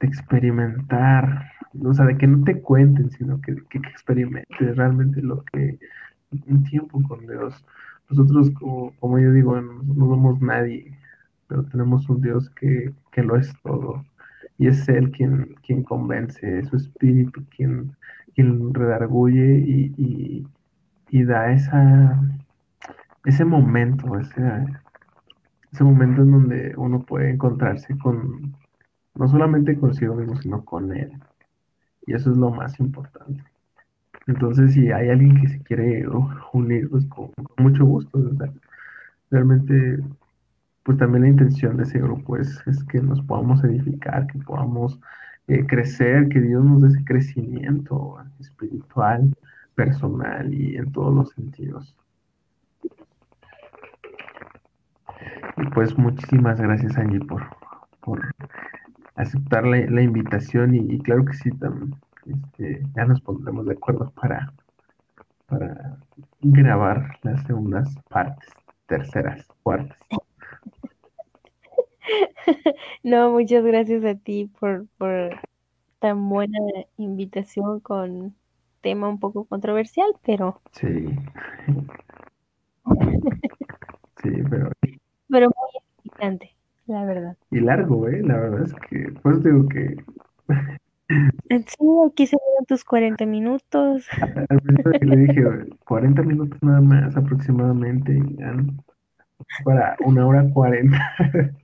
[0.00, 1.52] de experimentar
[1.84, 5.78] o sea, de que no te cuenten, sino que, que, experimentes realmente lo que
[6.46, 7.64] un tiempo con Dios.
[8.10, 10.96] Nosotros, como, como yo digo, no, somos nadie,
[11.48, 14.04] pero tenemos un Dios que, que, lo es todo.
[14.58, 17.96] Y es Él quien, quien convence, es su espíritu quien,
[18.34, 20.46] quien redarguye y, y,
[21.10, 22.20] y da esa,
[23.24, 24.66] ese momento, ese,
[25.72, 28.54] ese momento en donde uno puede encontrarse con,
[29.14, 31.12] no solamente consigo mismo, sino con Él.
[32.06, 33.42] Y eso es lo más importante.
[34.26, 36.04] Entonces, si hay alguien que se quiere
[36.52, 38.20] unir, pues con, mucho gusto.
[39.30, 39.98] realmente,
[40.82, 45.00] pues también la intención de ese grupo es, es que nos podamos edificar, que podamos
[45.48, 49.34] eh, crecer, que Dios nos dé ese crecimiento espiritual,
[49.74, 51.96] personal y en todos los sentidos.
[55.56, 57.42] Y pues muchísimas gracias Angie por,
[58.00, 58.20] por
[59.16, 61.50] aceptar la, invitación y, claro que sí,
[62.26, 64.52] este, ya nos pondremos de acuerdo para,
[65.46, 65.98] para
[66.40, 68.48] grabar las segundas partes,
[68.86, 69.98] terceras, cuartas.
[73.04, 75.38] No, muchas gracias a ti por, por
[76.00, 76.58] tan buena
[76.96, 78.34] invitación con
[78.80, 80.60] tema un poco controversial, pero...
[80.72, 81.06] Sí.
[84.22, 84.70] sí, pero...
[85.32, 86.52] Pero muy interesante
[86.86, 87.36] la verdad.
[87.50, 88.22] Y largo, ¿eh?
[88.22, 89.96] La verdad es que, pues digo que...
[91.08, 94.06] Sí, aquí se dieron tus 40 minutos.
[94.48, 95.44] Al principio le dije
[95.84, 98.54] 40 minutos nada más aproximadamente, ya,
[99.64, 100.98] para una hora 40.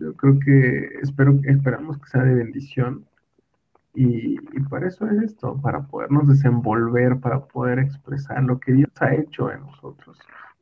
[0.00, 3.04] Yo creo que espero esperamos que sea de bendición.
[3.94, 8.90] Y, y, para eso es esto, para podernos desenvolver, para poder expresar lo que Dios
[9.00, 10.18] ha hecho en nosotros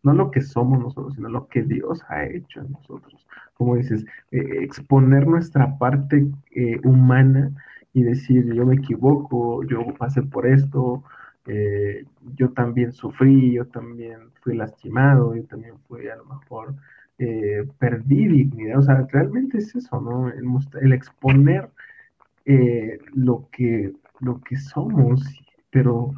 [0.07, 3.27] no lo que somos nosotros, sino lo que Dios ha hecho en nosotros.
[3.55, 7.51] Como dices, eh, exponer nuestra parte eh, humana
[7.93, 11.03] y decir, yo me equivoco, yo pasé por esto,
[11.47, 12.05] eh,
[12.37, 16.77] yo también sufrí, yo también fui lastimado, yo también fui a lo mejor,
[17.79, 18.79] perdí dignidad.
[18.79, 20.29] O sea, realmente es eso, ¿no?
[20.29, 21.69] El, exponer
[23.15, 25.21] lo, que, lo que somos,
[25.71, 26.13] pero,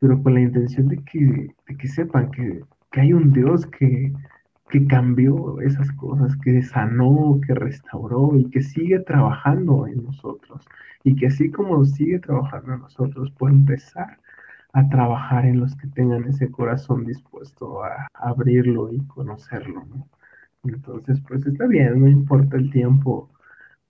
[0.00, 4.12] pero con la intención de que, de que sepan que que hay un Dios que,
[4.70, 10.66] que cambió esas cosas, que sanó, que restauró y que sigue trabajando en nosotros.
[11.04, 14.18] Y que así como sigue trabajando en nosotros, puede empezar
[14.72, 19.84] a trabajar en los que tengan ese corazón dispuesto a abrirlo y conocerlo.
[20.64, 23.30] Entonces, pues está bien, no importa el tiempo,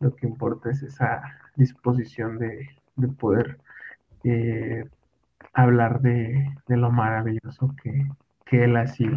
[0.00, 1.22] lo que importa es esa
[1.56, 2.68] disposición de,
[3.18, 3.58] poder
[4.24, 4.84] eh,
[5.52, 8.06] hablar de, lo maravilloso que,
[8.50, 9.16] que Él ha sido.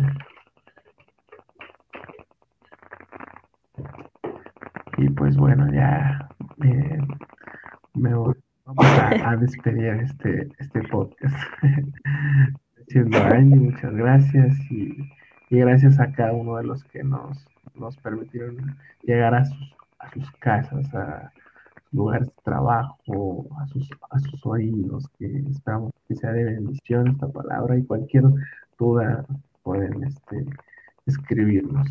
[4.97, 6.29] Y pues bueno, ya
[6.63, 6.99] eh,
[7.95, 8.35] me voy
[8.77, 11.35] a, despedir este, este podcast.
[12.77, 13.17] Diciendo,
[13.55, 15.09] muchas gracias y,
[15.49, 20.31] gracias a cada uno de los que nos, nos permitieron llegar a sus, a sus
[20.33, 21.31] casas, a
[21.91, 27.27] lugares de trabajo, a sus, a sus oídos, que esperamos que sea de bendición esta
[27.27, 28.23] palabra y cualquier
[28.77, 29.25] duda
[29.63, 30.45] pueden este,
[31.05, 31.87] escribirnos.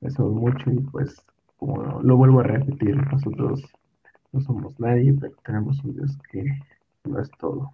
[0.00, 1.24] Les es mucho y pues,
[1.58, 3.62] como lo vuelvo a repetir, nosotros
[4.32, 6.44] no somos nadie, pero tenemos un Dios que
[7.04, 7.70] no es todo.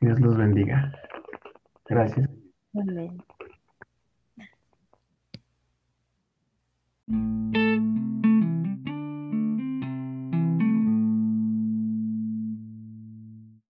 [0.00, 0.92] Dios los bendiga.
[1.86, 2.28] Gracias.
[2.74, 3.22] Amén.